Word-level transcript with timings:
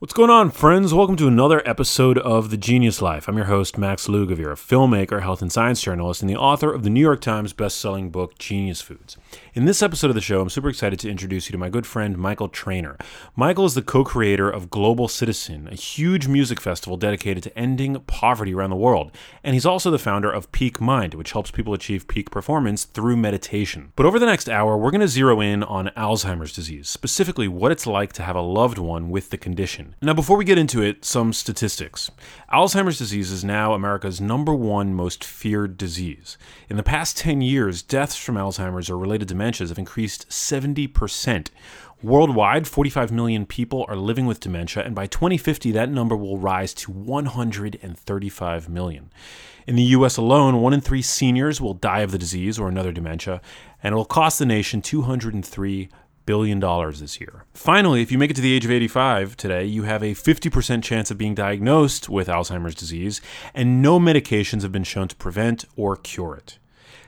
What's 0.00 0.14
going 0.14 0.30
on, 0.30 0.52
friends? 0.52 0.94
Welcome 0.94 1.16
to 1.16 1.26
another 1.26 1.60
episode 1.68 2.18
of 2.18 2.50
The 2.50 2.56
Genius 2.56 3.02
Life. 3.02 3.26
I'm 3.26 3.36
your 3.36 3.46
host, 3.46 3.76
Max 3.76 4.06
Lugavere, 4.06 4.52
a 4.52 4.54
filmmaker, 4.54 5.22
health 5.22 5.42
and 5.42 5.50
science 5.50 5.82
journalist, 5.82 6.22
and 6.22 6.30
the 6.30 6.36
author 6.36 6.72
of 6.72 6.84
the 6.84 6.88
New 6.88 7.00
York 7.00 7.20
Times 7.20 7.52
best-selling 7.52 8.10
book, 8.10 8.38
Genius 8.38 8.80
Foods. 8.80 9.16
In 9.58 9.64
this 9.64 9.82
episode 9.82 10.06
of 10.08 10.14
the 10.14 10.20
show, 10.20 10.40
I'm 10.40 10.50
super 10.50 10.68
excited 10.68 11.00
to 11.00 11.10
introduce 11.10 11.48
you 11.48 11.52
to 11.52 11.58
my 11.58 11.68
good 11.68 11.84
friend, 11.84 12.16
Michael 12.16 12.48
Trainer. 12.48 12.96
Michael 13.34 13.64
is 13.64 13.74
the 13.74 13.82
co-creator 13.82 14.48
of 14.48 14.70
Global 14.70 15.08
Citizen, 15.08 15.66
a 15.66 15.74
huge 15.74 16.28
music 16.28 16.60
festival 16.60 16.96
dedicated 16.96 17.42
to 17.42 17.58
ending 17.58 17.96
poverty 18.06 18.54
around 18.54 18.70
the 18.70 18.76
world. 18.76 19.10
And 19.42 19.54
he's 19.54 19.66
also 19.66 19.90
the 19.90 19.98
founder 19.98 20.30
of 20.30 20.52
Peak 20.52 20.80
Mind, 20.80 21.14
which 21.14 21.32
helps 21.32 21.50
people 21.50 21.74
achieve 21.74 22.06
peak 22.06 22.30
performance 22.30 22.84
through 22.84 23.16
meditation. 23.16 23.92
But 23.96 24.06
over 24.06 24.20
the 24.20 24.26
next 24.26 24.48
hour, 24.48 24.76
we're 24.76 24.92
going 24.92 25.00
to 25.00 25.08
zero 25.08 25.40
in 25.40 25.64
on 25.64 25.88
Alzheimer's 25.96 26.52
disease, 26.52 26.88
specifically 26.88 27.48
what 27.48 27.72
it's 27.72 27.84
like 27.84 28.12
to 28.12 28.22
have 28.22 28.36
a 28.36 28.40
loved 28.40 28.78
one 28.78 29.10
with 29.10 29.30
the 29.30 29.38
condition. 29.38 29.96
Now, 30.00 30.14
before 30.14 30.36
we 30.36 30.44
get 30.44 30.58
into 30.58 30.82
it, 30.82 31.04
some 31.04 31.32
statistics. 31.32 32.12
Alzheimer's 32.52 32.98
disease 32.98 33.32
is 33.32 33.42
now 33.42 33.74
America's 33.74 34.20
number 34.20 34.54
one 34.54 34.94
most 34.94 35.24
feared 35.24 35.76
disease. 35.76 36.38
In 36.70 36.76
the 36.76 36.84
past 36.84 37.18
10 37.18 37.40
years, 37.40 37.82
deaths 37.82 38.14
from 38.14 38.36
Alzheimer's 38.36 38.88
or 38.88 38.96
related 38.96 39.26
dementias 39.48 39.68
have 39.68 39.78
increased 39.78 40.28
70%. 40.28 41.48
Worldwide, 42.02 42.68
45 42.68 43.10
million 43.10 43.44
people 43.44 43.84
are 43.88 43.96
living 43.96 44.26
with 44.26 44.40
dementia, 44.40 44.84
and 44.84 44.94
by 44.94 45.06
2050, 45.06 45.72
that 45.72 45.90
number 45.90 46.16
will 46.16 46.38
rise 46.38 46.72
to 46.74 46.92
135 46.92 48.68
million. 48.68 49.10
In 49.66 49.76
the 49.76 49.82
US 49.82 50.16
alone, 50.16 50.60
one 50.60 50.72
in 50.72 50.80
three 50.80 51.02
seniors 51.02 51.60
will 51.60 51.74
die 51.74 52.00
of 52.00 52.12
the 52.12 52.18
disease 52.18 52.58
or 52.58 52.68
another 52.68 52.92
dementia, 52.92 53.40
and 53.82 53.92
it 53.92 53.96
will 53.96 54.04
cost 54.04 54.38
the 54.38 54.46
nation 54.46 54.80
203 54.80 55.88
billion 56.24 56.60
dollars 56.60 57.00
this 57.00 57.20
year. 57.20 57.44
Finally, 57.54 58.02
if 58.02 58.12
you 58.12 58.18
make 58.18 58.30
it 58.30 58.34
to 58.34 58.42
the 58.42 58.52
age 58.52 58.64
of 58.64 58.70
85 58.70 59.36
today, 59.36 59.64
you 59.64 59.84
have 59.84 60.02
a 60.02 60.14
50% 60.14 60.82
chance 60.82 61.10
of 61.10 61.18
being 61.18 61.34
diagnosed 61.34 62.08
with 62.08 62.28
Alzheimer's 62.28 62.74
disease, 62.74 63.20
and 63.54 63.82
no 63.82 63.98
medications 63.98 64.62
have 64.62 64.70
been 64.70 64.84
shown 64.84 65.08
to 65.08 65.16
prevent 65.16 65.64
or 65.74 65.96
cure 65.96 66.36
it. 66.36 66.58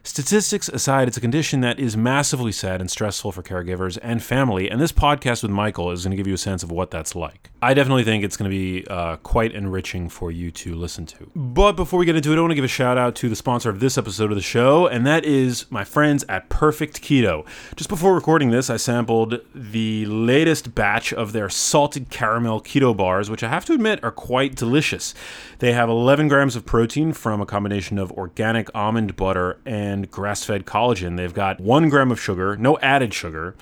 Statistics 0.02 0.66
aside, 0.70 1.08
it's 1.08 1.18
a 1.18 1.20
condition 1.20 1.60
that 1.60 1.78
is 1.78 1.94
massively 1.94 2.52
sad 2.52 2.80
and 2.80 2.90
stressful 2.90 3.32
for 3.32 3.42
caregivers 3.42 3.98
and 4.02 4.22
family, 4.22 4.70
and 4.70 4.80
this 4.80 4.92
podcast 4.92 5.42
with 5.42 5.50
Michael 5.50 5.90
is 5.90 6.02
going 6.02 6.10
to 6.10 6.16
give 6.16 6.26
you 6.26 6.32
a 6.32 6.38
sense 6.38 6.62
of 6.62 6.72
what 6.72 6.90
that's 6.90 7.14
like. 7.14 7.50
I 7.60 7.74
definitely 7.74 8.04
think 8.04 8.24
it's 8.24 8.38
going 8.38 8.50
to 8.50 8.56
be 8.56 8.86
uh, 8.86 9.16
quite 9.16 9.52
enriching 9.52 10.08
for 10.08 10.30
you 10.30 10.50
to 10.52 10.74
listen 10.74 11.04
to. 11.04 11.30
But 11.36 11.72
before 11.72 11.98
we 11.98 12.06
get 12.06 12.16
into 12.16 12.32
it, 12.32 12.38
I 12.38 12.40
want 12.40 12.52
to 12.52 12.54
give 12.54 12.64
a 12.64 12.68
shout 12.68 12.96
out 12.96 13.14
to 13.16 13.28
the 13.28 13.36
sponsor 13.36 13.68
of 13.68 13.80
this 13.80 13.98
episode 13.98 14.30
of 14.30 14.36
the 14.36 14.42
show, 14.42 14.86
and 14.86 15.06
that 15.06 15.26
is 15.26 15.70
my 15.70 15.84
friends 15.84 16.24
at 16.30 16.48
Perfect 16.48 17.02
Keto. 17.02 17.44
Just 17.76 17.90
before 17.90 18.14
recording 18.14 18.50
this, 18.50 18.70
I 18.70 18.78
sampled 18.78 19.40
the 19.54 20.06
latest 20.06 20.74
batch 20.74 21.12
of 21.12 21.32
their 21.32 21.50
salted 21.50 22.08
caramel 22.08 22.62
keto 22.62 22.96
bars, 22.96 23.28
which 23.28 23.42
I 23.42 23.50
have 23.50 23.66
to 23.66 23.74
admit 23.74 24.02
are 24.02 24.10
quite 24.10 24.54
delicious. 24.54 25.14
They 25.58 25.74
have 25.74 25.90
11 25.90 26.28
grams 26.28 26.56
of 26.56 26.64
protein 26.64 27.12
from 27.12 27.42
a 27.42 27.46
combination 27.46 27.98
of 27.98 28.10
organic 28.12 28.74
almond 28.74 29.14
butter 29.14 29.58
and 29.66 29.89
grass 30.10 30.44
fed 30.44 30.64
collagen. 30.66 31.16
They've 31.16 31.34
got 31.34 31.60
one 31.60 31.88
gram 31.88 32.10
of 32.10 32.20
sugar, 32.20 32.56
no 32.56 32.78
added 32.78 33.14
sugar, 33.14 33.54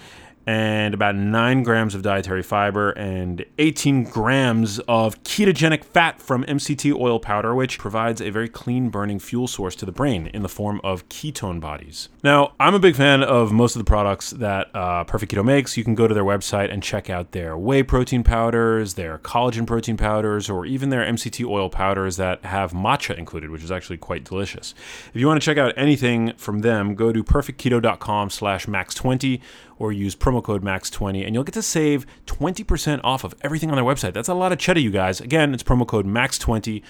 and 0.49 0.95
about 0.95 1.15
9 1.15 1.63
grams 1.63 1.95
of 1.95 2.01
dietary 2.01 2.43
fiber 2.43 2.93
and 2.93 3.45
18 3.59 4.05
grams 4.05 4.79
of 4.89 5.23
ketogenic 5.23 5.85
fat 5.85 6.23
from 6.23 6.43
MCT 6.45 6.99
oil 6.99 7.21
powder, 7.21 7.55
which 7.55 7.79
provides 7.79 8.23
a 8.23 8.31
very 8.31 8.49
clean 8.49 8.89
burning 8.89 9.19
fuel 9.19 9.47
source 9.47 9.77
to 9.77 9.85
the 9.85 9.93
brain 9.93 10.29
in 10.29 10.41
the 10.41 10.49
form 10.49 10.81
of 10.83 11.07
ketone 11.11 11.61
bodies. 11.61 12.09
Now, 12.25 12.55
I'm 12.59 12.75
a 12.75 12.79
big 12.79 12.97
fan 12.97 13.23
of 13.23 13.53
most 13.53 13.77
of 13.77 13.81
the 13.81 13.85
products 13.85 14.31
that 14.31 14.75
uh, 14.75 15.05
Perfect 15.05 15.33
Keto 15.33 15.45
makes. 15.45 15.77
You 15.77 15.85
can 15.85 15.95
go 15.95 16.09
to 16.09 16.15
their 16.15 16.25
website 16.25 16.73
and 16.73 16.83
check 16.83 17.11
out 17.11 17.33
their 17.33 17.55
whey 17.59 17.83
protein 17.83 18.25
powders, 18.25 18.95
their 18.95 19.19
collagen 19.19 19.67
protein 19.67 19.99
powders, 19.99 20.49
or 20.49 20.65
even 20.65 20.89
their 20.89 21.05
MCT 21.05 21.47
oil 21.47 21.69
powders 21.69 22.17
that 22.17 22.43
have 22.47 22.73
matcha 22.73 23.15
included, 23.19 23.51
which 23.51 23.63
is 23.63 23.71
actually 23.71 23.99
quite 23.99 24.25
delicious. 24.25 24.75
If 25.13 25.21
you 25.21 25.27
want 25.27 25.43
to 25.43 25.45
check 25.45 25.59
out 25.59 25.75
anything 25.77 26.33
from 26.39 26.61
them, 26.61 26.95
go 26.95 27.13
to 27.13 27.23
perfectketo.com 27.23 28.31
slash 28.31 28.65
max20 28.65 29.43
or 29.79 29.93
use 29.93 30.15
promo 30.17 30.43
code 30.43 30.63
MAX20 30.63 31.25
and 31.25 31.35
you'll 31.35 31.45
get 31.45 31.55
to 31.55 31.63
save 31.63 32.07
20% 32.27 33.01
off 33.05 33.25
of 33.25 33.35
everything 33.43 33.71
on 33.71 33.77
their 33.77 33.85
website. 33.85 34.13
That's 34.13 34.29
a 34.29 34.35
lot 34.35 34.53
of 34.53 34.59
cheddar, 34.59 34.81
you 34.81 34.91
guys. 34.91 35.21
Again, 35.21 35.55
it's 35.55 35.63
promo 35.63 35.87
code 35.87 36.07
MAX20 36.07 36.83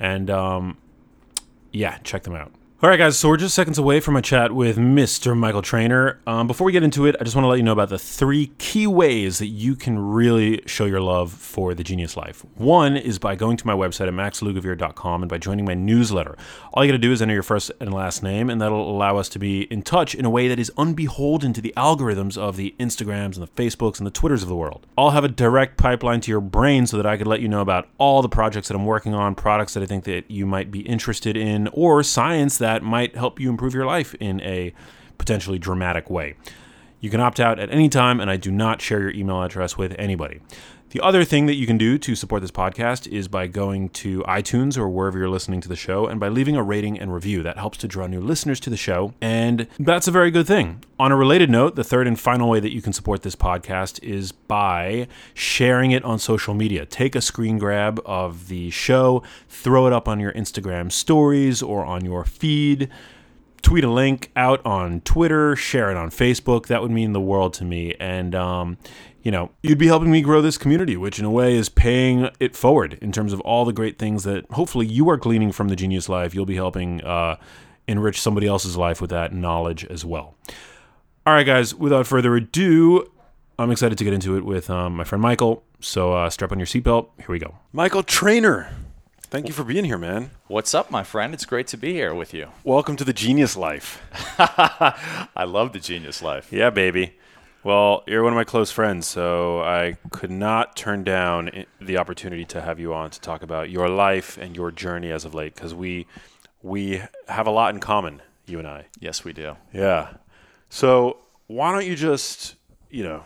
and 0.00 0.30
um, 0.30 0.76
yeah, 1.72 1.98
check 1.98 2.24
them 2.24 2.34
out. 2.34 2.52
All 2.82 2.88
right, 2.88 2.96
guys, 2.96 3.16
so 3.16 3.28
we're 3.28 3.36
just 3.36 3.54
seconds 3.54 3.78
away 3.78 4.00
from 4.00 4.16
a 4.16 4.22
chat 4.22 4.50
with 4.50 4.76
Mr. 4.76 5.36
Michael 5.36 5.62
Trainer. 5.62 6.18
Um, 6.26 6.48
before 6.48 6.64
we 6.64 6.72
get 6.72 6.82
into 6.82 7.06
it, 7.06 7.14
I 7.20 7.22
just 7.22 7.36
want 7.36 7.44
to 7.44 7.48
let 7.48 7.58
you 7.58 7.62
know 7.62 7.70
about 7.70 7.90
the 7.90 7.98
three 7.98 8.48
key 8.58 8.88
ways 8.88 9.38
that 9.38 9.46
you 9.46 9.76
can 9.76 10.00
really 10.00 10.62
show 10.66 10.86
your 10.86 11.00
love 11.00 11.30
for 11.30 11.74
the 11.74 11.84
Genius 11.84 12.16
Life. 12.16 12.44
One 12.56 12.96
is 12.96 13.20
by 13.20 13.36
going 13.36 13.56
to 13.58 13.66
my 13.68 13.72
website 13.72 14.08
at 14.08 14.14
maxlugavere.com 14.14 15.22
and 15.22 15.30
by 15.30 15.38
joining 15.38 15.64
my 15.64 15.74
newsletter. 15.74 16.36
All 16.74 16.84
you 16.84 16.90
got 16.90 16.96
to 16.96 16.98
do 16.98 17.12
is 17.12 17.22
enter 17.22 17.34
your 17.34 17.44
first 17.44 17.70
and 17.78 17.94
last 17.94 18.20
name, 18.20 18.50
and 18.50 18.60
that'll 18.60 18.90
allow 18.90 19.16
us 19.16 19.28
to 19.28 19.38
be 19.38 19.62
in 19.72 19.82
touch 19.82 20.16
in 20.16 20.24
a 20.24 20.30
way 20.30 20.48
that 20.48 20.58
is 20.58 20.72
unbeholden 20.76 21.52
to 21.52 21.60
the 21.60 21.72
algorithms 21.76 22.36
of 22.36 22.56
the 22.56 22.74
Instagrams 22.80 23.38
and 23.38 23.46
the 23.46 23.62
Facebooks 23.62 23.98
and 23.98 24.08
the 24.08 24.10
Twitters 24.10 24.42
of 24.42 24.48
the 24.48 24.56
world. 24.56 24.88
I'll 24.98 25.10
have 25.10 25.22
a 25.22 25.28
direct 25.28 25.76
pipeline 25.76 26.20
to 26.22 26.32
your 26.32 26.40
brain 26.40 26.88
so 26.88 26.96
that 26.96 27.06
I 27.06 27.16
could 27.16 27.28
let 27.28 27.40
you 27.40 27.46
know 27.46 27.60
about 27.60 27.86
all 27.98 28.22
the 28.22 28.28
projects 28.28 28.66
that 28.66 28.74
I'm 28.74 28.86
working 28.86 29.14
on, 29.14 29.36
products 29.36 29.74
that 29.74 29.84
I 29.84 29.86
think 29.86 30.02
that 30.02 30.28
you 30.28 30.46
might 30.46 30.72
be 30.72 30.80
interested 30.80 31.36
in, 31.36 31.68
or 31.68 32.02
science 32.02 32.58
that 32.58 32.71
that 32.72 32.82
might 32.82 33.14
help 33.14 33.38
you 33.38 33.50
improve 33.50 33.74
your 33.74 33.84
life 33.84 34.14
in 34.14 34.40
a 34.40 34.72
potentially 35.18 35.58
dramatic 35.58 36.08
way. 36.08 36.34
You 37.00 37.10
can 37.10 37.20
opt 37.20 37.38
out 37.38 37.58
at 37.58 37.70
any 37.70 37.90
time, 37.90 38.18
and 38.18 38.30
I 38.30 38.38
do 38.38 38.50
not 38.50 38.80
share 38.80 39.00
your 39.00 39.10
email 39.10 39.42
address 39.42 39.76
with 39.76 39.94
anybody. 39.98 40.40
The 40.92 41.00
other 41.00 41.24
thing 41.24 41.46
that 41.46 41.54
you 41.54 41.66
can 41.66 41.78
do 41.78 41.96
to 41.96 42.14
support 42.14 42.42
this 42.42 42.50
podcast 42.50 43.06
is 43.06 43.26
by 43.26 43.46
going 43.46 43.88
to 44.04 44.20
iTunes 44.24 44.76
or 44.76 44.90
wherever 44.90 45.18
you're 45.18 45.30
listening 45.30 45.62
to 45.62 45.68
the 45.68 45.74
show 45.74 46.06
and 46.06 46.20
by 46.20 46.28
leaving 46.28 46.54
a 46.54 46.62
rating 46.62 47.00
and 47.00 47.14
review. 47.14 47.42
That 47.42 47.56
helps 47.56 47.78
to 47.78 47.88
draw 47.88 48.06
new 48.06 48.20
listeners 48.20 48.60
to 48.60 48.68
the 48.68 48.76
show, 48.76 49.14
and 49.18 49.68
that's 49.78 50.06
a 50.06 50.10
very 50.10 50.30
good 50.30 50.46
thing. 50.46 50.84
On 51.00 51.10
a 51.10 51.16
related 51.16 51.48
note, 51.48 51.76
the 51.76 51.82
third 51.82 52.06
and 52.06 52.20
final 52.20 52.50
way 52.50 52.60
that 52.60 52.74
you 52.74 52.82
can 52.82 52.92
support 52.92 53.22
this 53.22 53.34
podcast 53.34 54.04
is 54.04 54.32
by 54.32 55.08
sharing 55.32 55.92
it 55.92 56.04
on 56.04 56.18
social 56.18 56.52
media. 56.52 56.84
Take 56.84 57.16
a 57.16 57.22
screen 57.22 57.56
grab 57.56 57.98
of 58.04 58.48
the 58.48 58.68
show, 58.68 59.22
throw 59.48 59.86
it 59.86 59.94
up 59.94 60.08
on 60.08 60.20
your 60.20 60.32
Instagram 60.32 60.92
stories 60.92 61.62
or 61.62 61.86
on 61.86 62.04
your 62.04 62.26
feed 62.26 62.90
tweet 63.62 63.84
a 63.84 63.90
link 63.90 64.30
out 64.34 64.60
on 64.66 65.00
Twitter, 65.02 65.54
share 65.54 65.90
it 65.90 65.96
on 65.96 66.10
Facebook. 66.10 66.66
That 66.66 66.82
would 66.82 66.90
mean 66.90 67.12
the 67.12 67.20
world 67.20 67.54
to 67.54 67.64
me. 67.64 67.94
And 67.98 68.34
um, 68.34 68.76
you 69.22 69.30
know, 69.30 69.50
you'd 69.62 69.78
be 69.78 69.86
helping 69.86 70.10
me 70.10 70.20
grow 70.20 70.40
this 70.42 70.58
community, 70.58 70.96
which 70.96 71.18
in 71.18 71.24
a 71.24 71.30
way 71.30 71.54
is 71.54 71.68
paying 71.68 72.28
it 72.40 72.56
forward 72.56 72.98
in 73.00 73.12
terms 73.12 73.32
of 73.32 73.40
all 73.40 73.64
the 73.64 73.72
great 73.72 73.98
things 73.98 74.24
that 74.24 74.44
hopefully 74.50 74.86
you 74.86 75.08
are 75.08 75.16
gleaning 75.16 75.52
from 75.52 75.68
the 75.68 75.76
Genius 75.76 76.08
Life. 76.08 76.34
You'll 76.34 76.44
be 76.44 76.56
helping 76.56 77.02
uh, 77.02 77.36
enrich 77.86 78.20
somebody 78.20 78.46
else's 78.46 78.76
life 78.76 79.00
with 79.00 79.10
that 79.10 79.32
knowledge 79.32 79.84
as 79.84 80.04
well. 80.04 80.34
All 81.24 81.34
right, 81.34 81.46
guys, 81.46 81.72
without 81.72 82.06
further 82.06 82.34
ado, 82.34 83.08
I'm 83.58 83.70
excited 83.70 83.96
to 83.98 84.04
get 84.04 84.12
into 84.12 84.36
it 84.36 84.44
with 84.44 84.68
um, 84.68 84.96
my 84.96 85.04
friend 85.04 85.22
Michael. 85.22 85.62
So 85.78 86.12
uh, 86.14 86.28
strap 86.30 86.50
on 86.50 86.58
your 86.58 86.66
seatbelt. 86.66 87.10
Here 87.18 87.28
we 87.28 87.38
go. 87.38 87.56
Michael 87.72 88.02
Trainer. 88.02 88.74
Thank 89.22 89.46
you 89.46 89.54
for 89.54 89.64
being 89.64 89.84
here, 89.84 89.98
man. 89.98 90.30
What's 90.48 90.74
up, 90.74 90.90
my 90.90 91.04
friend? 91.04 91.32
It's 91.32 91.46
great 91.46 91.66
to 91.68 91.78
be 91.78 91.92
here 91.92 92.14
with 92.14 92.34
you. 92.34 92.48
Welcome 92.64 92.96
to 92.96 93.04
the 93.04 93.14
Genius 93.14 93.56
Life. 93.56 94.02
I 94.38 95.44
love 95.46 95.72
the 95.72 95.78
Genius 95.78 96.20
Life. 96.22 96.52
Yeah, 96.52 96.70
baby. 96.70 97.14
Well, 97.64 98.02
you're 98.08 98.24
one 98.24 98.32
of 98.32 98.36
my 98.36 98.42
close 98.42 98.72
friends, 98.72 99.06
so 99.06 99.60
I 99.60 99.96
could 100.10 100.32
not 100.32 100.74
turn 100.74 101.04
down 101.04 101.64
the 101.80 101.96
opportunity 101.96 102.44
to 102.46 102.60
have 102.60 102.80
you 102.80 102.92
on 102.92 103.10
to 103.10 103.20
talk 103.20 103.44
about 103.44 103.70
your 103.70 103.88
life 103.88 104.36
and 104.36 104.56
your 104.56 104.72
journey 104.72 105.12
as 105.12 105.24
of 105.24 105.32
late 105.32 105.54
because 105.54 105.72
we 105.72 106.06
we 106.60 107.02
have 107.28 107.46
a 107.46 107.52
lot 107.52 107.72
in 107.72 107.78
common, 107.80 108.20
you 108.46 108.58
and 108.58 108.66
I. 108.66 108.86
Yes, 108.98 109.22
we 109.22 109.32
do. 109.32 109.56
Yeah. 109.72 110.14
So 110.70 111.18
why 111.46 111.70
don't 111.70 111.86
you 111.86 111.94
just, 111.94 112.56
you 112.90 113.04
know, 113.04 113.22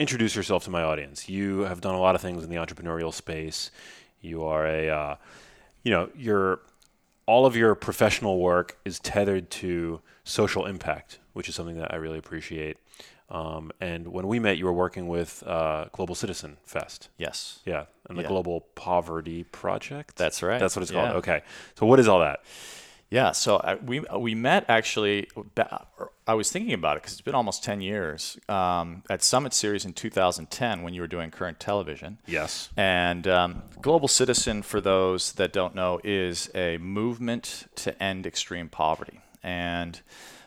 introduce 0.00 0.34
yourself 0.34 0.64
to 0.64 0.70
my 0.70 0.82
audience? 0.82 1.28
You 1.28 1.60
have 1.60 1.80
done 1.80 1.94
a 1.94 2.00
lot 2.00 2.16
of 2.16 2.20
things 2.20 2.42
in 2.42 2.50
the 2.50 2.56
entrepreneurial 2.56 3.14
space. 3.14 3.70
You 4.20 4.42
are 4.44 4.66
a, 4.66 4.88
uh, 4.88 5.16
you 5.84 5.92
know, 5.92 6.10
your 6.16 6.60
all 7.26 7.46
of 7.46 7.54
your 7.54 7.76
professional 7.76 8.40
work 8.40 8.78
is 8.84 8.98
tethered 8.98 9.48
to 9.50 10.00
social 10.24 10.66
impact, 10.66 11.20
which 11.34 11.48
is 11.48 11.54
something 11.54 11.78
that 11.78 11.92
I 11.94 11.96
really 11.98 12.18
appreciate. 12.18 12.76
Um, 13.30 13.70
and 13.80 14.08
when 14.08 14.26
we 14.26 14.38
met, 14.40 14.58
you 14.58 14.64
were 14.64 14.72
working 14.72 15.06
with 15.06 15.42
uh, 15.46 15.86
Global 15.92 16.14
Citizen 16.14 16.56
Fest. 16.64 17.08
Yes. 17.16 17.60
Yeah, 17.64 17.84
and 18.08 18.18
the 18.18 18.22
yeah. 18.22 18.28
Global 18.28 18.62
Poverty 18.74 19.44
Project. 19.44 20.16
That's 20.16 20.42
right. 20.42 20.58
That's 20.58 20.74
what 20.74 20.82
it's 20.82 20.90
yeah. 20.90 21.04
called. 21.04 21.16
Okay. 21.18 21.42
So 21.78 21.86
what 21.86 22.00
is 22.00 22.08
all 22.08 22.20
that? 22.20 22.40
Yeah. 23.08 23.30
So 23.32 23.58
I, 23.58 23.76
we 23.76 24.00
we 24.00 24.34
met 24.34 24.64
actually. 24.68 25.28
I 26.26 26.34
was 26.34 26.50
thinking 26.50 26.74
about 26.74 26.96
it 26.96 27.02
because 27.02 27.12
it's 27.12 27.20
been 27.20 27.36
almost 27.36 27.62
ten 27.62 27.80
years 27.80 28.36
um, 28.48 29.04
at 29.08 29.22
Summit 29.22 29.54
Series 29.54 29.84
in 29.84 29.92
2010 29.92 30.82
when 30.82 30.92
you 30.92 31.00
were 31.00 31.08
doing 31.08 31.30
current 31.30 31.60
television. 31.60 32.18
Yes. 32.26 32.68
And 32.76 33.28
um, 33.28 33.62
Global 33.80 34.08
Citizen, 34.08 34.62
for 34.62 34.80
those 34.80 35.32
that 35.32 35.52
don't 35.52 35.74
know, 35.76 36.00
is 36.02 36.50
a 36.54 36.78
movement 36.78 37.68
to 37.76 38.00
end 38.02 38.26
extreme 38.26 38.68
poverty, 38.68 39.20
and 39.42 40.00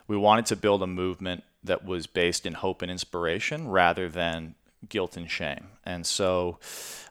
we 0.07 0.17
wanted 0.17 0.45
to 0.47 0.57
build 0.57 0.83
a 0.83 0.87
movement 0.87 1.43
that 1.63 1.85
was 1.85 2.07
based 2.07 2.45
in 2.45 2.53
hope 2.53 2.81
and 2.81 2.91
inspiration 2.91 3.67
rather 3.67 4.09
than 4.09 4.55
guilt 4.89 5.15
and 5.15 5.29
shame. 5.29 5.67
And 5.85 6.05
so 6.05 6.59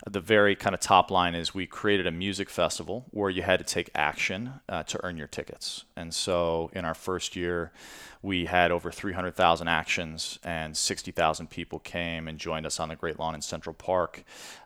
the 0.09 0.19
very 0.19 0.55
kind 0.55 0.73
of 0.73 0.81
top 0.81 1.11
line 1.11 1.35
is 1.35 1.53
we 1.53 1.65
created 1.65 2.07
a 2.07 2.11
music 2.11 2.49
festival 2.49 3.05
where 3.11 3.29
you 3.29 3.41
had 3.41 3.59
to 3.59 3.65
take 3.65 3.89
action 3.95 4.53
uh, 4.67 4.83
to 4.83 5.03
earn 5.03 5.17
your 5.17 5.27
tickets. 5.27 5.85
And 5.95 6.13
so 6.13 6.71
in 6.73 6.83
our 6.83 6.93
first 6.93 7.35
year, 7.35 7.71
we 8.21 8.45
had 8.45 8.71
over 8.71 8.89
300,000 8.89 9.67
actions 9.67 10.39
and 10.43 10.75
60,000 10.75 11.49
people 11.49 11.79
came 11.79 12.27
and 12.27 12.39
joined 12.39 12.65
us 12.65 12.79
on 12.79 12.89
the 12.89 12.95
Great 12.95 13.19
Lawn 13.19 13.35
in 13.35 13.41
Central 13.41 13.73
Park. 13.73 14.23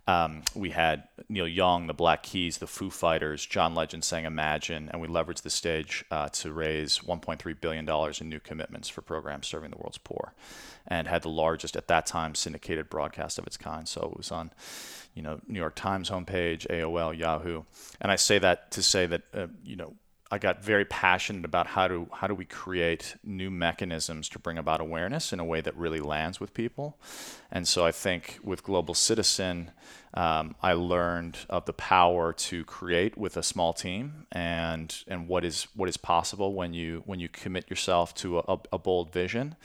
Um, 0.08 0.44
we 0.56 0.70
had 0.70 1.08
Neil 1.28 1.48
Young, 1.48 1.88
the 1.88 1.94
Black 1.94 2.24
Keys, 2.24 2.60
the 2.60 2.68
Foo 2.68 2.92
Fighters, 2.92 3.46
John 3.46 3.74
Legend 3.74 4.04
sang 4.04 4.26
Imagine, 4.26 4.90
and 4.90 5.02
we 5.02 5.08
leveraged 5.08 5.42
the 5.42 5.50
stage 5.50 6.06
uh, 6.12 6.30
to 6.30 6.54
raise 6.54 7.00
$1.3 7.00 7.60
billion 7.60 7.90
in 8.22 8.30
new 8.30 8.40
commitments 8.40 8.88
for 8.90 9.02
programs 9.02 9.48
serving 9.48 9.72
the 9.72 9.78
world's 9.78 9.98
poor 9.98 10.34
and 10.88 11.08
had 11.08 11.22
the 11.22 11.30
largest 11.30 11.76
at 11.76 11.88
that 11.88 12.06
time 12.06 12.36
syndicated 12.36 12.90
broadcast 12.90 13.38
of 13.38 13.46
its 13.48 13.58
kind. 13.58 13.88
So 13.88 14.02
it 14.02 14.18
was 14.18 14.32
on 14.32 14.52
you 15.18 15.24
know, 15.24 15.40
New 15.48 15.58
York 15.58 15.74
Times 15.74 16.12
homepage, 16.12 16.68
AOL, 16.68 17.18
Yahoo. 17.18 17.64
And 18.00 18.12
I 18.12 18.18
say 18.18 18.38
that 18.38 18.70
to 18.72 18.84
say 18.84 19.08
that, 19.08 19.24
uh, 19.34 19.48
you 19.64 19.76
know, 19.76 19.96
I 20.30 20.38
got 20.38 20.64
very 20.64 20.86
passionate 20.86 21.44
about 21.44 21.66
how 21.66 21.88
do 21.88 22.08
how 22.14 22.28
do 22.28 22.36
we 22.36 22.46
create 22.46 23.16
new 23.24 23.50
mechanisms 23.50 24.30
to 24.30 24.40
bring 24.40 24.60
about 24.60 24.80
awareness 24.80 25.34
in 25.34 25.40
a 25.40 25.46
way 25.46 25.62
that 25.62 25.76
really 25.76 26.02
lands 26.02 26.40
with 26.40 26.54
people, 26.54 27.00
and 27.52 27.68
so 27.68 27.86
I 27.86 27.92
think 27.92 28.40
with 28.44 28.64
Global 28.64 28.94
Citizen, 28.94 29.72
um, 30.14 30.56
I 30.64 30.74
learned 30.74 31.38
of 31.50 31.66
the 31.66 31.74
power 31.74 32.34
to 32.34 32.64
create 32.66 33.18
with 33.18 33.38
a 33.38 33.44
small 33.44 33.74
team 33.74 34.26
and 34.32 34.96
and 35.08 35.28
what 35.28 35.46
is 35.46 35.68
what 35.76 35.88
is 35.90 35.98
possible 35.98 36.54
when 36.54 36.74
you 36.74 37.04
when 37.06 37.20
you 37.20 37.30
commit 37.30 37.70
yourself 37.70 38.16
to 38.16 38.40
a, 38.40 38.58
a 38.74 38.78
bold 38.80 39.14
vision, 39.14 39.56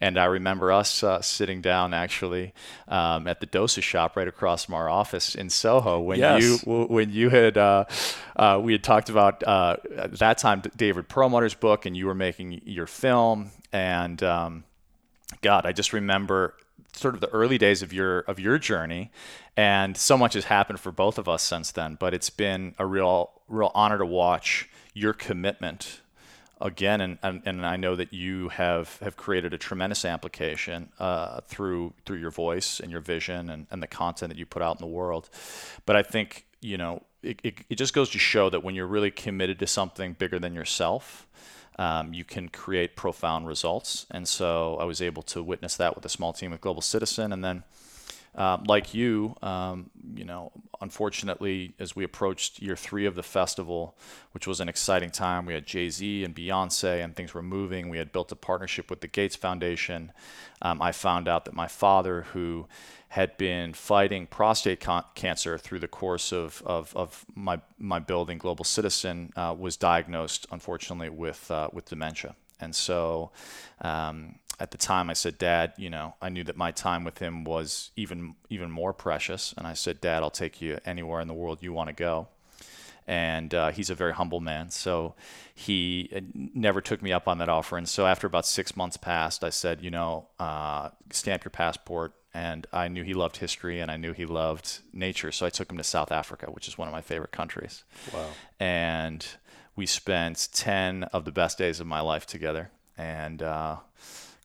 and 0.00 0.18
I 0.18 0.26
remember 0.26 0.70
us 0.70 1.02
uh, 1.02 1.20
sitting 1.22 1.60
down 1.60 1.92
actually 1.92 2.54
um, 2.88 3.26
at 3.26 3.40
the 3.40 3.46
Dosa 3.46 3.82
shop 3.82 4.16
right 4.16 4.28
across 4.28 4.66
from 4.66 4.74
our 4.74 4.88
office 4.88 5.34
in 5.34 5.50
Soho 5.50 6.00
when 6.00 6.18
yes. 6.18 6.42
you 6.42 6.86
when 6.88 7.10
you 7.10 7.28
had 7.30 7.58
uh, 7.58 7.84
uh, 8.36 8.60
we 8.62 8.72
had 8.72 8.84
talked 8.84 9.08
about 9.08 9.42
uh, 9.42 9.76
at 9.96 10.18
that 10.18 10.38
time 10.38 10.62
David 10.76 11.08
Perlmutter's 11.08 11.54
book 11.54 11.84
and 11.84 11.96
you 11.96 12.06
were 12.06 12.14
making 12.14 12.60
your 12.64 12.86
film 12.86 13.50
and 13.72 14.22
um, 14.22 14.64
God 15.42 15.66
I 15.66 15.72
just 15.72 15.92
remember 15.92 16.54
sort 16.96 17.14
of 17.14 17.20
the 17.20 17.28
early 17.28 17.58
days 17.58 17.82
of 17.82 17.92
your 17.92 18.20
of 18.20 18.40
your 18.40 18.58
journey 18.58 19.10
and 19.56 19.96
so 19.96 20.16
much 20.16 20.34
has 20.34 20.44
happened 20.44 20.80
for 20.80 20.90
both 20.90 21.18
of 21.18 21.28
us 21.28 21.42
since 21.42 21.70
then 21.72 21.96
but 21.98 22.14
it's 22.14 22.30
been 22.30 22.74
a 22.78 22.86
real 22.86 23.30
real 23.48 23.70
honor 23.74 23.98
to 23.98 24.06
watch 24.06 24.68
your 24.94 25.12
commitment 25.12 26.00
again, 26.60 27.00
and, 27.00 27.18
and, 27.22 27.42
and 27.44 27.66
I 27.66 27.76
know 27.76 27.96
that 27.96 28.12
you 28.12 28.48
have, 28.48 28.98
have 29.00 29.16
created 29.16 29.52
a 29.52 29.58
tremendous 29.58 30.04
application 30.04 30.90
uh, 30.98 31.40
through 31.42 31.92
through 32.04 32.18
your 32.18 32.30
voice 32.30 32.80
and 32.80 32.90
your 32.90 33.00
vision 33.00 33.50
and, 33.50 33.66
and 33.70 33.82
the 33.82 33.86
content 33.86 34.30
that 34.30 34.38
you 34.38 34.46
put 34.46 34.62
out 34.62 34.80
in 34.80 34.80
the 34.80 34.92
world. 34.92 35.28
But 35.84 35.96
I 35.96 36.02
think 36.02 36.46
you 36.60 36.76
know 36.76 37.02
it, 37.22 37.40
it, 37.42 37.54
it 37.68 37.74
just 37.76 37.94
goes 37.94 38.10
to 38.10 38.18
show 38.18 38.50
that 38.50 38.62
when 38.62 38.74
you're 38.74 38.86
really 38.86 39.10
committed 39.10 39.58
to 39.60 39.66
something 39.66 40.14
bigger 40.14 40.38
than 40.38 40.54
yourself, 40.54 41.26
um, 41.78 42.14
you 42.14 42.24
can 42.24 42.48
create 42.48 42.96
profound 42.96 43.46
results. 43.46 44.06
And 44.10 44.26
so 44.26 44.76
I 44.80 44.84
was 44.84 45.02
able 45.02 45.22
to 45.24 45.42
witness 45.42 45.76
that 45.76 45.94
with 45.94 46.04
a 46.04 46.08
small 46.08 46.32
team 46.32 46.50
with 46.50 46.60
Global 46.60 46.82
Citizen, 46.82 47.32
and 47.32 47.44
then 47.44 47.64
um, 48.36 48.64
like 48.64 48.92
you, 48.92 49.34
um, 49.42 49.90
you 50.14 50.24
know, 50.24 50.52
unfortunately, 50.80 51.74
as 51.78 51.96
we 51.96 52.04
approached 52.04 52.60
year 52.60 52.76
three 52.76 53.06
of 53.06 53.14
the 53.14 53.22
festival, 53.22 53.96
which 54.32 54.46
was 54.46 54.60
an 54.60 54.68
exciting 54.68 55.10
time, 55.10 55.46
we 55.46 55.54
had 55.54 55.66
Jay 55.66 55.88
Z 55.88 56.22
and 56.22 56.34
Beyonce, 56.34 57.02
and 57.02 57.16
things 57.16 57.32
were 57.32 57.42
moving. 57.42 57.88
We 57.88 57.98
had 57.98 58.12
built 58.12 58.30
a 58.32 58.36
partnership 58.36 58.90
with 58.90 59.00
the 59.00 59.08
Gates 59.08 59.36
Foundation. 59.36 60.12
Um, 60.60 60.82
I 60.82 60.92
found 60.92 61.28
out 61.28 61.46
that 61.46 61.54
my 61.54 61.66
father, 61.66 62.22
who 62.32 62.66
had 63.08 63.36
been 63.38 63.72
fighting 63.72 64.26
prostate 64.26 64.80
con- 64.80 65.04
cancer 65.14 65.56
through 65.56 65.78
the 65.78 65.88
course 65.88 66.32
of, 66.32 66.62
of, 66.66 66.94
of, 66.94 67.24
my, 67.34 67.60
my 67.78 67.98
building, 67.98 68.36
Global 68.36 68.64
Citizen, 68.64 69.32
uh, 69.36 69.54
was 69.58 69.76
diagnosed, 69.78 70.46
unfortunately, 70.50 71.08
with, 71.08 71.50
uh, 71.50 71.70
with 71.72 71.86
dementia. 71.86 72.34
And 72.60 72.74
so, 72.74 73.30
um, 73.80 74.36
at 74.58 74.70
the 74.70 74.78
time 74.78 75.10
I 75.10 75.12
said, 75.12 75.38
Dad, 75.38 75.72
you 75.76 75.90
know, 75.90 76.14
I 76.20 76.28
knew 76.28 76.44
that 76.44 76.56
my 76.56 76.72
time 76.72 77.04
with 77.04 77.18
him 77.18 77.44
was 77.44 77.90
even 77.96 78.34
even 78.48 78.70
more 78.70 78.92
precious, 78.92 79.54
and 79.56 79.66
I 79.66 79.74
said, 79.74 80.00
Dad, 80.00 80.22
I'll 80.22 80.30
take 80.30 80.62
you 80.62 80.78
anywhere 80.84 81.20
in 81.20 81.28
the 81.28 81.34
world 81.34 81.58
you 81.62 81.72
want 81.72 81.88
to 81.88 81.94
go. 81.94 82.28
And 83.08 83.54
uh, 83.54 83.70
he's 83.70 83.88
a 83.88 83.94
very 83.94 84.14
humble 84.14 84.40
man, 84.40 84.70
so 84.70 85.14
he 85.54 86.10
uh, 86.14 86.20
never 86.34 86.80
took 86.80 87.02
me 87.02 87.12
up 87.12 87.28
on 87.28 87.38
that 87.38 87.48
offer. 87.48 87.76
And 87.76 87.88
so 87.88 88.04
after 88.04 88.26
about 88.26 88.46
six 88.46 88.76
months 88.76 88.96
passed, 88.96 89.44
I 89.44 89.50
said, 89.50 89.80
you 89.80 89.90
know, 89.92 90.26
uh, 90.40 90.90
stamp 91.10 91.44
your 91.44 91.50
passport. 91.50 92.14
And 92.34 92.66
I 92.70 92.88
knew 92.88 93.02
he 93.02 93.14
loved 93.14 93.38
history, 93.38 93.80
and 93.80 93.90
I 93.90 93.96
knew 93.96 94.12
he 94.12 94.26
loved 94.26 94.80
nature, 94.92 95.32
so 95.32 95.46
I 95.46 95.50
took 95.50 95.70
him 95.70 95.78
to 95.78 95.84
South 95.84 96.12
Africa, 96.12 96.50
which 96.50 96.68
is 96.68 96.76
one 96.76 96.86
of 96.86 96.92
my 96.92 97.00
favorite 97.00 97.32
countries. 97.32 97.84
Wow! 98.12 98.28
And 98.60 99.26
we 99.74 99.86
spent 99.86 100.48
ten 100.52 101.04
of 101.04 101.24
the 101.24 101.32
best 101.32 101.56
days 101.56 101.80
of 101.80 101.86
my 101.86 102.00
life 102.00 102.26
together, 102.26 102.70
and 102.98 103.42
uh, 103.42 103.76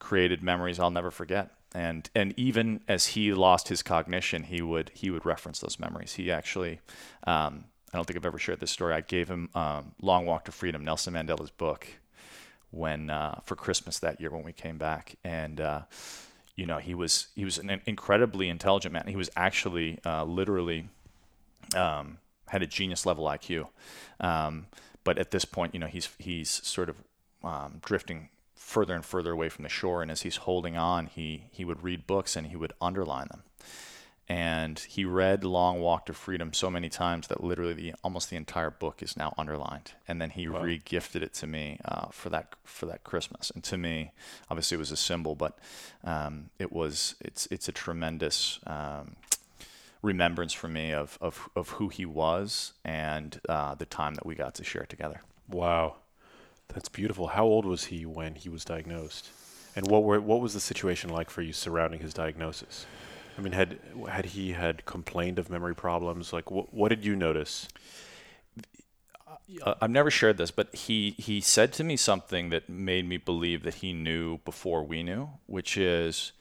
created 0.01 0.43
memories 0.43 0.79
I'll 0.79 0.91
never 0.91 1.11
forget. 1.11 1.51
And 1.73 2.09
and 2.13 2.33
even 2.35 2.81
as 2.89 3.07
he 3.07 3.33
lost 3.33 3.69
his 3.69 3.81
cognition, 3.81 4.43
he 4.43 4.61
would 4.61 4.91
he 4.93 5.09
would 5.09 5.25
reference 5.25 5.59
those 5.59 5.79
memories. 5.79 6.15
He 6.15 6.29
actually, 6.29 6.81
um, 7.25 7.63
I 7.93 7.97
don't 7.97 8.05
think 8.05 8.17
I've 8.17 8.25
ever 8.25 8.37
shared 8.37 8.59
this 8.59 8.71
story. 8.71 8.93
I 8.93 8.99
gave 8.99 9.29
him 9.29 9.49
um, 9.55 9.93
"Long 10.01 10.25
Walk 10.25 10.43
to 10.45 10.51
Freedom," 10.51 10.83
Nelson 10.83 11.13
Mandela's 11.13 11.51
book, 11.51 11.87
when 12.71 13.09
uh, 13.09 13.39
for 13.45 13.55
Christmas 13.55 13.99
that 13.99 14.19
year 14.19 14.31
when 14.31 14.43
we 14.43 14.51
came 14.51 14.77
back, 14.77 15.15
and 15.23 15.61
uh, 15.61 15.81
you 16.57 16.65
know 16.65 16.79
he 16.79 16.93
was 16.93 17.27
he 17.35 17.45
was 17.45 17.57
an 17.57 17.81
incredibly 17.85 18.49
intelligent 18.49 18.91
man. 18.91 19.05
He 19.07 19.15
was 19.15 19.29
actually 19.37 19.97
uh, 20.05 20.25
literally 20.25 20.89
um, 21.73 22.17
had 22.49 22.61
a 22.61 22.67
genius 22.67 23.05
level 23.05 23.23
IQ, 23.25 23.67
um, 24.19 24.65
but 25.05 25.17
at 25.17 25.31
this 25.31 25.45
point, 25.45 25.73
you 25.73 25.79
know 25.79 25.87
he's 25.87 26.09
he's 26.17 26.49
sort 26.49 26.89
of 26.89 26.97
um, 27.45 27.79
drifting 27.81 28.27
further 28.61 28.95
and 28.95 29.03
further 29.03 29.31
away 29.31 29.49
from 29.49 29.63
the 29.63 29.69
shore. 29.69 30.01
And 30.01 30.11
as 30.11 30.21
he's 30.21 30.37
holding 30.37 30.77
on, 30.77 31.07
he, 31.07 31.45
he 31.51 31.65
would 31.65 31.83
read 31.83 32.07
books 32.07 32.35
and 32.35 32.47
he 32.47 32.55
would 32.55 32.73
underline 32.79 33.27
them. 33.29 33.43
And 34.29 34.79
he 34.79 35.03
read 35.03 35.43
Long 35.43 35.81
Walk 35.81 36.05
to 36.05 36.13
Freedom 36.13 36.53
so 36.53 36.69
many 36.69 36.87
times 36.87 37.27
that 37.27 37.43
literally 37.43 37.73
the, 37.73 37.95
almost 38.01 38.29
the 38.29 38.37
entire 38.37 38.69
book 38.69 39.03
is 39.03 39.17
now 39.17 39.33
underlined. 39.37 39.91
And 40.07 40.21
then 40.21 40.29
he 40.29 40.47
wow. 40.47 40.61
re-gifted 40.61 41.21
it 41.21 41.33
to 41.33 41.47
me 41.47 41.79
uh, 41.83 42.05
for 42.11 42.29
that 42.29 42.55
for 42.63 42.85
that 42.85 43.03
Christmas. 43.03 43.51
And 43.51 43.61
to 43.65 43.77
me, 43.77 44.11
obviously, 44.49 44.75
it 44.75 44.79
was 44.79 44.91
a 44.91 44.95
symbol, 44.95 45.35
but 45.35 45.59
um, 46.05 46.49
it 46.59 46.71
was 46.71 47.15
it's 47.19 47.45
it's 47.51 47.67
a 47.67 47.73
tremendous 47.73 48.61
um, 48.65 49.17
remembrance 50.01 50.53
for 50.53 50.69
me 50.69 50.93
of, 50.93 51.17
of 51.19 51.49
of 51.53 51.69
who 51.71 51.89
he 51.89 52.05
was 52.05 52.71
and 52.85 53.41
uh, 53.49 53.75
the 53.75 53.85
time 53.85 54.13
that 54.13 54.25
we 54.25 54.35
got 54.35 54.55
to 54.55 54.63
share 54.63 54.85
together. 54.85 55.23
Wow. 55.49 55.95
That's 56.73 56.89
beautiful. 56.89 57.27
How 57.27 57.45
old 57.45 57.65
was 57.65 57.85
he 57.85 58.05
when 58.05 58.35
he 58.35 58.49
was 58.49 58.63
diagnosed? 58.63 59.29
And 59.75 59.87
what 59.87 60.03
were 60.03 60.19
what 60.19 60.41
was 60.41 60.53
the 60.53 60.59
situation 60.59 61.09
like 61.09 61.29
for 61.29 61.41
you 61.41 61.53
surrounding 61.53 61.99
his 61.99 62.13
diagnosis? 62.13 62.85
I 63.37 63.41
mean, 63.41 63.53
had 63.53 63.79
had 64.09 64.25
he 64.27 64.53
had 64.53 64.85
complained 64.85 65.39
of 65.39 65.49
memory 65.49 65.75
problems? 65.75 66.33
Like, 66.33 66.51
what 66.51 66.73
what 66.73 66.89
did 66.89 67.05
you 67.05 67.15
notice? 67.15 67.67
Uh, 69.63 69.75
I've 69.81 69.89
never 69.89 70.11
shared 70.11 70.37
this, 70.37 70.51
but 70.51 70.73
he 70.75 71.11
he 71.17 71.41
said 71.41 71.73
to 71.73 71.83
me 71.83 71.97
something 71.97 72.49
that 72.49 72.69
made 72.69 73.07
me 73.07 73.17
believe 73.17 73.63
that 73.63 73.75
he 73.75 73.93
knew 73.93 74.39
before 74.39 74.83
we 74.83 75.03
knew, 75.03 75.29
which 75.47 75.77
is, 75.77 76.31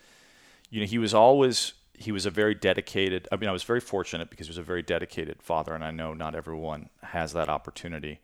you 0.71 0.81
know, 0.81 0.87
he 0.87 0.99
was 0.99 1.15
always 1.15 1.73
he 2.01 2.13
was 2.13 2.25
a 2.25 2.31
very 2.31 2.55
dedicated. 2.55 3.29
I 3.31 3.37
mean, 3.37 3.51
I 3.51 3.53
was 3.53 3.63
very 3.63 3.79
fortunate 3.79 4.31
because 4.31 4.47
he 4.47 4.51
was 4.51 4.59
a 4.59 4.63
very 4.63 4.81
dedicated 4.81 5.43
father, 5.43 5.75
and 5.75 5.85
I 5.85 5.91
know 5.91 6.15
not 6.15 6.35
everyone 6.35 6.89
has 7.03 7.35
that 7.35 7.51
opportunity. 7.51 8.21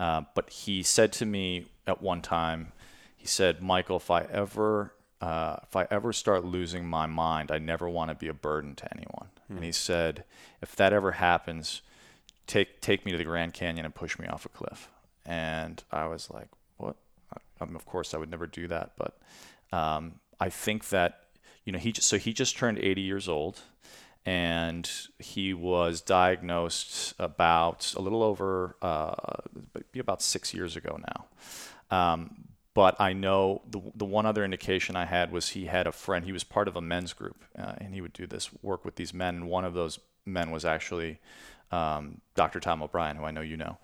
Uh, 0.00 0.22
but 0.34 0.48
he 0.48 0.82
said 0.82 1.12
to 1.14 1.26
me 1.26 1.66
at 1.86 2.00
one 2.00 2.22
time, 2.22 2.72
he 3.14 3.26
said, 3.26 3.60
"Michael, 3.60 3.96
if 3.98 4.10
I 4.10 4.22
ever 4.22 4.94
uh, 5.20 5.56
if 5.62 5.76
I 5.76 5.86
ever 5.90 6.10
start 6.14 6.42
losing 6.42 6.86
my 6.86 7.04
mind, 7.04 7.52
I 7.52 7.58
never 7.58 7.86
want 7.86 8.10
to 8.10 8.14
be 8.14 8.28
a 8.28 8.34
burden 8.34 8.74
to 8.76 8.88
anyone." 8.94 9.28
Hmm. 9.48 9.56
And 9.56 9.64
he 9.64 9.72
said, 9.72 10.24
"If 10.62 10.74
that 10.76 10.94
ever 10.94 11.12
happens, 11.12 11.82
take 12.46 12.80
take 12.80 13.04
me 13.04 13.12
to 13.12 13.18
the 13.18 13.24
Grand 13.24 13.52
Canyon 13.52 13.84
and 13.84 13.94
push 13.94 14.18
me 14.18 14.26
off 14.26 14.46
a 14.46 14.48
cliff." 14.48 14.88
And 15.26 15.84
I 15.92 16.06
was 16.06 16.30
like, 16.30 16.48
"What?" 16.78 16.96
I 17.60 17.64
mean, 17.66 17.76
of 17.76 17.84
course, 17.84 18.14
I 18.14 18.16
would 18.16 18.30
never 18.30 18.46
do 18.46 18.68
that, 18.68 18.92
but 18.96 19.18
um, 19.70 20.20
I 20.40 20.48
think 20.48 20.88
that 20.88 21.27
you 21.68 21.72
know 21.72 21.78
he 21.78 21.92
just, 21.92 22.08
so 22.08 22.16
he 22.16 22.32
just 22.32 22.56
turned 22.56 22.78
80 22.78 23.02
years 23.02 23.28
old 23.28 23.60
and 24.24 24.90
he 25.18 25.52
was 25.52 26.00
diagnosed 26.00 27.12
about 27.18 27.92
a 27.94 28.00
little 28.00 28.22
over 28.22 28.74
uh, 28.80 29.14
about 29.98 30.22
six 30.22 30.54
years 30.54 30.76
ago 30.76 30.98
now. 30.98 31.26
Um, 31.94 32.44
but 32.72 32.98
I 32.98 33.12
know 33.12 33.60
the, 33.70 33.82
the 33.94 34.06
one 34.06 34.24
other 34.24 34.46
indication 34.46 34.96
I 34.96 35.04
had 35.04 35.30
was 35.30 35.50
he 35.50 35.66
had 35.66 35.86
a 35.86 35.92
friend. 35.92 36.24
He 36.24 36.32
was 36.32 36.42
part 36.42 36.68
of 36.68 36.76
a 36.76 36.80
men's 36.80 37.12
group, 37.12 37.44
uh, 37.58 37.74
and 37.76 37.92
he 37.92 38.00
would 38.00 38.14
do 38.14 38.26
this 38.26 38.48
work 38.62 38.86
with 38.86 38.96
these 38.96 39.12
men. 39.12 39.34
And 39.34 39.48
one 39.50 39.66
of 39.66 39.74
those 39.74 39.98
men 40.24 40.50
was 40.50 40.64
actually 40.64 41.18
um, 41.70 42.22
Dr. 42.34 42.60
Tom 42.60 42.82
O'Bryan, 42.82 43.18
who 43.18 43.24
I 43.24 43.30
know 43.30 43.42
you 43.42 43.58
know. 43.58 43.76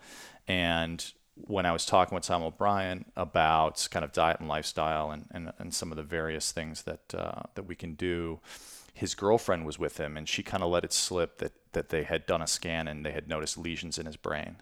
And 0.48 1.04
when 1.36 1.66
I 1.66 1.72
was 1.72 1.84
talking 1.84 2.14
with 2.14 2.24
Tom 2.24 2.42
O'Bryan 2.42 3.06
about 3.16 3.86
kind 3.90 4.04
of 4.04 4.12
diet 4.12 4.40
and 4.40 4.48
lifestyle 4.48 5.10
and, 5.10 5.26
and, 5.30 5.52
and 5.58 5.74
some 5.74 5.90
of 5.90 5.96
the 5.96 6.02
various 6.02 6.52
things 6.52 6.82
that 6.82 7.14
uh, 7.14 7.42
that 7.54 7.64
we 7.64 7.74
can 7.74 7.94
do, 7.94 8.40
his 8.92 9.14
girlfriend 9.14 9.66
was 9.66 9.78
with 9.78 9.98
him, 9.98 10.16
and 10.16 10.28
she 10.28 10.42
kind 10.42 10.62
of 10.62 10.70
let 10.70 10.84
it 10.84 10.92
slip 10.92 11.38
that 11.38 11.52
that 11.72 11.88
they 11.88 12.04
had 12.04 12.26
done 12.26 12.40
a 12.40 12.46
scan 12.46 12.86
and 12.86 13.04
they 13.04 13.10
had 13.12 13.28
noticed 13.28 13.58
lesions 13.58 13.98
in 13.98 14.06
his 14.06 14.16
brain, 14.16 14.56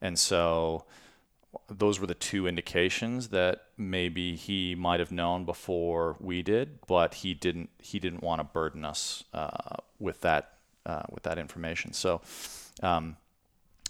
and 0.00 0.18
so 0.18 0.84
those 1.70 1.98
were 1.98 2.06
the 2.06 2.14
two 2.14 2.46
indications 2.46 3.28
that 3.28 3.62
maybe 3.78 4.36
he 4.36 4.74
might 4.74 5.00
have 5.00 5.10
known 5.10 5.46
before 5.46 6.14
we 6.20 6.42
did, 6.42 6.78
but 6.86 7.14
he 7.14 7.32
didn't. 7.32 7.70
He 7.78 7.98
didn't 7.98 8.22
want 8.22 8.40
to 8.40 8.44
burden 8.44 8.84
us 8.84 9.24
uh, 9.32 9.76
with 9.98 10.20
that 10.20 10.52
uh, 10.84 11.04
with 11.10 11.22
that 11.22 11.38
information. 11.38 11.92
So. 11.92 12.20
Um, 12.82 13.16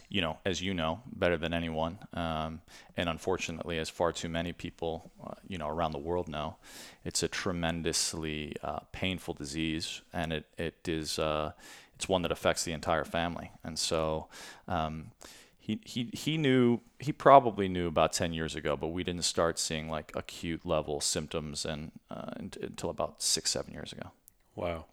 you 0.08 0.20
know, 0.20 0.38
as 0.44 0.62
you 0.62 0.74
know 0.74 1.00
better 1.12 1.36
than 1.36 1.52
anyone, 1.52 1.98
um, 2.14 2.60
and 2.96 3.08
unfortunately, 3.08 3.78
as 3.78 3.88
far 3.88 4.12
too 4.12 4.28
many 4.28 4.52
people, 4.52 5.10
uh, 5.24 5.34
you 5.46 5.58
know, 5.58 5.68
around 5.68 5.92
the 5.92 5.98
world 5.98 6.28
know, 6.28 6.56
it's 7.04 7.22
a 7.22 7.28
tremendously 7.28 8.56
uh, 8.62 8.80
painful 8.92 9.34
disease, 9.34 10.02
and 10.12 10.32
it 10.32 10.46
it 10.56 10.88
is 10.88 11.18
uh, 11.18 11.52
it's 11.94 12.08
one 12.08 12.22
that 12.22 12.32
affects 12.32 12.64
the 12.64 12.72
entire 12.72 13.04
family. 13.04 13.50
And 13.64 13.78
so, 13.78 14.28
um, 14.66 15.10
he 15.58 15.80
he 15.84 16.10
he 16.12 16.38
knew 16.38 16.80
he 16.98 17.12
probably 17.12 17.68
knew 17.68 17.88
about 17.88 18.12
ten 18.12 18.32
years 18.32 18.54
ago, 18.56 18.76
but 18.76 18.88
we 18.88 19.04
didn't 19.04 19.24
start 19.24 19.58
seeing 19.58 19.88
like 19.90 20.12
acute 20.14 20.64
level 20.64 21.00
symptoms 21.00 21.64
and 21.64 21.92
uh, 22.10 22.32
until 22.38 22.90
about 22.90 23.22
six 23.22 23.50
seven 23.50 23.72
years 23.72 23.92
ago. 23.92 24.10
Wow. 24.54 24.86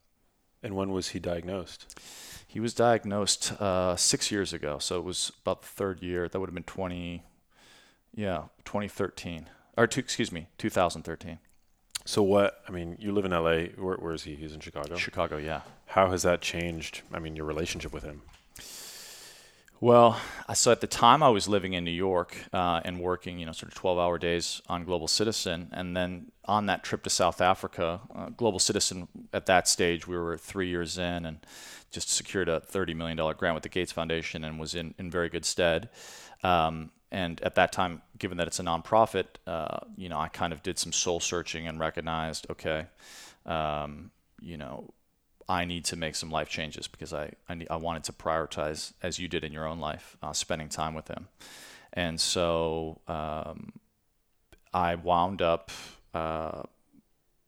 And 0.66 0.76
when 0.76 0.90
was 0.90 1.10
he 1.10 1.20
diagnosed? 1.20 1.96
He 2.48 2.60
was 2.60 2.74
diagnosed 2.74 3.52
uh, 3.62 3.96
six 3.96 4.32
years 4.32 4.52
ago, 4.52 4.80
so 4.80 4.98
it 4.98 5.04
was 5.04 5.32
about 5.44 5.62
the 5.62 5.68
third 5.68 6.02
year. 6.02 6.28
That 6.28 6.40
would 6.40 6.50
have 6.50 6.56
been 6.56 6.64
20, 6.64 7.22
yeah, 8.16 8.46
2013, 8.64 9.48
or 9.78 9.86
two, 9.86 10.00
excuse 10.00 10.32
me, 10.32 10.48
2013. 10.58 11.38
So 12.04 12.24
what? 12.24 12.64
I 12.68 12.72
mean, 12.72 12.98
you 13.00 13.12
live 13.12 13.26
in 13.26 13.32
LA. 13.32 13.66
Where, 13.78 13.98
where 13.98 14.14
is 14.14 14.24
he? 14.24 14.34
He's 14.34 14.54
in 14.54 14.60
Chicago. 14.60 14.96
Chicago, 14.96 15.38
yeah. 15.38 15.62
How 15.86 16.10
has 16.10 16.24
that 16.24 16.42
changed? 16.42 17.04
I 17.14 17.20
mean, 17.20 17.36
your 17.36 17.46
relationship 17.46 17.94
with 17.94 18.02
him. 18.04 18.24
Well, 19.82 20.20
so 20.54 20.72
at 20.72 20.80
the 20.80 20.88
time 20.88 21.22
I 21.22 21.28
was 21.30 21.50
living 21.50 21.74
in 21.74 21.84
New 21.84 21.92
York 21.92 22.38
uh, 22.54 22.80
and 22.86 23.00
working, 23.00 23.40
you 23.40 23.46
know, 23.46 23.52
sort 23.52 23.72
of 23.72 23.82
12-hour 23.82 24.18
days 24.18 24.62
on 24.70 24.86
Global 24.86 25.08
Citizen, 25.08 25.70
and 25.74 25.96
then 25.96 26.32
on 26.46 26.68
that 26.68 26.84
trip 26.84 27.04
to 27.04 27.10
South 27.10 27.42
Africa, 27.42 28.00
uh, 28.16 28.30
Global 28.30 28.60
Citizen 28.60 29.08
at 29.34 29.48
that 29.48 29.68
stage 29.68 30.08
we 30.08 30.18
were 30.18 30.38
three 30.38 30.70
years 30.70 30.98
in 30.98 31.26
and 31.26 31.40
just 31.92 32.10
secured 32.10 32.48
a 32.48 32.62
$30 32.62 32.96
million 32.96 33.18
grant 33.38 33.54
with 33.54 33.64
the 33.64 33.70
Gates 33.70 33.92
Foundation 33.92 34.46
and 34.46 34.60
was 34.60 34.76
in, 34.76 34.94
in 34.98 35.12
very 35.12 35.28
good 35.28 35.44
stead. 35.44 35.90
Um, 36.42 36.92
and 37.12 37.42
at 37.42 37.56
that 37.56 37.72
time, 37.72 38.02
given 38.18 38.38
that 38.38 38.48
it's 38.48 38.60
a 38.60 38.64
nonprofit, 38.64 39.26
uh, 39.46 39.80
you 39.98 40.08
know, 40.08 40.18
I 40.18 40.30
kind 40.30 40.54
of 40.54 40.64
did 40.64 40.80
some 40.80 40.94
soul 40.94 41.20
searching 41.20 41.68
and 41.68 41.80
recognized, 41.80 42.48
okay, 42.50 42.88
um, 43.46 44.12
you 44.42 44.58
know, 44.58 44.94
I 45.48 45.66
need 45.66 45.86
to 45.86 45.96
make 45.96 46.16
some 46.16 46.32
life 46.32 46.50
changes 46.50 46.88
because 46.88 47.14
I 47.14 47.32
I, 47.48 47.56
need, 47.56 47.68
I 47.70 47.76
wanted 47.76 48.04
to 48.06 48.14
prioritize, 48.14 48.94
as 49.04 49.20
you 49.20 49.28
did 49.28 49.44
in 49.44 49.52
your 49.52 49.68
own 49.68 49.80
life, 49.80 50.18
uh, 50.24 50.34
spending 50.34 50.70
time 50.70 50.94
with 50.94 51.08
him. 51.08 51.28
And 51.94 52.20
so 52.20 53.00
um, 53.08 53.74
I 54.74 54.96
wound 54.96 55.42
up 55.42 55.72
uh, 56.14 56.64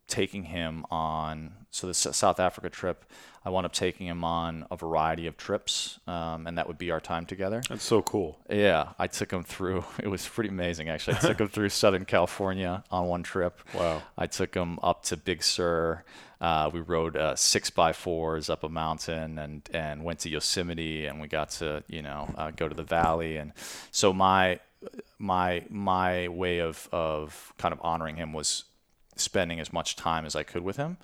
taking 0.08 0.44
him 0.44 0.86
on. 0.90 1.54
So 1.72 1.86
the 1.86 1.94
South 1.94 2.40
Africa 2.40 2.70
trip, 2.70 3.06
I 3.46 3.50
wound 3.50 3.66
up 3.66 3.74
taking 3.74 4.08
him 4.08 4.24
on 4.24 4.66
a 4.72 4.76
variety 4.76 5.28
of 5.28 5.38
trips, 5.38 6.00
um, 6.08 6.48
and 6.48 6.58
that 6.58 6.68
would 6.68 6.78
be 6.78 6.90
our 6.92 7.00
time 7.00 7.26
together. 7.26 7.62
That's 7.70 7.84
so 7.84 8.02
cool. 8.02 8.40
Yeah, 8.50 8.94
I 8.98 9.08
took 9.08 9.32
him 9.32 9.44
through. 9.44 9.84
It 10.00 10.08
was 10.08 10.28
pretty 10.28 10.50
amazing, 10.50 10.90
actually. 10.90 11.18
I 11.18 11.20
took 11.20 11.40
him 11.40 11.50
through 11.50 11.70
Southern 11.70 12.06
California 12.06 12.84
on 12.90 13.08
one 13.08 13.24
trip. 13.24 13.60
Wow. 13.74 14.02
I 14.18 14.28
took 14.28 14.56
him 14.56 14.80
up 14.82 15.04
to 15.06 15.18
Big 15.18 15.44
Sur. 15.44 16.04
Uh, 16.40 16.70
we 16.72 16.80
rode 16.82 17.18
uh, 17.18 17.36
six 17.36 17.70
by 17.70 17.94
fours 17.94 18.50
up 18.50 18.64
a 18.64 18.70
mountain 18.70 19.40
and 19.40 19.68
and 19.74 20.04
went 20.04 20.20
to 20.20 20.30
Yosemite, 20.30 21.06
and 21.06 21.20
we 21.20 21.28
got 21.28 21.50
to 21.50 21.84
you 21.88 22.02
know 22.02 22.34
uh, 22.38 22.52
go 22.52 22.68
to 22.68 22.76
the 22.76 22.84
valley. 22.84 23.38
And 23.38 23.54
so 23.92 24.14
my 24.14 24.60
my 25.18 25.64
my 25.70 26.28
way 26.28 26.60
of 26.60 26.88
of 26.92 27.54
kind 27.58 27.74
of 27.74 27.80
honoring 27.82 28.18
him 28.18 28.34
was 28.34 28.66
spending 29.20 29.60
as 29.60 29.72
much 29.72 29.96
time 29.96 30.26
as 30.26 30.36
I 30.36 30.44
could 30.44 30.64
with 30.64 30.78
him. 30.78 30.98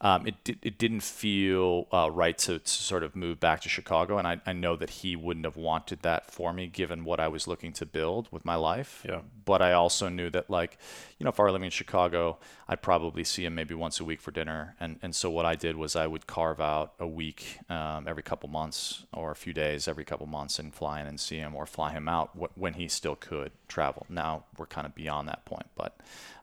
Um, 0.00 0.26
it, 0.26 0.58
it 0.62 0.78
didn't 0.78 1.02
feel 1.02 1.86
uh, 1.92 2.10
right 2.10 2.36
to, 2.38 2.58
to, 2.58 2.70
sort 2.70 3.02
of 3.02 3.14
move 3.14 3.38
back 3.38 3.60
to 3.62 3.68
Chicago, 3.68 4.16
and 4.18 4.26
I, 4.26 4.40
I 4.46 4.52
know 4.52 4.76
that 4.76 4.90
he 4.90 5.14
wouldn't 5.14 5.44
have 5.44 5.56
wanted 5.56 6.00
that 6.02 6.30
for 6.30 6.52
me 6.52 6.66
given 6.66 7.04
what 7.04 7.20
I 7.20 7.28
was 7.28 7.46
looking 7.46 7.72
to 7.74 7.86
build 7.86 8.28
with 8.30 8.44
my 8.44 8.54
life. 8.54 9.04
Yeah. 9.06 9.20
But 9.44 9.60
I 9.60 9.72
also 9.72 10.08
knew 10.08 10.30
that, 10.30 10.48
like, 10.48 10.78
you 11.18 11.24
know, 11.24 11.30
if 11.30 11.38
I 11.38 11.42
were 11.42 11.52
living 11.52 11.66
in 11.66 11.70
Chicago, 11.70 12.38
I'd 12.66 12.80
probably 12.80 13.24
see 13.24 13.44
him 13.44 13.54
maybe 13.54 13.74
once 13.74 14.00
a 14.00 14.04
week 14.04 14.20
for 14.20 14.30
dinner. 14.30 14.74
And, 14.80 14.98
and 15.02 15.14
so 15.14 15.28
what 15.28 15.44
I 15.44 15.54
did 15.54 15.76
was 15.76 15.96
I 15.96 16.06
would 16.06 16.26
carve 16.26 16.60
out 16.60 16.94
a 16.98 17.06
week 17.06 17.58
um, 17.68 18.08
every 18.08 18.22
couple 18.22 18.48
months 18.48 19.04
or 19.12 19.30
a 19.30 19.36
few 19.36 19.52
days 19.52 19.86
every 19.86 20.04
couple 20.04 20.26
months 20.26 20.58
and 20.58 20.72
fly 20.72 21.00
in 21.00 21.06
and 21.06 21.20
see 21.20 21.36
him 21.36 21.54
or 21.54 21.66
fly 21.66 21.92
him 21.92 22.08
out 22.08 22.30
wh- 22.34 22.56
when 22.56 22.74
he 22.74 22.88
still 22.88 23.16
could 23.16 23.52
travel. 23.68 24.06
Now 24.08 24.44
we're 24.56 24.66
kind 24.66 24.86
of 24.86 24.94
beyond 24.94 25.28
that 25.28 25.44
point, 25.44 25.66
but. 25.76 25.98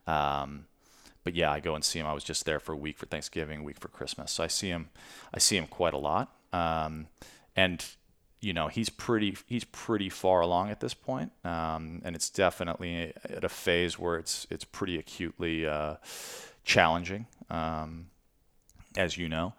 Um, 0.06 0.66
but 1.28 1.36
yeah, 1.36 1.52
I 1.52 1.60
go 1.60 1.76
and 1.76 1.84
see 1.84 2.00
him. 2.00 2.06
I 2.06 2.14
was 2.14 2.24
just 2.24 2.46
there 2.46 2.58
for 2.58 2.72
a 2.72 2.78
week 2.78 2.98
for 2.98 3.06
Thanksgiving, 3.06 3.60
a 3.60 3.64
week 3.64 3.82
for 3.82 3.90
Christmas. 3.90 4.32
So 4.32 4.46
I 4.46 4.48
see 4.48 4.70
him, 4.70 4.88
I 5.34 5.40
see 5.40 5.58
him 5.58 5.68
quite 5.68 5.94
a 5.94 5.98
lot. 5.98 6.34
Um, 6.54 7.08
and 7.54 7.86
you 8.40 8.54
know, 8.54 8.70
he's 8.70 8.88
pretty, 8.88 9.36
he's 9.46 9.66
pretty 9.66 10.08
far 10.08 10.40
along 10.40 10.70
at 10.70 10.80
this 10.80 10.94
point. 10.94 11.34
Um, 11.44 12.02
and 12.06 12.16
it's 12.16 12.30
definitely 12.30 13.12
at 13.26 13.44
a 13.44 13.50
phase 13.50 14.00
where 14.00 14.16
it's, 14.16 14.48
it's 14.50 14.64
pretty 14.64 14.98
acutely 14.98 15.68
uh, 15.68 15.96
challenging, 16.64 17.26
um, 17.50 18.06
as 18.96 19.18
you 19.18 19.28
know. 19.28 19.54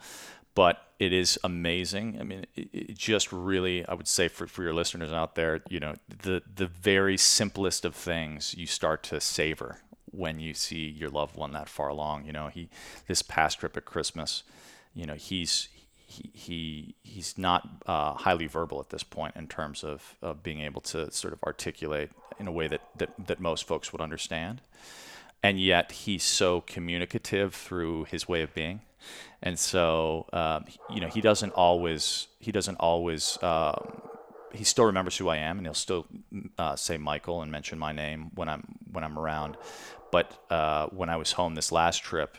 But 0.55 0.83
it 0.99 1.13
is 1.13 1.39
amazing. 1.45 2.17
I 2.19 2.25
mean, 2.25 2.47
it, 2.57 2.69
it 2.73 2.97
just 2.97 3.31
really, 3.31 3.85
I 3.87 3.93
would 3.93 4.09
say 4.09 4.29
for, 4.29 4.47
for 4.47 4.63
your 4.63 4.73
listeners 4.73 5.13
out 5.13 5.35
there, 5.35 5.61
you 5.69 5.81
know, 5.81 5.97
the 6.09 6.41
the 6.53 6.67
very 6.67 7.19
simplest 7.19 7.85
of 7.85 7.95
things 7.95 8.55
you 8.57 8.67
start 8.67 9.03
to 9.03 9.21
savor 9.21 9.83
when 10.11 10.41
you 10.41 10.55
see 10.55 10.89
your 10.89 11.11
loved 11.11 11.37
one 11.37 11.53
that 11.53 11.69
far 11.69 11.89
along. 11.89 12.27
You 12.27 12.33
know, 12.33 12.49
he 12.49 12.69
this 13.07 13.23
past 13.23 13.61
trip 13.61 13.77
at 13.77 13.85
Christmas, 13.85 14.43
you 14.95 15.07
know, 15.07 15.15
he's 15.15 15.69
he, 15.95 16.31
he 16.33 16.95
he's 17.03 17.37
not 17.37 17.69
uh, 17.87 18.15
highly 18.15 18.47
verbal 18.47 18.81
at 18.81 18.91
this 18.91 19.03
point 19.03 19.37
in 19.37 19.47
terms 19.47 19.85
of, 19.85 20.17
of 20.23 20.43
being 20.43 20.61
able 20.61 20.81
to 20.81 21.11
sort 21.11 21.33
of 21.33 21.43
articulate 21.43 22.11
in 22.39 22.47
a 22.47 22.53
way 22.53 22.69
that, 22.69 22.81
that, 22.97 23.11
that 23.27 23.41
most 23.41 23.67
folks 23.67 23.93
would 23.93 24.01
understand. 24.01 24.61
And 25.43 25.61
yet 25.61 25.93
he's 25.93 26.25
so 26.25 26.63
communicative 26.63 27.55
through 27.55 28.05
his 28.05 28.29
way 28.29 28.43
of 28.43 28.55
being. 28.55 28.81
And 29.43 29.59
so, 29.59 30.27
um, 30.33 30.65
you 30.91 31.01
know, 31.01 31.09
he 31.09 31.21
doesn't 31.21 31.53
always, 31.53 32.27
he 32.41 32.51
doesn't 32.51 32.77
always, 32.77 33.41
um, 33.43 34.03
he 34.53 34.65
still 34.65 34.85
remembers 34.85 35.17
who 35.17 35.29
I 35.29 35.37
am 35.37 35.59
and 35.59 35.67
he'll 35.67 35.75
still 35.75 36.07
uh, 36.59 36.75
say 36.75 36.97
Michael 36.97 37.43
and 37.43 37.53
mention 37.53 37.79
my 37.79 37.93
name 37.93 38.31
when 38.35 38.49
I'm, 38.49 38.65
when 38.91 39.05
I'm 39.05 39.19
around. 39.19 39.57
But 40.11 40.39
uh, 40.51 40.87
when 40.87 41.09
I 41.09 41.17
was 41.17 41.33
home 41.33 41.55
this 41.55 41.73
last 41.73 42.03
trip, 42.03 42.37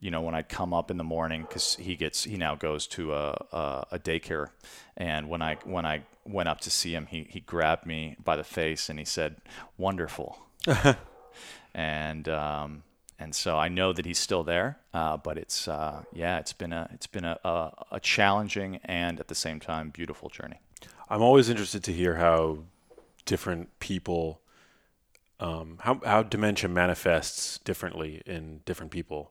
you 0.00 0.10
know, 0.10 0.20
when 0.20 0.34
I'd 0.34 0.48
come 0.48 0.74
up 0.74 0.90
in 0.90 0.96
the 0.98 1.04
morning, 1.04 1.42
because 1.42 1.76
he 1.76 1.96
gets 1.96 2.24
he 2.24 2.36
now 2.36 2.54
goes 2.54 2.86
to 2.88 3.14
a, 3.14 3.30
a, 3.52 3.86
a 3.92 3.98
daycare, 3.98 4.48
and 4.96 5.28
when 5.28 5.40
I 5.40 5.56
when 5.64 5.86
I 5.86 6.02
went 6.26 6.48
up 6.48 6.60
to 6.62 6.70
see 6.70 6.94
him, 6.94 7.06
he 7.06 7.26
he 7.30 7.40
grabbed 7.40 7.86
me 7.86 8.16
by 8.22 8.36
the 8.36 8.44
face 8.44 8.90
and 8.90 8.98
he 8.98 9.04
said, 9.04 9.36
"Wonderful," 9.78 10.38
and 11.74 12.28
um, 12.28 12.82
and 13.18 13.34
so 13.34 13.56
I 13.56 13.68
know 13.68 13.92
that 13.92 14.04
he's 14.04 14.18
still 14.18 14.42
there, 14.42 14.78
uh, 14.92 15.16
but 15.16 15.38
it's 15.38 15.68
uh, 15.68 16.02
yeah, 16.12 16.38
it's 16.38 16.52
been 16.52 16.72
a 16.72 16.90
it's 16.92 17.06
been 17.06 17.24
a, 17.24 17.38
a, 17.44 17.70
a 17.92 18.00
challenging 18.00 18.80
and 18.84 19.20
at 19.20 19.28
the 19.28 19.34
same 19.34 19.60
time 19.60 19.90
beautiful 19.90 20.28
journey. 20.28 20.60
I'm 21.08 21.22
always 21.22 21.48
interested 21.48 21.84
to 21.84 21.92
hear 21.92 22.16
how 22.16 22.58
different 23.24 23.78
people 23.78 24.40
um, 25.46 25.78
how 25.80 26.00
how 26.04 26.22
dementia 26.22 26.68
manifests 26.68 27.58
differently 27.58 28.22
in 28.26 28.60
different 28.64 28.90
people. 28.92 29.30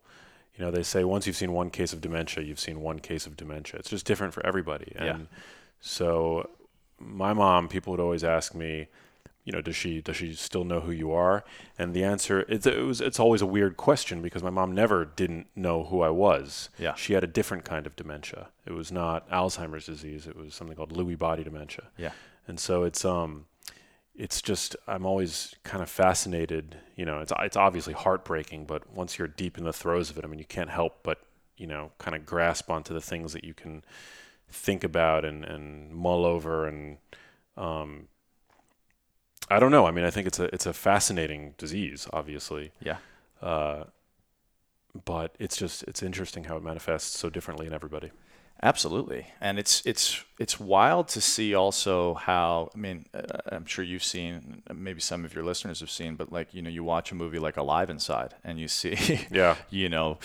You 0.55 0.63
know, 0.63 0.72
they 0.72 0.84
say 0.84 1.03
once 1.03 1.25
you've 1.25 1.36
seen 1.43 1.51
one 1.53 1.70
case 1.72 1.93
of 1.93 2.00
dementia, 2.01 2.43
you've 2.43 2.60
seen 2.60 2.79
one 2.82 3.00
case 3.00 3.25
of 3.25 3.36
dementia. 3.36 3.79
It's 3.79 3.89
just 3.89 4.05
different 4.05 4.34
for 4.36 4.46
everybody. 4.46 4.93
And 4.96 5.05
Yeah. 5.08 5.17
so, 5.79 6.50
my 7.00 7.34
mom, 7.34 7.67
people 7.67 7.91
would 7.91 8.00
always 8.00 8.24
ask 8.24 8.53
me, 8.53 8.88
you 9.46 9.51
know, 9.51 9.62
does 9.62 9.75
she 9.75 10.00
does 10.01 10.15
she 10.15 10.34
still 10.36 10.63
know 10.63 10.79
who 10.82 10.91
you 10.91 11.12
are? 11.12 11.43
And 11.77 11.93
the 11.93 12.03
answer 12.03 12.41
it's 12.48 12.65
it 12.67 12.77
was 12.86 13.01
it's 13.01 13.20
always 13.20 13.41
a 13.41 13.46
weird 13.48 13.75
question 13.77 14.22
because 14.22 14.43
my 14.43 14.50
mom 14.51 14.74
never 14.74 15.03
didn't 15.05 15.48
know 15.55 15.84
who 15.86 16.01
I 16.01 16.10
was. 16.10 16.70
Yeah. 16.77 16.93
She 16.93 17.13
had 17.13 17.24
a 17.24 17.27
different 17.27 17.65
kind 17.65 17.86
of 17.88 17.96
dementia. 17.96 18.50
It 18.65 18.74
was 18.74 18.91
not 18.91 19.27
Alzheimer's 19.29 19.86
disease. 19.88 20.27
It 20.27 20.36
was 20.38 20.53
something 20.55 20.77
called 20.77 20.93
Lewy 20.93 21.17
body 21.17 21.43
dementia. 21.43 21.86
Yeah. 21.98 22.12
And 22.48 22.60
so 22.60 22.84
it's 22.84 23.03
um 23.03 23.46
it's 24.15 24.41
just 24.41 24.75
I'm 24.88 25.05
always 25.05 25.55
kind 25.63 25.82
of 25.82 25.89
fascinated. 25.89 26.77
You 26.96 27.05
know, 27.05 27.20
it's 27.20 27.34
it's 27.39 27.58
obviously 27.58 27.93
heartbreaking, 27.93 28.65
but 28.65 28.93
once 28.93 29.17
you're 29.17 29.27
deep 29.27 29.58
in 29.58 29.63
the 29.63 29.74
throes 29.74 30.10
of 30.10 30.17
it, 30.17 30.24
I 30.24 30.27
mean, 30.27 30.39
you 30.39 30.46
can't 30.46 30.70
help 30.70 31.03
but 31.03 31.20
you 31.58 31.67
know 31.67 31.91
kind 32.00 32.15
of 32.15 32.25
grasp 32.25 32.70
onto 32.70 32.93
the 32.93 33.01
things 33.01 33.34
that 33.34 33.43
you 33.43 33.53
can 33.53 33.84
think 34.50 34.84
about 34.84 35.25
and 35.25 35.43
and 35.43 35.93
mull 35.93 36.25
over 36.25 36.67
and 36.67 36.98
um, 37.58 38.08
I 39.50 39.60
don't 39.60 39.72
know. 39.72 39.86
I 39.86 39.91
mean, 39.91 40.05
I 40.05 40.10
think 40.10 40.27
it's 40.27 40.39
a 40.39 40.53
it's 40.53 40.65
a 40.65 40.74
fascinating 40.74 41.55
disease, 41.58 42.08
obviously. 42.13 42.72
Yeah. 42.82 42.98
Uh, 43.41 43.86
but 45.05 45.36
it's 45.39 45.58
just 45.58 45.84
it's 45.84 46.03
interesting 46.03 46.46
how 46.46 46.58
it 46.58 46.63
manifests 46.63 47.17
so 47.17 47.29
differently 47.29 47.67
in 47.67 47.74
everybody. 47.74 48.12
Absolutely, 48.63 49.27
and 49.41 49.60
it's 49.60 49.82
it's 49.86 50.24
it's 50.39 50.58
wild 50.58 51.10
to 51.10 51.20
see 51.20 51.53
also 51.53 52.13
how 52.13 52.70
I 52.74 52.77
mean 52.77 53.05
uh, 53.13 53.22
I'm 53.48 53.65
sure 53.65 53.84
you've 53.84 54.05
seen 54.05 54.63
maybe 54.74 55.01
some 55.01 55.25
of 55.25 55.36
your 55.36 55.43
listeners 55.43 55.82
have 55.82 55.91
seen, 55.91 56.15
but 56.15 56.32
like 56.32 56.53
you 56.53 56.62
know 56.62 56.70
you 56.70 56.82
watch 56.82 57.12
a 57.12 57.15
movie 57.15 57.39
like 57.39 57.58
Alive 57.58 57.89
Inside 57.89 58.36
and 58.41 58.58
you 58.58 58.70
see 58.70 59.27
yeah. 59.29 59.58
you 59.70 59.89
know 59.89 60.17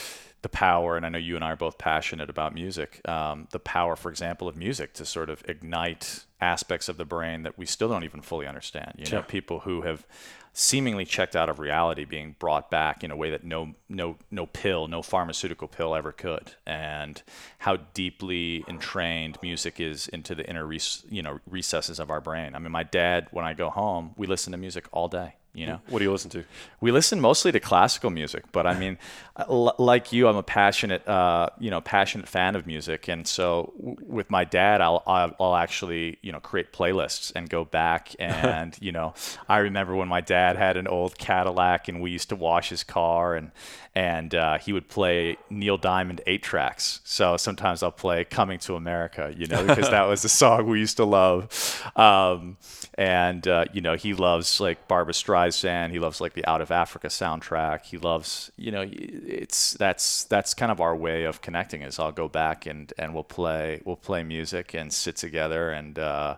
the 0.42 0.48
power, 0.48 0.96
and 0.96 1.04
I 1.04 1.08
know 1.08 1.18
you 1.18 1.34
and 1.34 1.44
I 1.44 1.52
are 1.52 1.56
both 1.56 1.78
passionate 1.78 2.30
about 2.30 2.54
music. 2.54 3.06
Um, 3.08 3.48
the 3.50 3.58
power, 3.58 3.96
for 3.96 4.08
example, 4.08 4.48
of 4.48 4.56
music 4.56 4.92
to 4.94 5.04
sort 5.04 5.30
of 5.30 5.42
ignite 5.48 6.24
aspects 6.40 6.88
of 6.88 6.96
the 6.96 7.04
brain 7.04 7.42
that 7.42 7.58
we 7.58 7.66
still 7.66 7.88
don't 7.88 8.04
even 8.04 8.20
fully 8.22 8.46
understand. 8.46 8.92
You 8.96 9.10
know, 9.10 9.22
people 9.22 9.60
who 9.60 9.82
have 9.82 10.06
seemingly 10.52 11.04
checked 11.04 11.36
out 11.36 11.48
of 11.48 11.60
reality 11.60 12.04
being 12.04 12.34
brought 12.38 12.70
back 12.70 13.04
in 13.04 13.12
a 13.12 13.16
way 13.16 13.30
that 13.30 13.44
no 13.44 13.74
no 13.88 14.16
no 14.30 14.44
pill 14.44 14.88
no 14.88 15.02
pharmaceutical 15.02 15.68
pill 15.68 15.94
ever 15.94 16.10
could 16.10 16.52
and 16.66 17.22
how 17.58 17.76
deeply 17.94 18.64
entrained 18.66 19.38
music 19.40 19.78
is 19.78 20.08
into 20.08 20.34
the 20.34 20.44
inner 20.50 20.68
you 21.08 21.22
know 21.22 21.38
recesses 21.48 22.00
of 22.00 22.10
our 22.10 22.20
brain 22.20 22.56
i 22.56 22.58
mean 22.58 22.72
my 22.72 22.82
dad 22.82 23.28
when 23.30 23.44
i 23.44 23.54
go 23.54 23.70
home 23.70 24.12
we 24.16 24.26
listen 24.26 24.50
to 24.50 24.58
music 24.58 24.86
all 24.90 25.06
day 25.06 25.34
you 25.58 25.66
know 25.66 25.80
what 25.88 25.98
do 25.98 26.04
you 26.04 26.12
listen 26.12 26.30
to 26.30 26.44
we 26.80 26.92
listen 26.92 27.20
mostly 27.20 27.50
to 27.50 27.60
classical 27.60 28.10
music 28.10 28.44
but 28.52 28.66
i 28.66 28.78
mean 28.78 28.96
like 29.48 30.12
you 30.12 30.28
i'm 30.28 30.36
a 30.36 30.42
passionate 30.42 31.06
uh, 31.08 31.48
you 31.58 31.70
know 31.70 31.80
passionate 31.80 32.28
fan 32.28 32.54
of 32.54 32.66
music 32.66 33.08
and 33.08 33.26
so 33.26 33.72
w- 33.78 33.96
with 34.06 34.30
my 34.30 34.44
dad 34.44 34.80
I'll, 34.80 35.02
I'll 35.06 35.56
actually 35.56 36.18
you 36.22 36.32
know 36.32 36.40
create 36.40 36.72
playlists 36.72 37.32
and 37.34 37.48
go 37.48 37.64
back 37.64 38.14
and 38.18 38.76
you 38.80 38.92
know 38.92 39.14
i 39.48 39.58
remember 39.58 39.94
when 39.96 40.08
my 40.08 40.20
dad 40.20 40.56
had 40.56 40.76
an 40.76 40.86
old 40.86 41.18
cadillac 41.18 41.88
and 41.88 42.00
we 42.00 42.10
used 42.10 42.28
to 42.28 42.36
wash 42.36 42.68
his 42.68 42.84
car 42.84 43.34
and 43.34 43.50
and 43.98 44.32
uh, 44.32 44.58
he 44.58 44.72
would 44.72 44.88
play 44.88 45.36
Neil 45.50 45.76
Diamond 45.76 46.20
eight 46.28 46.40
tracks. 46.40 47.00
So 47.02 47.36
sometimes 47.36 47.82
I'll 47.82 47.90
play 47.90 48.22
"Coming 48.22 48.60
to 48.60 48.76
America," 48.76 49.34
you 49.36 49.46
know, 49.46 49.66
because 49.66 49.90
that 49.90 50.04
was 50.04 50.24
a 50.24 50.28
song 50.28 50.68
we 50.68 50.78
used 50.78 50.98
to 50.98 51.04
love. 51.04 51.82
Um, 51.96 52.58
and 52.94 53.46
uh, 53.48 53.64
you 53.72 53.80
know, 53.80 53.96
he 53.96 54.14
loves 54.14 54.60
like 54.60 54.86
Barbra 54.86 55.12
Streisand. 55.14 55.47
He 55.50 55.98
loves 55.98 56.20
like 56.20 56.34
the 56.34 56.46
Out 56.46 56.60
of 56.60 56.70
Africa 56.70 57.08
soundtrack. 57.08 57.86
He 57.86 57.98
loves, 57.98 58.50
you 58.56 58.70
know, 58.70 58.84
it's 58.88 59.74
that's 59.74 60.24
that's 60.24 60.54
kind 60.54 60.72
of 60.72 60.80
our 60.80 60.96
way 60.96 61.24
of 61.24 61.40
connecting. 61.40 61.82
Is 61.82 61.98
I'll 61.98 62.12
go 62.12 62.28
back 62.28 62.66
and 62.66 62.92
and 62.98 63.14
we'll 63.14 63.24
play 63.24 63.80
we'll 63.84 63.96
play 63.96 64.22
music 64.22 64.74
and 64.74 64.92
sit 64.92 65.16
together 65.16 65.70
and. 65.70 65.98
Uh, 65.98 66.36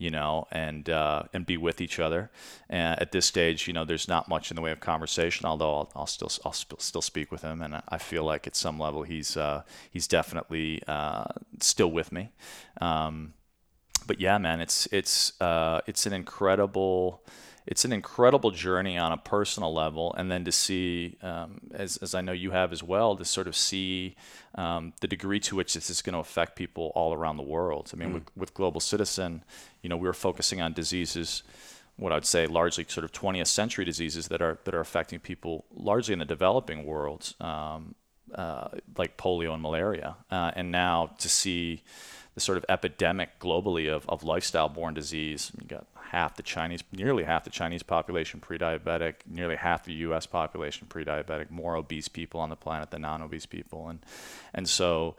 you 0.00 0.10
know, 0.10 0.46
and 0.52 0.88
uh, 0.88 1.24
and 1.32 1.44
be 1.44 1.56
with 1.56 1.80
each 1.80 1.98
other. 1.98 2.30
And 2.70 3.00
at 3.00 3.10
this 3.10 3.26
stage, 3.26 3.66
you 3.66 3.72
know, 3.72 3.84
there's 3.84 4.06
not 4.06 4.28
much 4.28 4.50
in 4.50 4.54
the 4.54 4.62
way 4.62 4.70
of 4.70 4.78
conversation. 4.78 5.44
Although 5.44 5.74
I'll, 5.74 5.90
I'll 5.96 6.06
still 6.06 6.30
I'll 6.44 6.52
sp- 6.54 6.78
still 6.78 7.02
speak 7.02 7.32
with 7.32 7.42
him, 7.42 7.60
and 7.60 7.82
I 7.88 7.98
feel 7.98 8.22
like 8.22 8.46
at 8.46 8.54
some 8.54 8.78
level 8.78 9.02
he's 9.02 9.36
uh, 9.36 9.62
he's 9.90 10.06
definitely 10.06 10.82
uh, 10.86 11.24
still 11.60 11.90
with 11.90 12.12
me. 12.12 12.30
Um, 12.80 13.34
but 14.06 14.20
yeah, 14.20 14.38
man, 14.38 14.60
it's 14.60 14.86
it's 14.92 15.40
uh, 15.40 15.80
it's 15.86 16.06
an 16.06 16.12
incredible 16.12 17.22
it's 17.68 17.84
an 17.84 17.92
incredible 17.92 18.50
journey 18.50 18.96
on 18.96 19.12
a 19.12 19.18
personal 19.18 19.74
level, 19.74 20.14
and 20.14 20.30
then 20.30 20.42
to 20.46 20.50
see, 20.50 21.18
um, 21.22 21.60
as, 21.74 21.98
as 21.98 22.14
I 22.14 22.22
know 22.22 22.32
you 22.32 22.50
have 22.50 22.72
as 22.72 22.82
well, 22.82 23.14
to 23.14 23.26
sort 23.26 23.46
of 23.46 23.54
see 23.54 24.16
um, 24.54 24.94
the 25.02 25.06
degree 25.06 25.38
to 25.40 25.54
which 25.54 25.74
this 25.74 25.90
is 25.90 26.00
going 26.00 26.14
to 26.14 26.18
affect 26.18 26.56
people 26.56 26.92
all 26.94 27.12
around 27.12 27.36
the 27.36 27.42
world. 27.42 27.90
I 27.92 27.98
mean, 27.98 28.08
mm. 28.08 28.14
with, 28.14 28.22
with 28.34 28.54
Global 28.54 28.80
Citizen, 28.80 29.44
you 29.82 29.90
know, 29.90 29.98
we 29.98 30.08
were 30.08 30.14
focusing 30.14 30.62
on 30.62 30.72
diseases, 30.72 31.42
what 31.96 32.10
I'd 32.10 32.24
say 32.24 32.46
largely 32.46 32.86
sort 32.88 33.04
of 33.04 33.12
20th 33.12 33.48
century 33.48 33.84
diseases 33.84 34.28
that 34.28 34.40
are 34.40 34.58
that 34.64 34.74
are 34.74 34.80
affecting 34.80 35.18
people 35.18 35.66
largely 35.74 36.14
in 36.14 36.20
the 36.20 36.24
developing 36.24 36.86
world, 36.86 37.34
um, 37.38 37.94
uh, 38.34 38.68
like 38.96 39.18
polio 39.18 39.52
and 39.52 39.60
malaria, 39.60 40.16
uh, 40.30 40.52
and 40.56 40.72
now 40.72 41.10
to 41.18 41.28
see 41.28 41.82
the 42.38 42.44
sort 42.44 42.56
of 42.56 42.64
epidemic 42.68 43.40
globally 43.40 43.92
of, 43.92 44.08
of 44.08 44.22
lifestyle-borne 44.22 44.94
disease. 44.94 45.50
You 45.60 45.66
got 45.66 45.86
half 46.10 46.36
the 46.36 46.42
Chinese, 46.44 46.84
nearly 46.92 47.24
half 47.24 47.42
the 47.42 47.50
Chinese 47.50 47.82
population 47.82 48.38
pre-diabetic, 48.38 49.14
nearly 49.26 49.56
half 49.56 49.84
the 49.84 49.92
U.S. 49.94 50.24
population 50.24 50.86
pre-diabetic, 50.88 51.50
more 51.50 51.74
obese 51.74 52.06
people 52.06 52.38
on 52.40 52.48
the 52.48 52.56
planet 52.56 52.92
than 52.92 53.02
non-obese 53.02 53.46
people, 53.46 53.88
and 53.88 53.98
and 54.54 54.68
so 54.68 55.16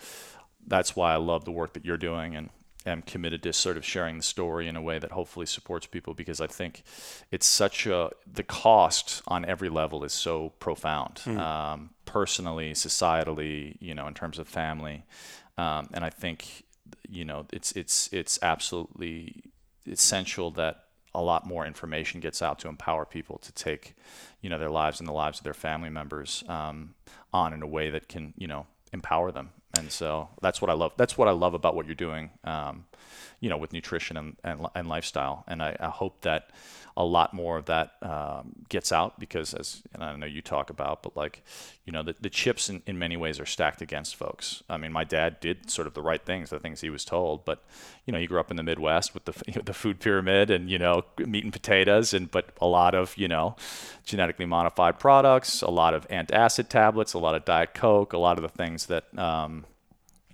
that's 0.66 0.96
why 0.96 1.14
I 1.14 1.18
love 1.18 1.44
the 1.44 1.52
work 1.52 1.74
that 1.74 1.84
you're 1.84 1.98
doing 1.98 2.36
and 2.36 2.50
am 2.86 3.02
committed 3.02 3.44
to 3.44 3.52
sort 3.52 3.76
of 3.76 3.86
sharing 3.86 4.16
the 4.18 4.24
story 4.24 4.68
in 4.68 4.78
a 4.78 4.82
way 4.82 4.98
that 4.98 5.12
hopefully 5.12 5.46
supports 5.46 5.86
people 5.86 6.14
because 6.14 6.40
I 6.40 6.48
think 6.48 6.84
it's 7.32 7.46
such 7.46 7.86
a 7.86 8.12
the 8.32 8.44
cost 8.44 9.22
on 9.28 9.44
every 9.44 9.70
level 9.70 10.06
is 10.06 10.14
so 10.14 10.54
profound, 10.60 11.16
mm. 11.26 11.38
um, 11.38 11.90
personally, 12.06 12.72
societally, 12.72 13.76
you 13.82 13.94
know, 13.94 14.08
in 14.08 14.14
terms 14.14 14.40
of 14.40 14.48
family, 14.48 15.04
um, 15.58 15.90
and 15.94 16.06
I 16.06 16.10
think 16.10 16.64
you 17.10 17.26
know 17.26 17.46
it's 17.52 17.72
it's 17.74 18.10
it's 18.12 18.40
absolutely 18.42 19.44
essential 19.88 20.52
that 20.52 20.86
a 21.14 21.22
lot 21.22 21.46
more 21.46 21.66
information 21.66 22.20
gets 22.20 22.42
out 22.42 22.60
to 22.60 22.68
empower 22.68 23.06
people 23.06 23.40
to 23.40 23.52
take, 23.52 23.96
you 24.42 24.50
know, 24.50 24.60
their 24.60 24.70
lives 24.70 25.00
and 25.00 25.08
the 25.08 25.14
lives 25.14 25.40
of 25.40 25.44
their 25.44 25.54
family 25.54 25.90
members 25.90 26.44
um, 26.48 26.94
on 27.34 27.54
in 27.54 27.62
a 27.64 27.68
way 27.68 27.90
that 27.90 28.08
can, 28.08 28.34
you 28.38 28.48
know, 28.48 28.68
empower 28.94 29.32
them. 29.32 29.50
And 29.78 29.92
so 29.92 30.30
that's 30.42 30.62
what 30.62 30.70
I 30.70 30.74
love. 30.74 30.94
That's 30.98 31.18
what 31.18 31.28
I 31.28 31.32
love 31.32 31.54
about 31.54 31.76
what 31.76 31.86
you're 31.86 31.96
doing, 31.96 32.32
um, 32.44 32.86
you 33.40 33.50
know, 33.50 33.58
with 33.58 33.74
nutrition 33.74 34.18
and, 34.18 34.36
and, 34.44 34.68
and 34.76 34.88
lifestyle. 34.88 35.44
And 35.48 35.62
I, 35.62 35.76
I 35.80 35.90
hope 35.90 36.22
that 36.22 36.52
a 37.00 37.06
lot 37.06 37.34
more 37.34 37.58
of 37.58 37.66
that 37.68 37.94
um, 38.02 38.52
gets 38.68 38.92
out 38.92 39.18
because 39.22 39.54
as 39.54 39.82
and 39.94 40.04
I 40.04 40.14
know 40.18 40.26
you 40.26 40.42
talk 40.42 40.70
about, 40.70 41.02
but 41.02 41.16
like 41.16 41.42
you 41.86 41.94
know 41.94 42.04
the, 42.04 42.14
the 42.20 42.30
chips 42.30 42.68
in, 42.68 42.82
in 42.86 43.00
many 43.00 43.16
ways 43.16 43.40
are 43.40 43.46
stacked 43.46 43.82
against 43.82 44.18
folks. 44.18 44.62
I 44.70 44.76
mean, 44.76 44.92
my 44.92 45.06
dad 45.06 45.40
did 45.40 45.72
sort 45.72 45.88
of 45.88 45.94
the 45.94 46.02
right 46.02 46.22
things, 46.22 46.50
the 46.50 46.60
things 46.60 46.82
he 46.82 46.90
was 46.90 47.06
told, 47.06 47.46
but 47.46 47.64
you 48.06 48.12
know 48.12 48.20
he 48.20 48.28
grew 48.28 48.42
up 48.42 48.52
in 48.52 48.58
the 48.58 48.64
Midwest 48.64 49.14
with 49.14 49.24
the 49.24 49.34
you 49.48 49.54
know, 49.56 49.62
the 49.64 49.74
food 49.74 50.02
pyramid 50.02 50.52
and 50.52 50.70
you 50.70 50.78
know 50.78 51.06
meat 51.18 51.46
and 51.46 51.54
potatoes 51.54 52.14
and 52.14 52.30
but 52.30 52.50
a 52.60 52.68
lot 52.68 52.94
of 52.94 53.18
you 53.18 53.30
know 53.30 53.56
genetically 54.04 54.46
modified 54.46 55.00
products, 55.00 55.62
a 55.62 55.72
lot 55.72 55.94
of 55.94 56.06
antacid 56.10 56.68
tablets, 56.68 57.14
a 57.14 57.20
lot 57.20 57.34
of 57.34 57.46
diet 57.46 57.74
coke, 57.74 58.12
a 58.12 58.20
lot 58.20 58.38
of 58.38 58.42
the 58.42 58.50
things 58.50 58.88
that 58.88 59.18
um, 59.18 59.66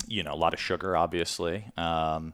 you 0.08 0.23
know 0.23 0.34
a 0.34 0.36
lot 0.36 0.51
of 0.51 0.60
sugar, 0.60 0.97
obviously. 0.97 1.65
Um, 1.78 2.34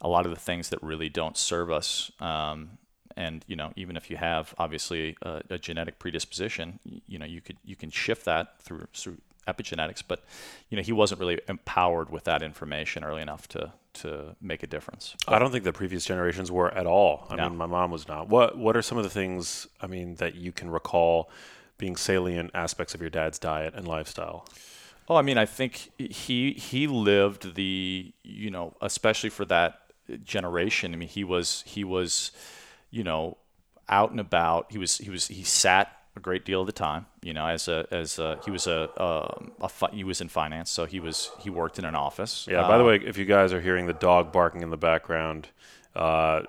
a 0.00 0.08
lot 0.08 0.26
of 0.26 0.34
the 0.34 0.40
things 0.40 0.68
that 0.68 0.82
really 0.82 1.08
don't 1.08 1.36
serve 1.36 1.72
us 1.72 2.12
um, 2.20 2.76
and 3.16 3.44
you 3.46 3.56
know 3.56 3.72
even 3.76 3.96
if 3.96 4.10
you 4.10 4.16
have 4.16 4.54
obviously 4.58 5.16
a, 5.22 5.42
a, 5.50 5.58
genetic 5.58 5.98
predisposition 5.98 6.78
you 7.06 7.18
know 7.18 7.26
you 7.26 7.40
could 7.40 7.56
you 7.64 7.76
can 7.76 7.90
shift 7.90 8.24
that 8.24 8.60
through 8.60 8.86
through 8.92 9.16
epigenetics. 9.46 10.02
But 10.06 10.22
you 10.70 10.76
know 10.76 10.82
he 10.82 10.92
wasn't 10.92 11.20
really 11.20 11.40
empowered 11.48 12.10
with 12.10 12.24
that 12.24 12.42
information 12.42 13.04
early 13.04 13.22
enough 13.22 13.48
to 13.48 13.72
to 13.94 14.36
make 14.40 14.62
a 14.62 14.66
difference. 14.66 15.14
But, 15.24 15.34
i 15.34 15.38
don't 15.38 15.52
think 15.52 15.64
the 15.64 15.72
previous 15.72 16.04
generations 16.04 16.50
were 16.50 16.72
at 16.72 16.86
all. 16.86 17.26
I 17.30 17.36
no. 17.36 17.48
mean 17.48 17.58
my 17.58 17.66
mom 17.66 17.90
was 17.90 18.08
not. 18.08 18.28
What 18.28 18.58
what 18.58 18.76
are 18.76 18.82
some 18.82 18.98
of 18.98 19.04
the 19.04 19.10
things 19.10 19.66
i 19.80 19.86
mean 19.86 20.16
that 20.16 20.34
you 20.34 20.52
can 20.52 20.70
recall 20.70 21.30
being 21.78 21.96
salient 21.96 22.50
aspects 22.54 22.94
of 22.94 23.00
your 23.00 23.10
dad's 23.10 23.38
diet 23.38 23.74
and 23.74 23.86
lifestyle? 23.86 24.46
Oh 25.08 25.16
i 25.16 25.22
mean 25.22 25.38
i 25.38 25.46
think 25.46 25.90
he 25.98 26.52
he 26.52 26.86
lived 26.86 27.54
the 27.54 28.12
you 28.22 28.50
know 28.50 28.74
especially 28.80 29.30
for 29.30 29.44
that 29.44 29.80
generation 30.22 30.92
i 30.92 30.96
mean 30.96 31.08
he 31.08 31.24
was 31.24 31.62
he 31.66 31.84
was 31.84 32.30
you 32.94 33.02
know, 33.02 33.36
out 33.88 34.12
and 34.12 34.20
about. 34.20 34.70
He 34.70 34.78
was 34.78 34.98
he 34.98 35.10
was 35.10 35.26
he 35.26 35.42
sat 35.42 35.90
a 36.16 36.20
great 36.20 36.44
deal 36.44 36.60
of 36.60 36.66
the 36.66 36.72
time. 36.72 37.06
You 37.22 37.34
know, 37.34 37.46
as 37.46 37.66
a 37.66 37.86
as 37.90 38.18
a, 38.18 38.38
he 38.44 38.50
was 38.50 38.66
a, 38.68 38.88
a, 38.96 39.64
a 39.64 39.68
fi- 39.68 39.90
he 39.90 40.04
was 40.04 40.20
in 40.20 40.28
finance, 40.28 40.70
so 40.70 40.84
he 40.84 41.00
was 41.00 41.32
he 41.40 41.50
worked 41.50 41.78
in 41.78 41.84
an 41.84 41.96
office. 41.96 42.46
Yeah. 42.48 42.62
Uh, 42.62 42.68
by 42.68 42.78
the 42.78 42.84
way, 42.84 42.96
if 43.04 43.18
you 43.18 43.24
guys 43.24 43.52
are 43.52 43.60
hearing 43.60 43.86
the 43.86 43.92
dog 43.92 44.32
barking 44.32 44.62
in 44.62 44.70
the 44.70 44.76
background, 44.76 45.48
uh, 45.96 46.42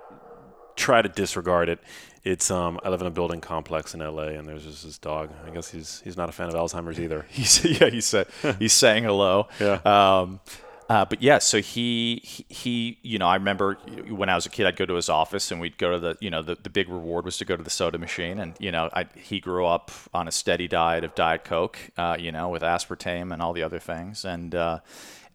try 0.75 1.01
to 1.01 1.09
disregard 1.09 1.67
it. 1.69 1.79
It's 2.23 2.49
um 2.49 2.79
I 2.83 2.89
live 2.89 3.01
in 3.01 3.07
a 3.07 3.11
building 3.11 3.41
complex 3.41 3.93
in 3.93 3.99
LA 3.99 4.29
and 4.29 4.47
there's 4.47 4.63
just 4.63 4.83
this 4.83 4.97
dog. 4.97 5.31
I 5.45 5.49
guess 5.49 5.69
he's 5.71 6.01
he's 6.03 6.17
not 6.17 6.29
a 6.29 6.31
fan 6.31 6.47
of 6.47 6.53
Alzheimer's 6.53 6.99
either. 6.99 7.25
he's 7.29 7.63
yeah, 7.63 7.89
he 7.89 8.01
said 8.01 8.27
he's 8.59 8.73
saying 8.73 9.03
hello. 9.03 9.47
Yeah. 9.59 9.79
Um 9.83 10.39
uh, 10.87 11.03
but 11.03 11.21
yeah, 11.21 11.39
so 11.39 11.61
he, 11.61 12.21
he, 12.23 12.45
he, 12.49 12.97
you 13.01 13.17
know, 13.17 13.27
I 13.27 13.35
remember 13.35 13.75
when 14.07 14.29
I 14.29 14.35
was 14.35 14.45
a 14.45 14.49
kid, 14.49 14.67
I'd 14.67 14.75
go 14.75 14.85
to 14.85 14.93
his 14.93 15.09
office 15.09 15.51
and 15.51 15.59
we'd 15.59 15.79
go 15.79 15.91
to 15.91 15.99
the, 15.99 16.17
you 16.21 16.29
know, 16.29 16.43
the, 16.43 16.55
the 16.61 16.69
big 16.69 16.89
reward 16.89 17.25
was 17.25 17.37
to 17.39 17.45
go 17.45 17.57
to 17.57 17.63
the 17.63 17.71
soda 17.71 17.97
machine. 17.97 18.39
And, 18.39 18.53
you 18.59 18.71
know, 18.71 18.89
I, 18.93 19.07
he 19.15 19.39
grew 19.39 19.65
up 19.65 19.89
on 20.13 20.27
a 20.27 20.31
steady 20.31 20.67
diet 20.67 21.03
of 21.03 21.15
Diet 21.15 21.43
Coke, 21.43 21.79
uh, 21.97 22.17
you 22.19 22.31
know, 22.31 22.49
with 22.49 22.61
aspartame 22.61 23.33
and 23.33 23.41
all 23.41 23.51
the 23.51 23.63
other 23.63 23.79
things. 23.79 24.23
And 24.23 24.53
uh, 24.53 24.79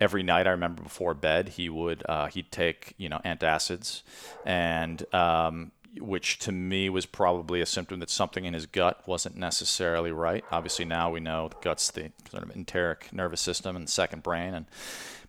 every 0.00 0.22
night, 0.22 0.46
I 0.46 0.50
remember 0.50 0.84
before 0.84 1.14
bed, 1.14 1.48
he 1.48 1.68
would, 1.68 2.04
uh, 2.08 2.26
he'd 2.26 2.52
take, 2.52 2.94
you 2.96 3.08
know, 3.08 3.20
antacids 3.24 4.02
and, 4.46 5.12
um, 5.12 5.72
which 5.98 6.38
to 6.38 6.52
me 6.52 6.88
was 6.88 7.06
probably 7.06 7.60
a 7.60 7.66
symptom 7.66 7.98
that 7.98 8.10
something 8.10 8.44
in 8.44 8.54
his 8.54 8.66
gut 8.66 9.02
wasn't 9.08 9.36
necessarily 9.36 10.12
right. 10.12 10.44
Obviously, 10.52 10.84
now 10.84 11.10
we 11.10 11.18
know 11.18 11.48
the 11.48 11.56
gut's 11.60 11.90
the 11.90 12.12
sort 12.30 12.44
of 12.44 12.54
enteric 12.54 13.12
nervous 13.12 13.40
system 13.40 13.74
and 13.74 13.88
second 13.88 14.22
brain. 14.22 14.54
And, 14.54 14.66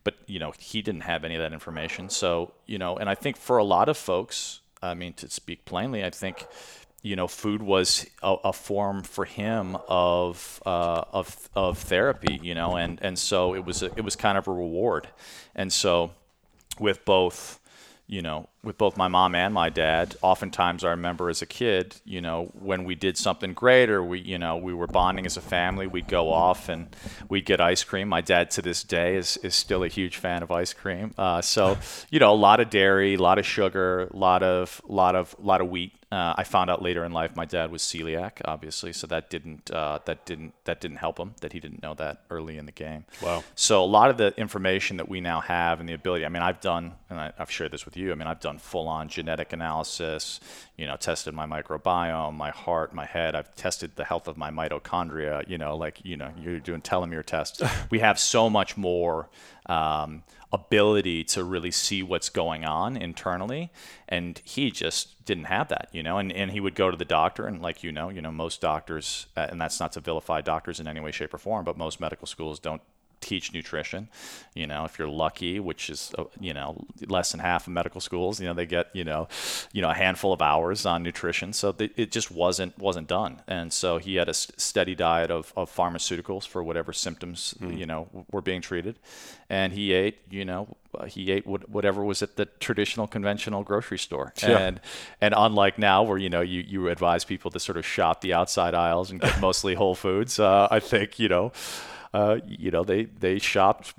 but 0.03 0.15
you 0.25 0.39
know 0.39 0.53
he 0.57 0.81
didn't 0.81 1.01
have 1.01 1.23
any 1.23 1.35
of 1.35 1.41
that 1.41 1.53
information 1.53 2.09
so 2.09 2.53
you 2.65 2.77
know 2.77 2.97
and 2.97 3.09
i 3.09 3.15
think 3.15 3.37
for 3.37 3.57
a 3.57 3.63
lot 3.63 3.89
of 3.89 3.97
folks 3.97 4.61
i 4.81 4.93
mean 4.93 5.13
to 5.13 5.29
speak 5.29 5.65
plainly 5.65 6.03
i 6.03 6.09
think 6.09 6.47
you 7.01 7.15
know, 7.15 7.27
food 7.27 7.61
was 7.63 8.05
a, 8.21 8.35
a 8.45 8.53
form 8.53 9.03
for 9.03 9.25
him 9.25 9.75
of, 9.87 10.61
uh, 10.65 11.03
of, 11.11 11.49
of 11.55 11.79
therapy, 11.79 12.39
you 12.43 12.53
know, 12.53 12.75
and, 12.75 12.99
and 13.01 13.17
so 13.17 13.55
it 13.55 13.65
was, 13.65 13.81
a, 13.81 13.87
it 13.95 14.01
was 14.01 14.15
kind 14.15 14.37
of 14.37 14.47
a 14.47 14.51
reward. 14.51 15.07
And 15.55 15.73
so 15.73 16.11
with 16.79 17.03
both, 17.03 17.59
you 18.05 18.21
know, 18.21 18.49
with 18.63 18.77
both 18.77 18.95
my 18.95 19.07
mom 19.07 19.33
and 19.33 19.53
my 19.53 19.69
dad, 19.69 20.15
oftentimes 20.21 20.83
I 20.83 20.91
remember 20.91 21.29
as 21.29 21.41
a 21.41 21.47
kid, 21.47 21.95
you 22.05 22.21
know, 22.21 22.51
when 22.53 22.83
we 22.83 22.93
did 22.93 23.17
something 23.17 23.53
great 23.53 23.89
or 23.89 24.03
we, 24.03 24.19
you 24.19 24.37
know, 24.37 24.57
we 24.57 24.73
were 24.73 24.87
bonding 24.87 25.25
as 25.25 25.35
a 25.35 25.41
family, 25.41 25.87
we'd 25.87 26.07
go 26.07 26.31
off 26.31 26.69
and 26.69 26.95
we'd 27.27 27.45
get 27.45 27.59
ice 27.59 27.83
cream. 27.83 28.07
My 28.07 28.21
dad 28.21 28.51
to 28.51 28.61
this 28.61 28.83
day 28.83 29.15
is, 29.15 29.37
is 29.37 29.55
still 29.55 29.83
a 29.83 29.87
huge 29.87 30.17
fan 30.17 30.43
of 30.43 30.51
ice 30.51 30.73
cream. 30.73 31.13
Uh, 31.17 31.41
so, 31.41 31.77
you 32.11 32.19
know, 32.19 32.31
a 32.31 32.35
lot 32.35 32.59
of 32.59 32.69
dairy, 32.69 33.15
a 33.15 33.21
lot 33.21 33.39
of 33.39 33.45
sugar, 33.45 34.07
a 34.13 34.15
lot 34.15 34.43
of, 34.43 34.79
lot 34.87 35.15
of, 35.15 35.35
lot 35.39 35.61
of 35.61 35.69
wheat 35.69 35.93
uh, 36.11 36.33
I 36.37 36.43
found 36.43 36.69
out 36.69 36.81
later 36.81 37.05
in 37.05 37.13
life 37.13 37.37
my 37.37 37.45
dad 37.45 37.71
was 37.71 37.81
celiac, 37.81 38.41
obviously, 38.43 38.91
so 38.91 39.07
that 39.07 39.29
didn't 39.29 39.71
uh, 39.71 39.99
that 40.03 40.25
didn't 40.25 40.53
that 40.65 40.81
didn't 40.81 40.97
help 40.97 41.17
him. 41.17 41.35
That 41.39 41.53
he 41.53 41.61
didn't 41.61 41.81
know 41.81 41.93
that 41.93 42.23
early 42.29 42.57
in 42.57 42.65
the 42.65 42.73
game. 42.73 43.05
Wow. 43.21 43.45
So 43.55 43.81
a 43.81 43.85
lot 43.85 44.09
of 44.09 44.17
the 44.17 44.37
information 44.37 44.97
that 44.97 45.07
we 45.07 45.21
now 45.21 45.39
have 45.39 45.79
and 45.79 45.87
the 45.87 45.93
ability. 45.93 46.25
I 46.25 46.29
mean, 46.29 46.43
I've 46.43 46.59
done, 46.59 46.93
and 47.09 47.17
I, 47.17 47.31
have 47.37 47.49
shared 47.49 47.71
this 47.71 47.85
with 47.85 47.95
you. 47.95 48.11
I 48.11 48.15
mean, 48.15 48.27
I've 48.27 48.41
done 48.41 48.50
full-on 48.57 49.07
genetic 49.07 49.53
analysis. 49.53 50.39
You 50.77 50.87
know, 50.87 50.95
tested 50.97 51.33
my 51.33 51.45
microbiome, 51.45 52.33
my 52.33 52.51
heart, 52.51 52.93
my 52.93 53.05
head. 53.05 53.35
I've 53.35 53.53
tested 53.55 53.95
the 53.95 54.03
health 54.03 54.27
of 54.27 54.37
my 54.37 54.51
mitochondria. 54.51 55.47
You 55.47 55.57
know, 55.57 55.75
like 55.75 55.99
you 56.03 56.17
know, 56.17 56.31
you're 56.39 56.59
doing 56.59 56.81
telomere 56.81 57.25
tests. 57.25 57.61
we 57.89 57.99
have 57.99 58.19
so 58.19 58.49
much 58.49 58.77
more. 58.77 59.29
Um, 59.67 60.23
ability 60.53 61.23
to 61.23 61.43
really 61.43 61.71
see 61.71 62.03
what's 62.03 62.27
going 62.27 62.65
on 62.65 62.97
internally 62.97 63.71
and 64.09 64.41
he 64.43 64.69
just 64.69 65.23
didn't 65.23 65.45
have 65.45 65.69
that 65.69 65.87
you 65.93 66.03
know 66.03 66.17
and, 66.17 66.31
and 66.33 66.51
he 66.51 66.59
would 66.59 66.75
go 66.75 66.91
to 66.91 66.97
the 66.97 67.05
doctor 67.05 67.45
and 67.45 67.61
like 67.61 67.83
you 67.83 67.91
know 67.91 68.09
you 68.09 68.21
know 68.21 68.31
most 68.31 68.59
doctors 68.59 69.27
uh, 69.37 69.47
and 69.49 69.61
that's 69.61 69.79
not 69.79 69.93
to 69.93 70.01
vilify 70.01 70.41
doctors 70.41 70.79
in 70.79 70.87
any 70.87 70.99
way 70.99 71.11
shape 71.11 71.33
or 71.33 71.37
form 71.37 71.63
but 71.63 71.77
most 71.77 72.01
medical 72.01 72.27
schools 72.27 72.59
don't 72.59 72.81
teach 73.21 73.53
nutrition. 73.53 74.09
You 74.53 74.67
know, 74.67 74.83
if 74.83 74.99
you're 74.99 75.07
lucky, 75.07 75.59
which 75.59 75.89
is 75.89 76.13
uh, 76.17 76.25
you 76.39 76.53
know 76.53 76.83
less 77.07 77.31
than 77.31 77.39
half 77.39 77.67
of 77.67 77.73
medical 77.73 78.01
schools, 78.01 78.41
you 78.41 78.47
know 78.47 78.53
they 78.53 78.65
get 78.65 78.87
you 78.93 79.03
know 79.03 79.27
you 79.71 79.81
know 79.81 79.89
a 79.89 79.93
handful 79.93 80.33
of 80.33 80.41
hours 80.41 80.85
on 80.85 81.03
nutrition. 81.03 81.53
So 81.53 81.75
it 81.79 82.11
just 82.11 82.31
wasn't 82.31 82.77
wasn't 82.77 83.07
done. 83.07 83.41
And 83.47 83.71
so 83.71 83.97
he 83.97 84.15
had 84.15 84.27
a 84.27 84.33
steady 84.33 84.95
diet 84.95 85.31
of, 85.31 85.53
of 85.55 85.73
pharmaceuticals 85.73 86.45
for 86.47 86.63
whatever 86.63 86.91
symptoms 86.91 87.55
mm. 87.59 87.77
you 87.77 87.85
know 87.85 88.09
were 88.31 88.41
being 88.41 88.61
treated, 88.61 88.97
and 89.49 89.73
he 89.73 89.93
ate 89.93 90.19
you 90.29 90.43
know 90.43 90.75
uh, 90.97 91.05
he 91.05 91.31
ate 91.31 91.47
whatever 91.47 92.03
was 92.03 92.21
at 92.21 92.35
the 92.35 92.45
traditional 92.59 93.07
conventional 93.07 93.63
grocery 93.63 93.97
store 93.97 94.33
and 94.43 94.81
and 95.21 95.33
unlike 95.37 95.77
now 95.77 96.03
where 96.03 96.17
you 96.17 96.29
know 96.29 96.41
you, 96.41 96.61
you 96.61 96.89
advise 96.89 97.23
people 97.23 97.49
to 97.49 97.59
sort 97.59 97.77
of 97.77 97.85
shop 97.85 98.21
the 98.21 98.33
outside 98.33 98.73
aisles 98.73 99.09
and 99.09 99.21
get 99.21 99.39
mostly 99.41 99.73
whole 99.73 99.95
foods 99.95 100.39
uh, 100.39 100.67
i 100.69 100.79
think 100.79 101.17
you 101.17 101.29
know 101.29 101.51
uh, 102.13 102.39
you 102.45 102.71
know, 102.71 102.83
they 102.83 103.05
they 103.05 103.39
shopped, 103.39 103.93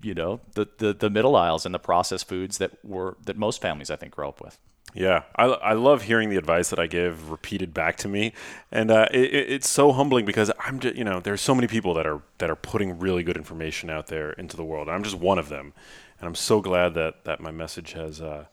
you 0.00 0.14
know, 0.14 0.40
the, 0.54 0.68
the 0.78 0.92
the 0.92 1.10
middle 1.10 1.34
aisles 1.36 1.66
and 1.66 1.74
the 1.74 1.78
processed 1.78 2.28
foods 2.28 2.58
that 2.58 2.72
were 2.84 3.16
that 3.24 3.36
most 3.36 3.60
families 3.60 3.90
I 3.90 3.96
think 3.96 4.14
grow 4.14 4.28
up 4.28 4.40
with. 4.40 4.58
Yeah, 4.94 5.24
I, 5.36 5.44
I 5.44 5.72
love 5.74 6.02
hearing 6.02 6.30
the 6.30 6.36
advice 6.36 6.70
that 6.70 6.78
I 6.78 6.86
give 6.86 7.30
repeated 7.30 7.74
back 7.74 7.96
to 7.98 8.08
me, 8.08 8.32
and 8.72 8.90
uh, 8.90 9.06
it, 9.10 9.34
it's 9.34 9.68
so 9.68 9.92
humbling 9.92 10.24
because 10.24 10.50
I'm 10.58 10.78
just 10.78 10.96
you 10.96 11.04
know 11.04 11.20
there's 11.20 11.40
so 11.40 11.54
many 11.54 11.66
people 11.66 11.94
that 11.94 12.06
are 12.06 12.22
that 12.38 12.48
are 12.48 12.56
putting 12.56 12.98
really 12.98 13.22
good 13.22 13.36
information 13.36 13.90
out 13.90 14.06
there 14.06 14.32
into 14.32 14.56
the 14.56 14.64
world. 14.64 14.88
I'm 14.88 15.02
just 15.02 15.16
one 15.16 15.38
of 15.38 15.48
them, 15.48 15.74
and 16.20 16.28
I'm 16.28 16.34
so 16.34 16.60
glad 16.60 16.94
that 16.94 17.24
that 17.24 17.40
my 17.40 17.50
message 17.50 17.92
has 17.92 18.20
uh, 18.20 18.46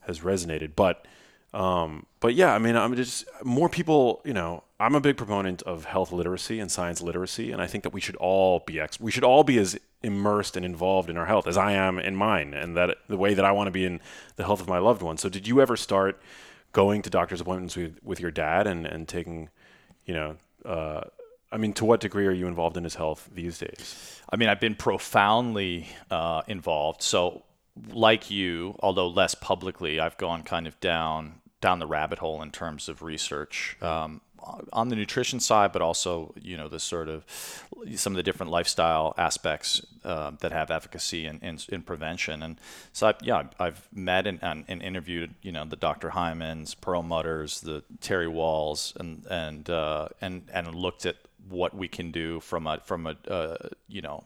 has 0.00 0.20
resonated. 0.20 0.72
But 0.76 1.06
um, 1.54 2.06
but 2.20 2.34
yeah, 2.34 2.54
I 2.54 2.58
mean, 2.58 2.76
I'm 2.76 2.94
just 2.94 3.24
more 3.42 3.68
people. 3.68 4.20
You 4.24 4.34
know, 4.34 4.64
I'm 4.80 4.94
a 4.94 5.00
big 5.00 5.16
proponent 5.16 5.62
of 5.62 5.86
health 5.86 6.12
literacy 6.12 6.60
and 6.60 6.70
science 6.70 7.02
literacy, 7.02 7.50
and 7.50 7.60
I 7.60 7.66
think 7.66 7.82
that 7.82 7.92
we 7.92 8.00
should 8.00 8.14
all 8.16 8.60
be 8.60 8.78
ex- 8.78 9.00
we 9.00 9.10
should 9.10 9.24
all 9.24 9.42
be 9.42 9.58
as 9.58 9.78
immersed 10.02 10.56
and 10.56 10.64
involved 10.64 11.10
in 11.10 11.16
our 11.16 11.26
health 11.26 11.48
as 11.48 11.56
I 11.56 11.72
am 11.72 11.98
in 11.98 12.14
mine, 12.14 12.54
and 12.54 12.76
that 12.76 12.98
the 13.08 13.16
way 13.16 13.34
that 13.34 13.44
I 13.44 13.50
want 13.50 13.66
to 13.66 13.72
be 13.72 13.84
in 13.84 14.00
the 14.36 14.44
health 14.44 14.60
of 14.60 14.68
my 14.68 14.78
loved 14.78 15.02
ones. 15.02 15.20
So, 15.20 15.28
did 15.28 15.48
you 15.48 15.60
ever 15.60 15.76
start 15.76 16.20
going 16.72 17.02
to 17.02 17.10
doctor's 17.10 17.40
appointments 17.40 17.76
with, 17.76 17.98
with 18.04 18.20
your 18.20 18.30
dad 18.30 18.68
and 18.68 18.86
and 18.86 19.08
taking, 19.08 19.48
you 20.06 20.14
know, 20.14 20.36
uh, 20.64 21.02
I 21.50 21.56
mean, 21.56 21.72
to 21.74 21.84
what 21.84 22.00
degree 22.00 22.26
are 22.26 22.32
you 22.32 22.46
involved 22.46 22.76
in 22.76 22.84
his 22.84 22.94
health 22.94 23.28
these 23.34 23.58
days? 23.58 24.20
I 24.30 24.36
mean, 24.36 24.48
I've 24.48 24.60
been 24.60 24.76
profoundly 24.76 25.88
uh, 26.10 26.42
involved. 26.46 27.02
So 27.02 27.42
like 27.92 28.30
you, 28.30 28.76
although 28.80 29.08
less 29.08 29.34
publicly, 29.34 29.98
I've 29.98 30.16
gone 30.18 30.42
kind 30.42 30.66
of 30.66 30.78
down 30.80 31.40
down 31.60 31.80
the 31.80 31.86
rabbit 31.86 32.20
hole 32.20 32.40
in 32.42 32.52
terms 32.52 32.88
of 32.88 33.02
research 33.02 33.76
um, 33.82 34.20
on 34.72 34.88
the 34.88 34.96
nutrition 34.96 35.40
side, 35.40 35.72
but 35.72 35.82
also 35.82 36.34
you 36.40 36.56
know 36.56 36.68
the 36.68 36.80
sort 36.80 37.08
of 37.08 37.24
some 37.96 38.12
of 38.12 38.16
the 38.16 38.22
different 38.22 38.50
lifestyle 38.52 39.14
aspects 39.16 39.84
uh, 40.04 40.32
that 40.40 40.52
have 40.52 40.70
efficacy 40.70 41.26
in, 41.26 41.38
in, 41.40 41.58
in, 41.68 41.82
prevention. 41.82 42.42
And 42.42 42.60
so, 42.92 43.08
I, 43.08 43.14
yeah, 43.22 43.44
I've 43.58 43.86
met 43.92 44.26
and, 44.26 44.38
and, 44.42 44.64
and, 44.68 44.82
interviewed 44.82 45.34
you 45.42 45.52
know 45.52 45.64
the 45.64 45.76
Dr. 45.76 46.10
Hymans, 46.10 46.76
Perlmutters, 46.76 47.60
the 47.60 47.82
Terry 48.00 48.26
Wahls, 48.26 48.94
and 48.96 49.26
and 49.30 49.68
uh, 49.70 50.08
and 50.20 50.48
and 50.52 50.74
looked 50.74 51.06
at 51.06 51.16
what 51.48 51.74
we 51.74 51.88
can 51.88 52.10
do 52.10 52.40
from 52.40 52.66
a 52.66 52.80
from 52.84 53.06
a 53.06 53.16
uh, 53.30 53.68
you 53.88 54.02
know 54.02 54.24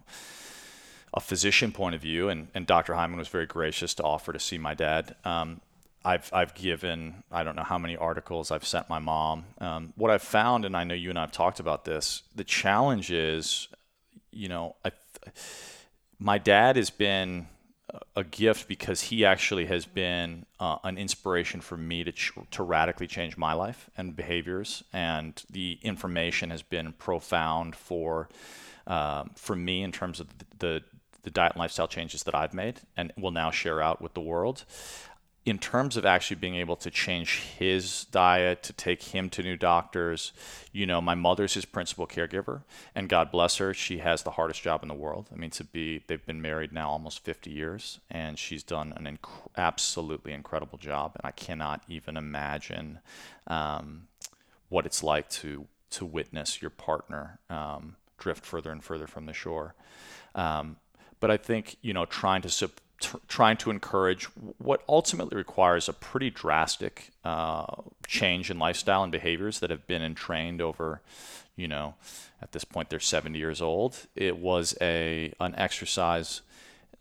a 1.14 1.20
physician 1.20 1.72
point 1.72 1.94
of 1.94 2.00
view, 2.00 2.28
and, 2.28 2.48
and 2.54 2.66
Dr. 2.66 2.94
Hyman 2.94 3.18
was 3.18 3.28
very 3.28 3.46
gracious 3.46 3.92
to 3.94 4.02
offer 4.02 4.32
to 4.32 4.40
see 4.40 4.56
my 4.56 4.74
dad. 4.74 5.14
Um, 5.24 5.60
I've, 6.04 6.30
I've 6.32 6.54
given, 6.54 7.22
I 7.30 7.44
don't 7.44 7.56
know 7.56 7.62
how 7.62 7.78
many 7.78 7.96
articles 7.96 8.50
I've 8.50 8.66
sent 8.66 8.88
my 8.88 8.98
mom. 8.98 9.44
Um, 9.58 9.92
what 9.96 10.10
I've 10.10 10.22
found, 10.22 10.64
and 10.64 10.76
I 10.76 10.84
know 10.84 10.94
you 10.94 11.10
and 11.10 11.18
I 11.18 11.22
have 11.22 11.32
talked 11.32 11.60
about 11.60 11.84
this, 11.84 12.22
the 12.34 12.44
challenge 12.44 13.10
is, 13.12 13.68
you 14.32 14.48
know, 14.48 14.74
I, 14.84 14.92
my 16.18 16.38
dad 16.38 16.76
has 16.76 16.90
been 16.90 17.46
a 18.16 18.24
gift 18.24 18.68
because 18.68 19.02
he 19.02 19.24
actually 19.24 19.66
has 19.66 19.84
been 19.84 20.46
uh, 20.58 20.78
an 20.82 20.96
inspiration 20.96 21.60
for 21.60 21.76
me 21.76 22.04
to, 22.04 22.12
ch- 22.12 22.32
to 22.50 22.62
radically 22.62 23.06
change 23.06 23.36
my 23.36 23.52
life 23.52 23.90
and 23.96 24.16
behaviors. 24.16 24.82
And 24.92 25.40
the 25.50 25.78
information 25.82 26.50
has 26.50 26.62
been 26.62 26.92
profound 26.94 27.76
for, 27.76 28.28
um, 28.86 29.30
for 29.36 29.54
me 29.54 29.82
in 29.82 29.92
terms 29.92 30.20
of 30.20 30.28
the, 30.38 30.44
the 30.58 30.82
the 31.24 31.30
diet 31.30 31.52
and 31.52 31.60
lifestyle 31.60 31.86
changes 31.86 32.24
that 32.24 32.34
I've 32.34 32.52
made 32.52 32.80
and 32.96 33.12
will 33.16 33.30
now 33.30 33.50
share 33.50 33.80
out 33.80 34.02
with 34.02 34.14
the 34.14 34.20
world. 34.20 34.64
In 35.44 35.58
terms 35.58 35.96
of 35.96 36.06
actually 36.06 36.36
being 36.36 36.54
able 36.54 36.76
to 36.76 36.90
change 36.90 37.40
his 37.58 38.04
diet, 38.04 38.62
to 38.62 38.72
take 38.72 39.02
him 39.02 39.28
to 39.30 39.42
new 39.42 39.56
doctors, 39.56 40.32
you 40.70 40.86
know, 40.86 41.00
my 41.00 41.16
mother's 41.16 41.54
his 41.54 41.64
principal 41.64 42.06
caregiver, 42.06 42.62
and 42.94 43.08
God 43.08 43.32
bless 43.32 43.56
her, 43.56 43.74
she 43.74 43.98
has 43.98 44.22
the 44.22 44.30
hardest 44.30 44.62
job 44.62 44.82
in 44.82 44.88
the 44.88 44.94
world. 44.94 45.28
I 45.32 45.36
mean, 45.36 45.50
to 45.50 45.64
be, 45.64 46.04
they've 46.06 46.24
been 46.24 46.40
married 46.40 46.72
now 46.72 46.90
almost 46.90 47.24
50 47.24 47.50
years, 47.50 47.98
and 48.08 48.38
she's 48.38 48.62
done 48.62 48.92
an 48.96 49.18
inc- 49.18 49.48
absolutely 49.56 50.32
incredible 50.32 50.78
job. 50.78 51.12
And 51.16 51.26
I 51.26 51.32
cannot 51.32 51.82
even 51.88 52.16
imagine 52.16 53.00
um, 53.48 54.06
what 54.68 54.86
it's 54.86 55.02
like 55.02 55.28
to 55.30 55.66
to 55.90 56.06
witness 56.06 56.62
your 56.62 56.70
partner 56.70 57.38
um, 57.50 57.96
drift 58.16 58.46
further 58.46 58.72
and 58.72 58.82
further 58.82 59.06
from 59.06 59.26
the 59.26 59.32
shore. 59.34 59.74
Um, 60.34 60.76
but 61.20 61.30
I 61.30 61.36
think 61.36 61.76
you 61.82 61.92
know 61.92 62.06
trying 62.06 62.42
to 62.42 62.48
trying 63.28 63.56
to 63.58 63.70
encourage 63.70 64.24
what 64.58 64.82
ultimately 64.88 65.36
requires 65.36 65.88
a 65.88 65.92
pretty 65.92 66.30
drastic 66.30 67.10
uh, 67.24 67.66
change 68.06 68.50
in 68.50 68.58
lifestyle 68.58 69.02
and 69.02 69.12
behaviors 69.12 69.60
that 69.60 69.70
have 69.70 69.86
been 69.86 70.02
entrained 70.02 70.60
over, 70.60 71.00
you 71.56 71.68
know, 71.68 71.94
at 72.40 72.52
this 72.52 72.64
point 72.64 72.90
they're 72.90 73.00
70 73.00 73.38
years 73.38 73.60
old. 73.62 74.06
It 74.14 74.38
was 74.38 74.76
a 74.80 75.32
an 75.40 75.54
exercise 75.56 76.42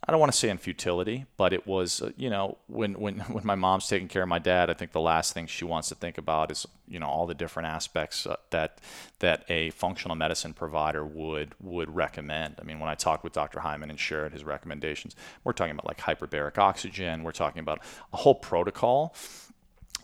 I 0.08 0.12
don't 0.12 0.20
want 0.20 0.32
to 0.32 0.38
say 0.38 0.50
in 0.50 0.58
futility, 0.58 1.26
but 1.38 1.54
it 1.54 1.68
was, 1.68 2.02
uh, 2.02 2.12
you 2.18 2.32
know, 2.32 2.58
when, 2.68 2.94
when, 2.94 3.20
when 3.20 3.46
my 3.46 3.56
mom's 3.56 3.88
taking 3.88 4.08
care 4.08 4.24
of 4.24 4.30
my 4.30 4.40
dad, 4.40 4.70
I 4.70 4.74
think 4.74 4.94
the 4.94 5.00
last 5.00 5.34
thing 5.34 5.46
she 5.46 5.64
wants 5.64 5.90
to 5.90 5.96
think 5.96 6.18
about 6.18 6.50
is, 6.52 6.66
you 6.88 7.00
know, 7.00 7.08
all 7.08 7.28
the 7.28 7.36
different 7.36 7.68
aspects 7.68 8.26
uh, 8.26 8.38
that, 8.50 8.80
that 9.20 9.46
a 9.48 9.70
functional 9.72 10.16
medicine 10.16 10.54
provider 10.54 11.06
would, 11.06 11.54
would 11.60 11.96
recommend. 11.96 12.56
I 12.60 12.64
mean, 12.64 12.80
when 12.80 12.90
I 12.90 12.96
talked 12.96 13.24
with 13.24 13.34
Dr. 13.34 13.60
Hyman 13.60 13.92
and 13.92 14.00
shared 14.00 14.34
his 14.34 14.44
recommendations, 14.44 15.16
we're 15.44 15.54
talking 15.54 15.74
about 15.74 15.86
like 15.86 16.00
hyperbaric 16.00 16.58
oxygen. 16.58 17.24
We're 17.24 17.32
talking 17.32 17.60
about 17.60 17.80
a 18.12 18.18
whole 18.18 18.36
protocol 18.36 19.16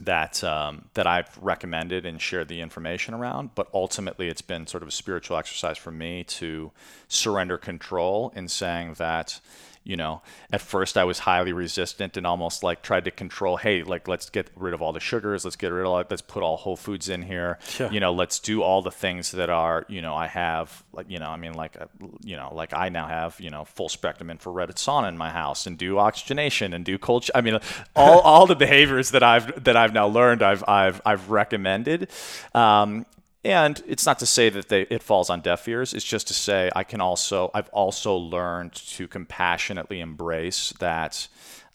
that 0.01 0.43
um, 0.43 0.86
that 0.93 1.07
I've 1.07 1.36
recommended 1.41 2.05
and 2.05 2.21
shared 2.21 2.47
the 2.47 2.62
information 2.62 3.13
around. 3.13 3.55
But 3.55 3.67
ultimately, 3.73 4.27
it's 4.27 4.41
been 4.41 4.67
sort 4.67 4.83
of 4.83 4.89
a 4.89 4.91
spiritual 4.91 5.38
exercise 5.38 5.77
for 5.77 5.91
me 5.91 6.23
to 6.25 6.71
surrender 7.07 7.57
control 7.57 8.31
in 8.36 8.47
saying 8.47 8.95
that, 8.95 9.39
you 9.88 9.95
know, 9.95 10.21
at 10.52 10.60
first 10.60 10.97
I 10.97 11.06
was 11.06 11.19
highly 11.19 11.54
resistant 11.54 12.17
and 12.17 12.28
almost 12.28 12.62
like 12.62 12.82
tried 12.82 13.06
to 13.06 13.12
control, 13.12 13.56
hey, 13.56 13.84
like 13.84 14.08
let's 14.10 14.30
get 14.30 14.50
rid 14.56 14.73
of 14.73 14.82
all 14.82 14.91
the 14.91 15.00
sugars, 15.00 15.45
let's 15.45 15.56
get 15.56 15.71
rid 15.71 15.86
of 15.86 15.91
all, 15.91 16.04
let's 16.10 16.21
put 16.21 16.43
all 16.43 16.58
whole 16.58 16.76
foods 16.76 17.08
in 17.08 17.21
here, 17.21 17.58
Yeah. 17.80 17.89
you 17.89 18.02
know, 18.02 18.12
let's 18.13 18.39
do 18.39 18.62
all 18.62 18.82
the 18.82 18.91
things 18.91 19.32
that 19.32 19.50
are, 19.50 19.86
you 19.88 20.02
know, 20.02 20.13
I 20.13 20.28
have 20.28 20.84
like, 20.91 21.10
you 21.10 21.19
know, 21.19 21.30
I 21.30 21.38
mean, 21.38 21.54
like, 21.54 21.80
uh, 21.80 21.86
you 22.21 22.36
know, 22.36 22.54
like 22.54 22.73
I 22.73 22.89
now 22.89 23.08
have, 23.08 23.39
you 23.39 23.50
know, 23.50 23.63
full 23.63 23.88
spectrum 23.88 24.30
infrared 24.30 24.69
sauna 24.76 25.08
in 25.08 25.17
my 25.17 25.30
house 25.30 25.65
and 25.65 25.78
do 25.78 25.97
oxygenation 26.00 26.73
and 26.73 26.84
do 26.84 26.97
cold. 26.97 27.30
I 27.34 27.39
mean, 27.39 27.58
all, 27.95 28.19
all 28.19 28.45
the 28.45 28.56
behaviors 28.58 29.12
that 29.12 29.23
I've 29.23 29.63
that 29.63 29.78
I've 29.78 29.93
now 29.93 30.08
learned, 30.08 30.43
I've 30.43 30.63
I've 30.67 31.02
I've 31.06 31.30
recommended. 31.30 32.10
Um, 32.54 33.06
and 33.43 33.82
it's 33.88 34.06
not 34.06 34.19
to 34.19 34.26
say 34.26 34.50
that 34.50 34.69
they, 34.69 34.82
it 34.84 35.04
falls 35.04 35.30
on 35.30 35.41
deaf 35.41 35.67
ears. 35.67 35.93
It's 35.93 36.06
just 36.06 36.28
to 36.28 36.34
say 36.34 36.69
I 36.76 36.84
can 36.84 37.02
also 37.02 37.52
I've 37.54 37.69
also 37.69 38.15
learned 38.15 38.73
to 38.73 39.08
compassionately 39.08 40.00
embrace 40.00 40.73
that 40.80 41.28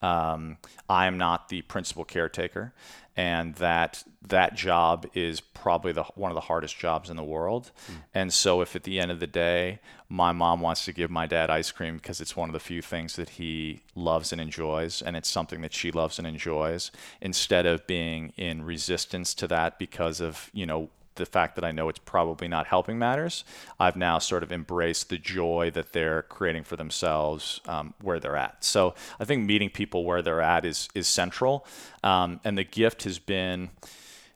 um, 0.03 0.59
I 0.89 1.07
am 1.07 1.17
not 1.17 1.49
the 1.49 1.63
principal 1.63 2.05
caretaker, 2.05 2.73
and 3.17 3.55
that 3.57 4.03
that 4.27 4.55
job 4.55 5.07
is 5.15 5.41
probably 5.41 5.93
the 5.93 6.03
one 6.15 6.31
of 6.31 6.35
the 6.35 6.41
hardest 6.41 6.77
jobs 6.77 7.09
in 7.09 7.17
the 7.17 7.25
world. 7.25 7.71
And 8.13 8.33
so, 8.33 8.61
if 8.61 8.75
at 8.75 8.83
the 8.83 8.99
end 8.99 9.11
of 9.11 9.21
the 9.21 9.27
day 9.27 9.79
my 10.09 10.33
mom 10.33 10.61
wants 10.61 10.85
to 10.85 10.93
give 10.93 11.11
my 11.11 11.27
dad 11.27 11.49
ice 11.49 11.71
cream 11.71 11.97
because 11.97 12.21
it's 12.21 12.37
one 12.37 12.49
of 12.49 12.53
the 12.53 12.61
few 12.61 12.83
things 12.83 13.17
that 13.17 13.31
he 13.31 13.83
loves 13.95 14.33
and 14.33 14.41
enjoys, 14.41 15.01
and 15.01 15.17
it's 15.17 15.29
something 15.29 15.61
that 15.63 15.73
she 15.73 15.93
loves 15.93 16.19
and 16.19 16.27
enjoys, 16.27 16.91
instead 17.21 17.65
of 17.65 17.87
being 17.87 18.33
in 18.37 18.65
resistance 18.65 19.33
to 19.35 19.47
that 19.47 19.79
because 19.79 20.21
of 20.21 20.51
you 20.53 20.67
know 20.67 20.91
the 21.17 21.27
fact 21.27 21.55
that 21.57 21.65
I 21.65 21.73
know 21.73 21.89
it's 21.89 21.99
probably 21.99 22.49
not 22.49 22.67
helping 22.67 22.99
matters, 22.99 23.45
I've 23.79 23.97
now 23.97 24.19
sort 24.19 24.43
of 24.43 24.53
embraced 24.53 25.09
the 25.09 25.19
joy 25.19 25.71
that 25.75 25.93
they're 25.93 26.23
creating 26.23 26.65
for 26.65 26.77
themselves 26.77 27.61
um, 27.67 27.95
where 28.01 28.19
they're 28.19 28.37
at. 28.37 28.65
So 28.65 28.95
I 29.21 29.25
think 29.25 29.47
meeting 29.47 29.71
people 29.71 30.05
where 30.05 30.23
they're 30.23 30.41
at 30.41 30.65
is 30.65 30.89
is 30.95 31.07
central, 31.07 31.67
um, 32.03 32.41
and 32.45 32.57
the 32.57 32.65
gift 32.65 33.05
has 33.05 33.19
been 33.19 33.71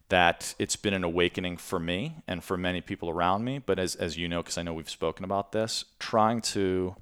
that 0.09 0.55
it's 0.59 0.77
been 0.77 0.95
an 0.95 1.03
awakening 1.03 1.57
for 1.57 1.81
me 1.81 2.17
and 2.29 2.45
for 2.45 2.57
many 2.57 2.81
people 2.81 3.11
around 3.11 3.45
me. 3.45 3.59
But 3.59 3.79
as 3.79 3.95
as 3.95 4.17
you 4.17 4.29
know, 4.29 4.43
because 4.43 4.59
I 4.59 4.63
know 4.63 4.75
we've 4.75 4.91
spoken 4.91 5.25
about 5.25 5.53
this, 5.53 5.85
trying 5.99 6.41
to 6.43 6.97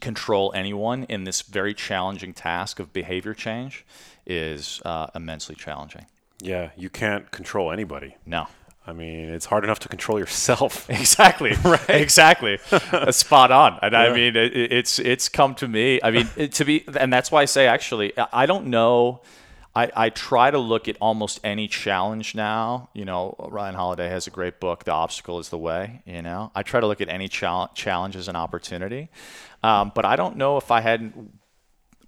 control 0.00 0.52
anyone 0.54 1.04
in 1.04 1.24
this 1.24 1.42
very 1.42 1.74
challenging 1.74 2.34
task 2.34 2.78
of 2.78 2.92
behavior 2.92 3.34
change 3.34 3.84
is 4.26 4.82
uh, 4.84 5.06
immensely 5.14 5.54
challenging. 5.54 6.06
Yeah, 6.40 6.70
you 6.76 6.90
can't 6.90 7.30
control 7.30 7.72
anybody. 7.72 8.16
No. 8.26 8.46
I 8.86 8.92
mean, 8.92 9.28
it's 9.30 9.46
hard 9.46 9.64
enough 9.64 9.80
to 9.80 9.88
control 9.88 10.18
yourself. 10.18 10.88
Exactly. 10.96 11.52
right. 11.64 11.90
Exactly. 11.90 12.58
Spot 13.10 13.50
on. 13.50 13.78
And 13.82 13.96
I 13.96 14.12
mean, 14.12 14.36
it, 14.36 14.54
it's 14.54 14.98
it's 14.98 15.28
come 15.28 15.54
to 15.56 15.68
me. 15.68 16.00
I 16.02 16.10
mean, 16.10 16.28
it, 16.36 16.52
to 16.54 16.64
be, 16.64 16.84
and 16.98 17.12
that's 17.12 17.30
why 17.30 17.42
I 17.42 17.44
say 17.44 17.66
actually, 17.66 18.12
I 18.32 18.46
don't 18.46 18.66
know. 18.66 19.22
I, 19.74 19.90
I 19.94 20.08
try 20.08 20.50
to 20.50 20.58
look 20.58 20.88
at 20.88 20.96
almost 21.00 21.38
any 21.44 21.68
challenge 21.68 22.34
now. 22.34 22.88
You 22.94 23.04
know, 23.04 23.34
Ryan 23.38 23.74
Holiday 23.74 24.08
has 24.08 24.26
a 24.26 24.30
great 24.30 24.58
book, 24.58 24.84
"The 24.84 24.92
Obstacle 24.92 25.38
Is 25.38 25.50
the 25.50 25.58
Way." 25.58 26.02
You 26.06 26.22
know, 26.22 26.50
I 26.54 26.62
try 26.62 26.80
to 26.80 26.86
look 26.86 27.00
at 27.00 27.08
any 27.08 27.28
chal- 27.28 27.70
challenge 27.74 28.16
as 28.16 28.28
an 28.28 28.36
opportunity. 28.36 29.10
Um, 29.62 29.92
but 29.94 30.04
I 30.04 30.16
don't 30.16 30.36
know 30.36 30.56
if 30.56 30.70
I 30.70 30.80
hadn't 30.80 31.38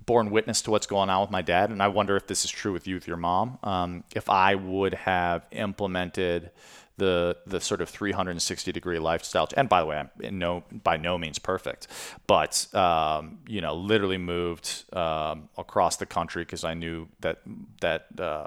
borne 0.09 0.31
witness 0.31 0.63
to 0.63 0.71
what's 0.71 0.87
going 0.87 1.11
on 1.11 1.21
with 1.21 1.31
my 1.31 1.43
dad, 1.43 1.69
and 1.69 1.83
I 1.83 1.89
wonder 1.89 2.17
if 2.17 2.27
this 2.27 2.43
is 2.43 2.51
true 2.51 2.73
with 2.73 2.87
you 2.87 2.95
with 2.95 3.07
your 3.07 3.19
mom. 3.19 3.59
Um, 3.63 4.05
if 4.17 4.31
I 4.31 4.55
would 4.55 4.95
have 4.95 5.47
implemented 5.53 6.51
the 6.97 7.37
the 7.47 7.61
sort 7.61 7.83
of 7.83 7.91
360 7.91 8.73
degree 8.73 8.99
lifestyle, 8.99 9.47
and 9.55 9.69
by 9.69 9.81
the 9.81 9.87
way, 9.87 9.99
I'm 9.99 10.39
no 10.39 10.65
by 10.73 10.97
no 10.97 11.19
means 11.19 11.39
perfect, 11.39 11.89
but 12.27 12.75
um, 12.75 13.39
you 13.47 13.61
know, 13.61 13.75
literally 13.75 14.17
moved 14.17 14.85
um, 14.95 15.51
across 15.59 15.97
the 15.97 16.07
country 16.07 16.43
because 16.43 16.65
I 16.65 16.75
knew 16.75 17.09
that 17.21 17.43
that. 17.83 18.07
Uh, 18.19 18.47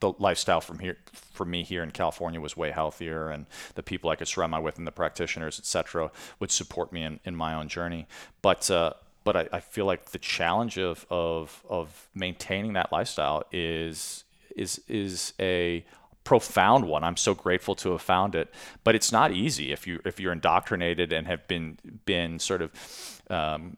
the 0.00 0.12
lifestyle 0.18 0.60
from 0.60 0.80
here 0.80 0.98
for 1.12 1.46
me 1.46 1.62
here 1.62 1.82
in 1.82 1.90
California 1.90 2.38
was 2.38 2.54
way 2.56 2.70
healthier 2.70 3.30
and 3.30 3.46
the 3.74 3.82
people 3.82 4.10
I 4.10 4.16
could 4.16 4.28
surround 4.28 4.50
myself 4.50 4.64
with 4.64 4.76
and 4.76 4.86
the 4.86 4.92
practitioners, 4.92 5.58
et 5.58 5.64
cetera, 5.64 6.10
would 6.40 6.50
support 6.50 6.92
me 6.92 7.04
in, 7.04 7.20
in 7.24 7.34
my 7.34 7.54
own 7.54 7.68
journey. 7.68 8.06
But 8.42 8.70
uh, 8.70 8.94
but 9.24 9.36
I, 9.36 9.48
I 9.52 9.60
feel 9.60 9.86
like 9.86 10.06
the 10.06 10.18
challenge 10.18 10.78
of, 10.78 11.06
of 11.10 11.64
of 11.68 12.08
maintaining 12.14 12.74
that 12.74 12.92
lifestyle 12.92 13.42
is 13.50 14.24
is 14.56 14.80
is 14.86 15.32
a 15.40 15.84
profound 16.24 16.86
one. 16.86 17.04
I'm 17.04 17.16
so 17.16 17.34
grateful 17.34 17.74
to 17.76 17.92
have 17.92 18.02
found 18.02 18.34
it, 18.34 18.52
but 18.82 18.94
it's 18.94 19.12
not 19.12 19.32
easy 19.32 19.72
if 19.72 19.86
you 19.86 20.00
if 20.04 20.20
you're 20.20 20.32
indoctrinated 20.32 21.12
and 21.12 21.26
have 21.26 21.46
been 21.48 21.78
been 22.04 22.38
sort 22.38 22.62
of 22.62 23.22
um, 23.30 23.76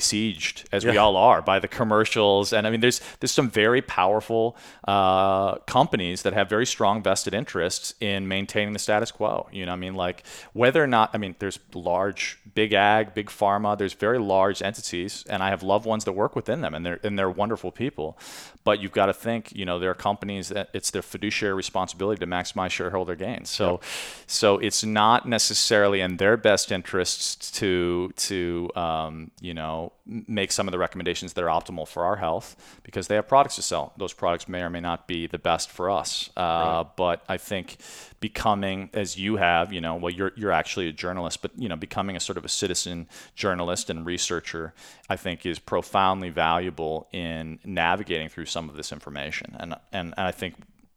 besieged 0.00 0.68
as 0.72 0.84
we 0.84 0.96
all 0.98 1.16
are 1.16 1.40
by 1.40 1.58
the 1.58 1.68
commercials. 1.68 2.52
And 2.52 2.66
i 2.66 2.70
mean 2.70 2.80
there's 2.80 3.00
there's 3.18 3.36
some 3.40 3.50
very 3.64 3.82
powerful 3.82 4.44
uh, 4.86 5.54
companies 5.76 6.18
that 6.24 6.34
have 6.34 6.48
very 6.56 6.66
strong 6.66 7.02
vested 7.02 7.32
interests 7.34 7.94
in 8.00 8.28
maintaining 8.28 8.72
the 8.74 8.78
status 8.78 9.10
quo. 9.10 9.48
You 9.52 9.64
know 9.66 9.72
i 9.72 9.80
mean 9.84 9.94
like 9.94 10.18
whether 10.52 10.82
or 10.82 10.90
not 10.96 11.06
i 11.14 11.18
mean 11.18 11.34
there's 11.38 11.58
large 11.74 12.38
big 12.54 12.72
ag 12.72 13.14
big 13.14 13.28
pharma 13.28 13.76
there's 13.76 13.94
very 14.06 14.18
large 14.18 14.62
entities 14.62 15.24
and 15.28 15.42
i 15.42 15.48
have 15.54 15.62
loved 15.62 15.86
ones 15.86 16.04
that 16.04 16.12
work 16.12 16.36
within 16.36 16.60
them 16.60 16.74
and 16.74 16.84
they're 16.84 17.00
and 17.02 17.18
they're 17.18 17.30
wonderful 17.30 17.72
people. 17.72 18.18
But 18.64 18.80
you've 18.80 18.92
got 18.92 19.06
to 19.06 19.14
think 19.14 19.54
you 19.54 19.64
know 19.64 19.78
there 19.78 19.90
are 19.90 19.94
companies 19.94 20.48
that 20.48 20.68
it's 20.72 20.90
their 20.90 21.02
fiduciary 21.02 21.54
responsibility 21.54 22.18
to 22.20 22.26
maximize 22.26 22.70
shareholder 22.70 23.14
gains. 23.14 23.48
So 23.48 23.80
so 24.26 24.58
it's 24.58 24.84
not 24.84 25.26
necessarily 25.26 26.00
in 26.00 26.16
their 26.16 26.36
best 26.36 26.72
interests 26.72 27.50
to 27.52 28.12
to 28.16 28.70
um, 28.74 29.30
you 29.40 29.54
know 29.54 29.85
make 30.06 30.52
some 30.52 30.68
of 30.68 30.72
the 30.72 30.78
recommendations 30.78 31.32
that 31.32 31.44
are 31.44 31.48
optimal 31.48 31.86
for 31.86 32.04
our 32.04 32.16
health 32.16 32.56
because 32.82 33.08
they 33.08 33.14
have 33.14 33.26
products 33.28 33.56
to 33.56 33.62
sell. 33.62 33.92
Those 33.96 34.12
products 34.12 34.48
may 34.48 34.62
or 34.62 34.70
may 34.70 34.80
not 34.80 35.06
be 35.06 35.26
the 35.26 35.38
best 35.38 35.70
for 35.70 35.90
us. 35.90 36.30
Uh, 36.36 36.84
But 36.96 37.24
I 37.28 37.36
think 37.38 37.76
becoming, 38.20 38.90
as 38.92 39.16
you 39.16 39.36
have, 39.36 39.72
you 39.72 39.80
know, 39.80 39.96
well, 39.96 40.12
you're 40.12 40.32
you're 40.36 40.52
actually 40.52 40.88
a 40.88 40.92
journalist, 40.92 41.42
but 41.42 41.50
you 41.56 41.68
know, 41.68 41.76
becoming 41.76 42.16
a 42.16 42.20
sort 42.20 42.38
of 42.38 42.44
a 42.44 42.48
citizen 42.48 43.08
journalist 43.34 43.90
and 43.90 44.06
researcher, 44.06 44.72
I 45.08 45.16
think 45.16 45.44
is 45.46 45.58
profoundly 45.58 46.30
valuable 46.30 47.08
in 47.12 47.58
navigating 47.64 48.28
through 48.28 48.46
some 48.46 48.68
of 48.70 48.76
this 48.76 48.92
information. 48.92 49.56
And 49.58 49.74
and, 49.92 50.14
and 50.16 50.26
I 50.28 50.32
think 50.32 50.54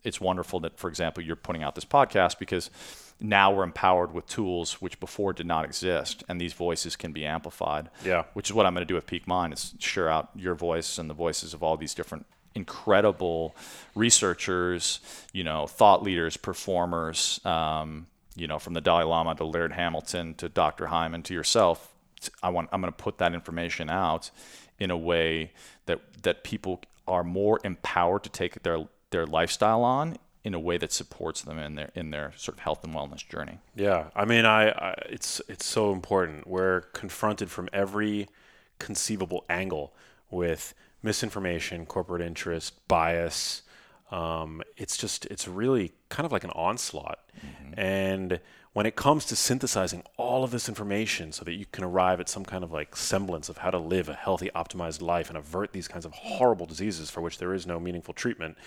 it's 0.10 0.20
wonderful 0.20 0.60
that, 0.62 0.78
for 0.78 0.90
example, 0.90 1.24
you're 1.24 1.38
putting 1.38 1.64
out 1.64 1.76
this 1.76 1.86
podcast 1.86 2.38
because 2.38 2.70
now 3.22 3.54
we're 3.54 3.64
empowered 3.64 4.14
with 4.14 4.28
tools 4.28 4.82
which 4.82 5.00
before 5.00 5.32
did 5.34 5.46
not 5.46 5.64
exist, 5.64 6.24
and 6.28 6.40
these 6.40 6.54
voices 6.54 6.96
can 6.96 7.14
be 7.14 7.26
amplified. 7.26 7.90
Yeah. 8.04 8.24
Which 8.34 8.50
is 8.50 8.54
what 8.54 8.66
I'm 8.66 8.74
going 8.74 8.86
to 8.86 8.88
do 8.88 8.96
with 8.96 9.08
Peak 9.08 9.28
Mind 9.28 9.54
is 9.54 9.74
share 9.80 10.10
out 10.10 10.30
your 10.36 10.56
voice 10.56 10.98
and 10.98 11.10
the 11.10 11.14
voices 11.14 11.54
of 11.54 11.64
all 11.64 11.78
these 11.78 11.94
different 11.94 12.26
incredible 12.56 13.56
researchers, 13.96 15.00
you 15.32 15.44
know, 15.44 15.68
thought 15.68 16.04
leaders, 16.04 16.38
performers, 16.38 17.40
um, 17.46 18.08
you 18.36 18.48
know, 18.48 18.60
from 18.60 18.74
the 18.74 18.82
Dalai 18.82 19.04
Lama 19.04 19.36
to 19.36 19.46
Laird 19.46 19.74
Hamilton 19.74 20.34
to 20.36 20.50
Dr. 20.50 20.88
Hyman 20.88 21.24
to 21.24 21.34
yourself. 21.34 21.94
I 22.44 22.50
want 22.50 22.70
I'm 22.72 22.82
going 22.82 22.92
to 22.92 22.98
put 22.98 23.18
that 23.20 23.34
information 23.34 23.90
out 23.90 24.32
in 24.80 24.92
a 24.92 24.98
way 24.98 25.52
that 25.86 26.00
that 26.24 26.44
people 26.44 26.82
are 27.08 27.24
more 27.24 27.60
empowered 27.64 28.24
to 28.24 28.30
take 28.30 28.62
their 28.64 28.88
their 29.12 29.26
lifestyle 29.26 29.84
on 29.84 30.18
in 30.44 30.54
a 30.54 30.60
way 30.60 30.78
that 30.78 30.92
supports 30.92 31.42
them 31.42 31.58
in 31.58 31.76
their 31.76 31.92
in 31.96 32.12
their 32.12 32.34
sort 32.38 32.58
of 32.58 32.64
health 32.64 32.84
and 32.84 32.94
wellness 32.94 33.28
journey. 33.28 33.60
Yeah, 33.76 34.06
I 34.16 34.26
mean, 34.26 34.46
I, 34.46 34.70
I 34.70 34.94
it's 35.10 35.42
it's 35.48 35.66
so 35.66 35.92
important. 35.92 36.48
We're 36.48 36.82
confronted 36.94 37.52
from 37.52 37.70
every 37.74 38.28
conceivable 38.80 39.44
angle 39.50 39.94
with 40.32 40.74
misinformation, 41.04 41.86
corporate 41.86 42.22
interest, 42.22 42.88
bias. 42.88 43.64
Um, 44.12 44.62
it's 44.78 44.98
just 44.98 45.26
it's 45.28 45.48
really 45.48 45.92
kind 46.10 46.26
of 46.26 46.32
like 46.32 46.44
an 46.44 46.52
onslaught, 46.52 47.20
and 47.78 48.40
when 48.80 48.86
it 48.86 48.96
comes 48.96 49.26
to 49.26 49.36
synthesizing 49.36 50.02
all 50.16 50.42
of 50.46 50.52
this 50.52 50.70
information 50.70 51.34
so 51.34 51.44
that 51.44 51.52
you 51.52 51.66
can 51.66 51.84
arrive 51.84 52.22
at 52.22 52.30
some 52.30 52.46
kind 52.46 52.64
of 52.64 52.72
like 52.72 52.96
semblance 52.96 53.50
of 53.50 53.58
how 53.58 53.70
to 53.70 53.78
live 53.78 54.08
a 54.08 54.14
healthy, 54.14 54.50
optimized 54.56 55.02
life 55.02 55.28
and 55.28 55.38
avert 55.38 55.74
these 55.74 55.90
kinds 55.90 56.06
of 56.06 56.14
horrible 56.14 56.66
diseases 56.66 57.10
for 57.10 57.20
which 57.20 57.40
there 57.40 57.54
is 57.54 57.68
no 57.68 57.78
meaningful 57.78 58.14
treatment, 58.14 58.58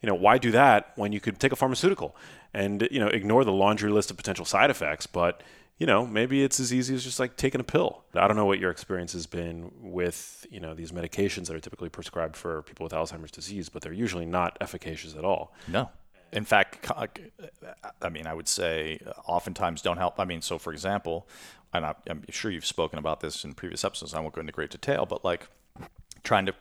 you 0.00 0.06
know, 0.06 0.14
why 0.14 0.38
do 0.38 0.50
that 0.52 0.92
when 0.96 1.12
you 1.12 1.20
could 1.20 1.38
take 1.38 1.52
a 1.52 1.56
pharmaceutical 1.56 2.16
and, 2.54 2.88
you 2.90 2.98
know, 2.98 3.08
ignore 3.08 3.44
the 3.44 3.52
laundry 3.52 3.90
list 3.90 4.10
of 4.10 4.16
potential 4.16 4.46
side 4.46 4.70
effects? 4.70 5.06
But, 5.06 5.42
you 5.76 5.84
know, 5.84 6.06
maybe 6.06 6.42
it's 6.42 6.58
as 6.58 6.72
easy 6.72 6.94
as 6.94 7.04
just 7.04 7.20
like 7.20 7.36
taking 7.36 7.60
a 7.60 7.64
pill. 7.64 8.04
I 8.14 8.26
don't 8.28 8.38
know 8.38 8.46
what 8.46 8.58
your 8.58 8.70
experience 8.70 9.12
has 9.12 9.26
been 9.26 9.70
with, 9.82 10.46
you 10.50 10.60
know, 10.60 10.72
these 10.72 10.92
medications 10.92 11.48
that 11.48 11.56
are 11.56 11.60
typically 11.60 11.90
prescribed 11.90 12.36
for 12.36 12.62
people 12.62 12.84
with 12.84 12.94
Alzheimer's 12.94 13.30
disease, 13.30 13.68
but 13.68 13.82
they're 13.82 13.92
usually 13.92 14.24
not 14.24 14.56
efficacious 14.62 15.14
at 15.14 15.26
all. 15.26 15.52
No. 15.68 15.90
In 16.32 16.44
fact, 16.44 16.90
I 18.00 18.08
mean, 18.08 18.26
I 18.26 18.34
would 18.34 18.48
say 18.48 19.00
uh, 19.06 19.10
oftentimes 19.26 19.82
don't 19.82 19.98
help. 19.98 20.18
I 20.18 20.24
mean, 20.24 20.40
so 20.40 20.58
for 20.58 20.72
example, 20.72 21.28
and 21.74 21.86
I'm 21.86 22.24
sure 22.30 22.50
you've 22.50 22.66
spoken 22.66 22.98
about 22.98 23.20
this 23.20 23.44
in 23.44 23.54
previous 23.54 23.84
episodes. 23.84 24.14
I 24.14 24.20
won't 24.20 24.34
go 24.34 24.40
into 24.40 24.52
great 24.52 24.70
detail, 24.70 25.06
but 25.06 25.24
like 25.24 25.48
trying 26.22 26.46
to 26.46 26.54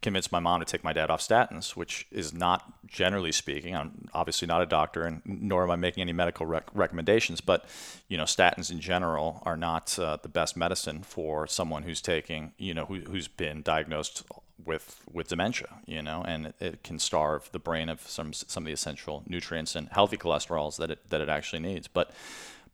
convince 0.00 0.32
my 0.32 0.40
mom 0.40 0.60
to 0.60 0.66
take 0.66 0.84
my 0.84 0.92
dad 0.92 1.10
off 1.10 1.20
statins, 1.20 1.76
which 1.76 2.06
is 2.10 2.32
not 2.32 2.72
generally 2.86 3.32
speaking. 3.32 3.74
I'm 3.74 4.08
obviously 4.12 4.46
not 4.46 4.60
a 4.60 4.66
doctor, 4.66 5.04
and 5.04 5.22
nor 5.24 5.62
am 5.62 5.70
I 5.70 5.76
making 5.76 6.02
any 6.02 6.12
medical 6.12 6.46
rec- 6.46 6.68
recommendations. 6.74 7.40
But 7.40 7.64
you 8.08 8.16
know, 8.16 8.24
statins 8.24 8.70
in 8.70 8.80
general 8.80 9.42
are 9.44 9.56
not 9.56 9.98
uh, 9.98 10.18
the 10.22 10.28
best 10.28 10.56
medicine 10.56 11.02
for 11.02 11.46
someone 11.46 11.84
who's 11.84 12.00
taking, 12.00 12.52
you 12.58 12.74
know, 12.74 12.86
who, 12.86 13.00
who's 13.00 13.28
been 13.28 13.62
diagnosed 13.62 14.24
with 14.64 15.00
with 15.10 15.28
dementia. 15.28 15.80
You 15.86 16.02
know, 16.02 16.22
and 16.26 16.46
it, 16.46 16.54
it 16.60 16.84
can 16.84 16.98
starve 16.98 17.50
the 17.52 17.58
brain 17.58 17.88
of 17.88 18.00
some 18.02 18.32
some 18.32 18.64
of 18.64 18.66
the 18.66 18.72
essential 18.72 19.22
nutrients 19.26 19.76
and 19.76 19.88
healthy 19.90 20.16
cholesterols 20.16 20.76
that 20.76 20.90
it 20.90 21.10
that 21.10 21.20
it 21.20 21.28
actually 21.28 21.60
needs. 21.60 21.88
But 21.88 22.10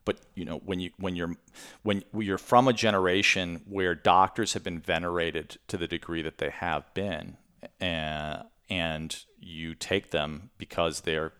but 0.05 0.19
you 0.33 0.45
know 0.45 0.57
when 0.65 0.79
you 0.79 0.91
when 0.97 1.15
you're 1.15 1.35
when 1.83 2.03
you're 2.17 2.37
from 2.37 2.67
a 2.67 2.73
generation 2.73 3.61
where 3.67 3.93
doctors 3.93 4.53
have 4.53 4.63
been 4.63 4.79
venerated 4.79 5.57
to 5.67 5.77
the 5.77 5.87
degree 5.87 6.21
that 6.21 6.37
they 6.37 6.49
have 6.49 6.91
been 6.93 7.37
and 7.79 8.43
and 8.69 9.23
you 9.39 9.75
take 9.75 10.11
them 10.11 10.49
because 10.57 11.01
they're 11.01 11.33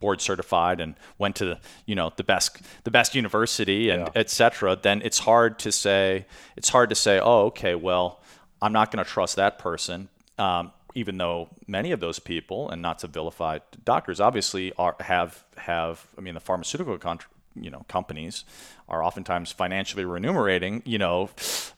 board 0.00 0.20
certified 0.20 0.80
and 0.80 0.94
went 1.18 1.36
to 1.36 1.44
the 1.44 1.60
you 1.86 1.94
know 1.94 2.12
the 2.16 2.24
best 2.24 2.60
the 2.84 2.90
best 2.90 3.14
university 3.14 3.90
and 3.90 4.02
yeah. 4.02 4.20
etc 4.20 4.76
then 4.80 5.02
it's 5.02 5.20
hard 5.20 5.58
to 5.58 5.70
say 5.70 6.26
it's 6.56 6.70
hard 6.70 6.88
to 6.88 6.94
say 6.94 7.20
oh 7.20 7.46
okay 7.46 7.74
well 7.74 8.22
i'm 8.62 8.72
not 8.72 8.90
going 8.90 9.04
to 9.04 9.10
trust 9.10 9.36
that 9.36 9.58
person 9.58 10.08
um, 10.38 10.72
even 10.94 11.18
though 11.18 11.48
many 11.66 11.92
of 11.92 12.00
those 12.00 12.18
people, 12.18 12.68
and 12.68 12.82
not 12.82 12.98
to 13.00 13.06
vilify 13.06 13.58
doctors, 13.84 14.20
obviously 14.20 14.72
are 14.74 14.96
have 15.00 15.44
have. 15.56 16.06
I 16.16 16.20
mean, 16.20 16.34
the 16.34 16.40
pharmaceutical 16.40 16.98
con- 16.98 17.20
you 17.54 17.70
know 17.70 17.84
companies 17.88 18.44
are 18.88 19.02
oftentimes 19.04 19.52
financially 19.52 20.04
remunerating 20.04 20.82
you 20.84 20.98
know 20.98 21.30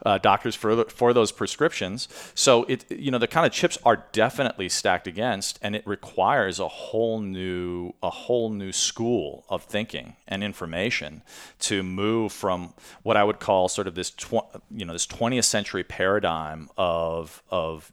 uh, 0.04 0.18
doctors 0.18 0.54
for 0.54 0.84
for 0.84 1.12
those 1.12 1.32
prescriptions. 1.32 2.08
So 2.34 2.64
it 2.64 2.90
you 2.90 3.10
know 3.10 3.18
the 3.18 3.28
kind 3.28 3.46
of 3.46 3.52
chips 3.52 3.78
are 3.84 4.04
definitely 4.12 4.68
stacked 4.68 5.06
against 5.06 5.58
and 5.62 5.76
it 5.76 5.86
requires 5.86 6.58
a 6.58 6.68
whole 6.68 7.20
new 7.20 7.94
a 8.02 8.10
whole 8.10 8.50
new 8.50 8.72
school 8.72 9.44
of 9.48 9.64
thinking 9.64 10.16
and 10.26 10.42
information 10.42 11.22
to 11.60 11.82
move 11.82 12.32
from 12.32 12.74
what 13.02 13.16
I 13.16 13.24
would 13.24 13.40
call 13.40 13.68
sort 13.68 13.86
of 13.86 13.94
this 13.94 14.10
tw- 14.10 14.46
you 14.70 14.84
know 14.84 14.92
this 14.92 15.06
20th 15.06 15.44
century 15.44 15.84
paradigm 15.84 16.68
of 16.76 17.42
of 17.50 17.92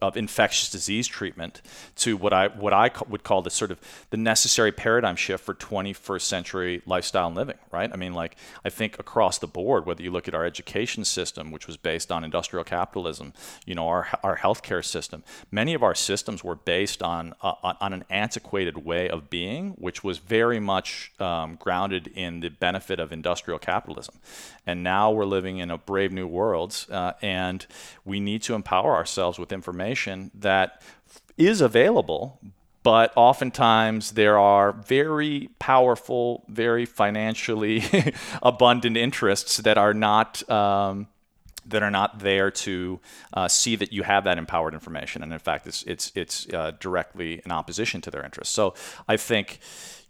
of 0.00 0.16
infectious 0.16 0.70
disease 0.70 1.06
treatment 1.06 1.62
to 1.96 2.16
what 2.16 2.32
I 2.32 2.48
what 2.48 2.72
I 2.72 2.90
would 3.08 3.24
call 3.24 3.42
the 3.42 3.50
sort 3.50 3.70
of 3.70 3.78
the 4.10 4.16
necessary 4.16 4.72
paradigm 4.72 5.16
shift 5.16 5.44
for 5.44 5.54
21st 5.54 6.22
century 6.22 6.82
lifestyle 6.86 7.28
and 7.28 7.36
living. 7.36 7.56
Right? 7.70 7.90
I 7.92 7.96
mean, 7.96 8.14
like 8.14 8.36
I 8.64 8.70
think 8.70 8.98
across 8.98 9.38
the 9.38 9.46
board, 9.46 9.86
whether 9.86 10.02
you 10.02 10.10
look 10.10 10.28
at 10.28 10.34
our 10.34 10.44
education 10.44 11.04
system, 11.04 11.50
which 11.50 11.66
was 11.66 11.76
based 11.76 12.12
on 12.12 12.24
industrial 12.24 12.64
capitalism, 12.64 13.32
you 13.66 13.74
know, 13.74 13.88
our 13.88 14.08
our 14.22 14.36
healthcare 14.36 14.84
system, 14.84 15.24
many 15.50 15.74
of 15.74 15.82
our 15.82 15.94
systems 15.94 16.44
were 16.44 16.56
based 16.56 17.02
on 17.02 17.34
uh, 17.42 17.54
on 17.80 17.92
an 17.92 18.04
antiquated 18.10 18.84
way 18.84 19.08
of 19.08 19.30
being, 19.30 19.70
which 19.78 20.04
was 20.04 20.18
very 20.18 20.60
much 20.60 21.12
um, 21.18 21.56
grounded 21.56 22.08
in 22.14 22.40
the 22.40 22.48
benefit 22.48 23.00
of 23.00 23.12
industrial 23.12 23.58
capitalism. 23.58 24.16
And 24.66 24.82
now 24.82 25.10
we're 25.10 25.24
living 25.24 25.58
in 25.58 25.70
a 25.70 25.78
brave 25.78 26.12
new 26.12 26.26
world, 26.26 26.86
uh, 26.90 27.14
and 27.22 27.66
we 28.04 28.20
need 28.20 28.42
to 28.42 28.54
empower 28.54 28.94
ourselves 28.94 29.38
with 29.38 29.50
information 29.52 29.87
that 30.34 30.82
is 31.36 31.60
available, 31.60 32.40
but 32.82 33.12
oftentimes 33.16 34.12
there 34.12 34.38
are 34.38 34.72
very 34.72 35.50
powerful, 35.58 36.44
very 36.48 36.84
financially 36.86 37.82
abundant 38.42 38.96
interests 38.96 39.58
that 39.58 39.78
are 39.78 39.94
not. 39.94 40.48
Um, 40.50 41.08
that 41.66 41.82
are 41.82 41.90
not 41.90 42.20
there 42.20 42.50
to 42.50 42.98
uh, 43.34 43.46
see 43.46 43.76
that 43.76 43.92
you 43.92 44.02
have 44.02 44.24
that 44.24 44.38
empowered 44.38 44.72
information, 44.72 45.22
and 45.22 45.30
in 45.34 45.38
fact, 45.38 45.66
it's 45.66 45.82
it's 45.82 46.10
it's 46.14 46.48
uh, 46.54 46.72
directly 46.80 47.42
in 47.44 47.52
opposition 47.52 48.00
to 48.00 48.10
their 48.10 48.24
interests. 48.24 48.54
So 48.54 48.72
I 49.06 49.18
think 49.18 49.58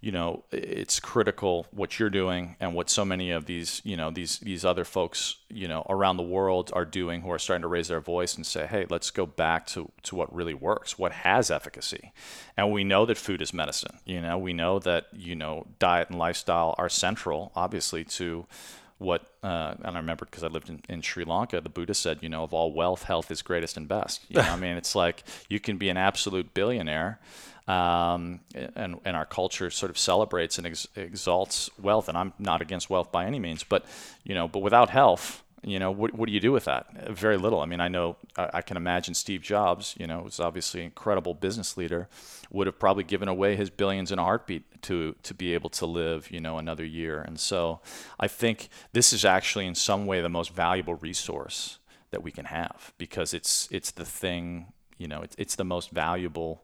you 0.00 0.12
know 0.12 0.44
it's 0.52 1.00
critical 1.00 1.66
what 1.72 1.98
you're 1.98 2.11
doing 2.11 2.56
and 2.61 2.74
what 2.74 2.88
so 2.88 3.04
many 3.04 3.30
of 3.30 3.46
these 3.46 3.82
you 3.84 3.96
know 3.96 4.11
these 4.11 4.38
these 4.38 4.64
other 4.64 4.84
folks 4.84 5.37
you 5.48 5.66
know 5.66 5.84
around 5.88 6.16
the 6.16 6.22
world 6.22 6.70
are 6.72 6.84
doing 6.84 7.22
who 7.22 7.30
are 7.32 7.38
starting 7.38 7.62
to 7.62 7.68
raise 7.68 7.88
their 7.88 8.00
voice 8.00 8.37
and 8.37 8.46
say 8.46 8.66
hey 8.66 8.87
let's 8.90 9.11
go 9.11 9.26
back 9.26 9.66
to 9.66 9.90
to 10.02 10.14
what 10.14 10.32
really 10.34 10.54
works 10.54 10.98
what 10.98 11.12
has 11.12 11.50
efficacy. 11.50 12.12
And 12.56 12.72
we 12.72 12.82
know 12.82 13.06
that 13.06 13.18
food 13.18 13.42
is 13.42 13.52
medicine 13.52 13.98
you 14.04 14.20
know? 14.20 14.38
We 14.38 14.52
know 14.52 14.78
that 14.80 15.06
you 15.12 15.34
know 15.34 15.66
diet 15.78 16.11
and 16.11 16.18
lifestyle 16.18 16.74
are 16.78 16.88
central 16.88 17.52
obviously 17.56 18.04
to 18.04 18.46
what 18.98 19.26
uh, 19.42 19.74
and 19.82 19.96
I 19.96 20.00
remember 20.00 20.24
because 20.24 20.42
I 20.42 20.48
lived 20.48 20.68
in, 20.68 20.82
in 20.88 21.02
Sri 21.02 21.24
Lanka, 21.24 21.61
the 21.61 21.68
Buddha 21.68 21.94
said, 21.94 22.18
you 22.20 22.28
know, 22.28 22.42
of 22.42 22.52
all 22.52 22.72
wealth, 22.72 23.04
health 23.04 23.30
is 23.30 23.42
greatest 23.42 23.76
and 23.76 23.87
best. 23.87 24.24
You 24.28 24.42
know, 24.42 24.48
I 24.48 24.56
mean, 24.56 24.76
it's 24.76 24.96
like 24.96 25.22
you 25.48 25.61
can 25.61 25.78
be 25.78 25.88
an 25.88 25.96
absolute 25.96 26.52
billionaire, 26.52 27.20
um, 27.68 28.40
and 28.54 28.96
and 29.04 29.16
our 29.16 29.26
culture 29.26 29.70
sort 29.70 29.90
of 29.90 29.98
celebrates 29.98 30.59
and 30.59 30.66
ex- 30.66 30.88
exalts 30.96 31.70
wealth. 31.81 32.09
And 32.09 32.18
I'm 32.18 32.33
not 32.38 32.62
against 32.62 32.90
wealth 32.90 33.12
by 33.12 33.26
any 33.26 33.38
means, 33.38 33.62
but 33.62 33.85
you 34.24 34.35
know, 34.35 34.48
but 34.48 34.61
without 34.61 34.90
health, 34.90 35.44
you 35.62 35.78
know, 35.78 35.90
what, 35.90 36.14
what 36.14 36.26
do 36.26 36.33
you 36.33 36.40
do 36.40 36.52
with 36.52 36.64
that? 36.64 37.11
Very 37.11 37.37
little. 37.37 37.61
I 37.61 37.66
mean, 37.66 37.81
I 37.81 37.88
know 37.88 38.16
I, 38.37 38.50
I 38.54 38.62
can 38.62 38.76
imagine 38.76 39.14
Steve 39.14 39.42
Jobs, 39.42 39.94
you 39.98 40.07
know, 40.07 40.20
was 40.20 40.40
obviously 40.40 40.81
an 40.81 40.87
incredible 40.87 41.35
business 41.35 41.76
leader, 41.76 42.09
would 42.50 42.66
have 42.66 42.78
probably 42.78 43.04
given 43.04 43.28
away 43.28 43.54
his 43.54 43.68
billions 43.68 44.11
in 44.11 44.18
a 44.18 44.22
heartbeat 44.24 44.81
to 44.83 45.14
to 45.22 45.35
be 45.35 45.52
able 45.54 45.70
to 45.70 45.87
live, 45.87 46.31
you 46.31 46.40
know, 46.40 46.59
another 46.59 46.85
year. 46.85 47.20
And 47.20 47.38
so, 47.38 47.81
I 48.18 48.28
think 48.28 48.70
this 48.92 49.12
is 49.12 49.24
actually 49.24 49.66
in 49.66 49.74
some 49.74 50.07
way 50.07 50.22
the 50.22 50.28
most 50.28 50.54
valuable 50.54 50.94
resource 50.94 51.78
that 52.11 52.22
we 52.22 52.31
can 52.31 52.46
have 52.46 52.94
because 52.96 53.35
it's 53.35 53.68
it's 53.70 53.90
the 53.90 54.04
thing, 54.04 54.72
you 54.96 55.09
know, 55.09 55.20
it's 55.20 55.37
it's 55.38 55.57
the 55.57 55.64
most 55.64 55.90
valuable 55.90 56.62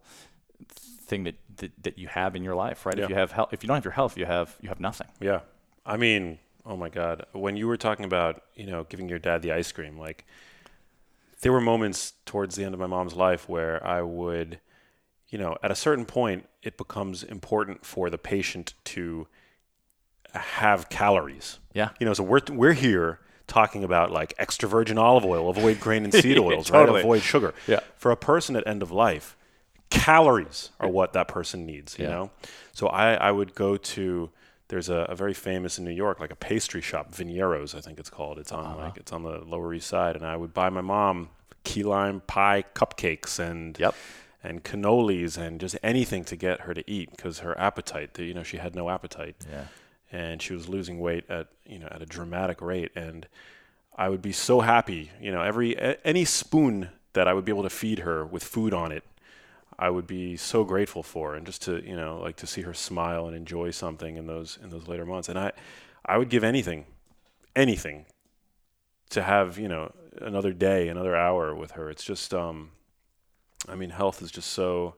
thing 1.05 1.25
that, 1.25 1.37
that, 1.57 1.73
that 1.83 1.99
you 1.99 2.09
have 2.09 2.35
in 2.35 2.43
your 2.43 2.55
life, 2.55 2.87
right? 2.87 2.97
Yeah. 2.97 3.05
If 3.05 3.11
you 3.11 3.17
have 3.17 3.33
health, 3.33 3.51
if 3.53 3.63
you 3.63 3.69
don't 3.69 3.77
have 3.77 3.85
your 3.85 3.93
health, 3.93 4.17
you 4.17 4.27
have 4.27 4.57
you 4.61 4.69
have 4.69 4.81
nothing. 4.81 5.09
Yeah, 5.21 5.41
I 5.87 5.97
mean, 5.97 6.39
oh 6.67 6.77
my 6.77 6.89
God, 6.89 7.27
when 7.33 7.57
you 7.57 7.67
were 7.67 7.77
talking 7.77 8.05
about 8.05 8.43
you 8.55 8.67
know 8.67 8.85
giving 8.85 9.09
your 9.09 9.19
dad 9.19 9.43
the 9.43 9.53
ice 9.53 9.71
cream, 9.73 9.99
like 9.99 10.25
there 11.43 11.53
were 11.53 11.61
moments 11.61 12.15
towards 12.25 12.57
the 12.57 12.65
end 12.65 12.75
of 12.75 12.81
my 12.81 12.87
mom's 12.87 13.15
life 13.15 13.49
where 13.49 13.85
I 13.87 14.03
would, 14.03 14.61
you 15.29 15.39
know, 15.39 15.57
at 15.63 15.71
a 15.71 15.75
certain 15.75 16.07
point, 16.07 16.47
it 16.63 16.79
becomes 16.79 17.23
important 17.23 17.85
for 17.85 18.09
the 18.09 18.19
patient 18.19 18.75
to 18.85 19.27
have 20.33 20.89
calories. 20.89 21.59
Yeah. 21.75 21.91
You 22.01 22.07
know, 22.07 22.15
so 22.15 22.25
we're 22.25 22.41
we're 22.51 22.73
here 22.73 23.21
talking 23.47 23.85
about 23.85 24.11
like 24.11 24.35
extra 24.39 24.69
virgin 24.69 24.99
olive 24.99 25.25
oil, 25.25 25.51
avoid 25.51 25.81
grain 25.81 26.05
and 26.05 26.15
seed 26.15 26.39
oils, 26.49 26.69
totally. 26.71 26.97
right? 26.97 27.05
Avoid 27.05 27.23
sugar. 27.23 27.55
Yeah. 27.67 27.81
For 27.97 28.11
a 28.11 28.17
person 28.17 28.57
at 28.57 28.67
end 28.67 28.83
of 28.83 28.91
life, 28.91 29.37
calories 29.95 30.71
are 30.81 30.89
what 30.89 31.13
that 31.13 31.29
person 31.29 31.65
needs, 31.65 31.99
you 31.99 32.05
yeah. 32.05 32.11
know? 32.11 32.31
So 32.73 32.89
I, 32.89 33.15
I 33.15 33.31
would 33.31 33.55
go 33.55 33.77
to, 33.77 34.31
there's 34.69 34.89
a, 34.89 35.07
a, 35.09 35.15
very 35.15 35.35
famous 35.35 35.79
in 35.79 35.85
New 35.85 35.93
York, 35.93 36.21
like 36.21 36.33
a 36.33 36.37
pastry 36.37 36.81
shop, 36.81 37.13
Veniero's, 37.13 37.75
I 37.75 37.81
think 37.81 37.99
it's 37.99 38.11
called. 38.11 38.39
It's 38.39 38.53
on 38.53 38.65
uh-huh. 38.65 38.77
like, 38.77 38.97
it's 38.97 39.13
on 39.13 39.23
the 39.23 39.39
Lower 39.39 39.73
East 39.73 39.87
Side. 39.87 40.17
And 40.17 40.27
I 40.27 40.37
would 40.37 40.53
buy 40.53 40.69
my 40.71 40.81
mom 40.81 41.31
key 41.63 41.83
lime 41.83 42.21
pie 42.27 42.65
cupcakes 42.75 43.39
and, 43.39 43.79
yep. 43.79 43.95
and 44.43 44.65
cannolis 44.65 45.39
and 45.39 45.61
just 45.61 45.77
anything 45.83 46.25
to 46.25 46.37
get 46.37 46.63
her 46.63 46.75
to 46.75 46.89
eat 46.91 47.11
because 47.11 47.39
her 47.39 47.59
appetite, 47.59 48.19
you 48.19 48.35
know, 48.35 48.43
she 48.43 48.57
had 48.57 48.75
no 48.75 48.91
appetite. 48.91 49.37
Yeah. 49.51 49.65
And 50.13 50.43
she 50.43 50.53
was 50.53 50.69
losing 50.69 51.01
weight 51.01 51.25
at, 51.29 51.49
you 51.67 51.79
know, 51.79 51.89
at 51.91 52.03
a 52.03 52.07
dramatic 52.07 52.61
rate. 52.61 52.93
And 52.95 53.27
I 53.97 54.09
would 54.09 54.23
be 54.23 54.33
so 54.33 54.61
happy, 54.61 55.11
you 55.21 55.33
know, 55.33 55.43
every, 55.43 55.77
any 56.05 56.25
spoon 56.25 56.91
that 57.15 57.29
I 57.29 57.33
would 57.33 57.45
be 57.45 57.53
able 57.53 57.63
to 57.63 57.71
feed 57.71 58.01
her 58.01 58.25
with 58.25 58.45
food 58.45 58.75
on 58.75 58.93
it 58.93 59.05
I 59.79 59.91
would 59.91 60.07
be 60.07 60.37
so 60.37 60.65
grateful 60.65 61.03
for, 61.03 61.35
and 61.35 61.45
just 61.47 61.63
to 61.63 61.83
you 61.85 61.97
know 61.97 62.21
like 62.21 62.37
to 62.37 62.47
see 62.47 62.63
her 62.63 62.75
smile 62.75 63.27
and 63.27 63.37
enjoy 63.37 63.71
something 63.71 64.17
in 64.17 64.27
those 64.27 64.59
in 64.63 64.71
those 64.71 64.89
later 64.89 65.05
months. 65.05 65.29
And 65.29 65.39
I, 65.39 65.53
I 66.05 66.19
would 66.19 66.29
give 66.29 66.45
anything, 66.45 66.87
anything, 67.57 68.07
to 69.11 69.23
have 69.23 69.59
you 69.59 69.69
know 69.69 69.93
another 70.21 70.53
day, 70.53 70.89
another 70.89 71.17
hour 71.17 71.55
with 71.55 71.73
her. 71.73 71.91
It's 71.91 72.05
just, 72.05 72.33
um, 72.33 72.71
I 73.69 73.75
mean, 73.75 73.91
health 73.91 74.23
is 74.23 74.31
just 74.31 74.51
so. 74.51 74.97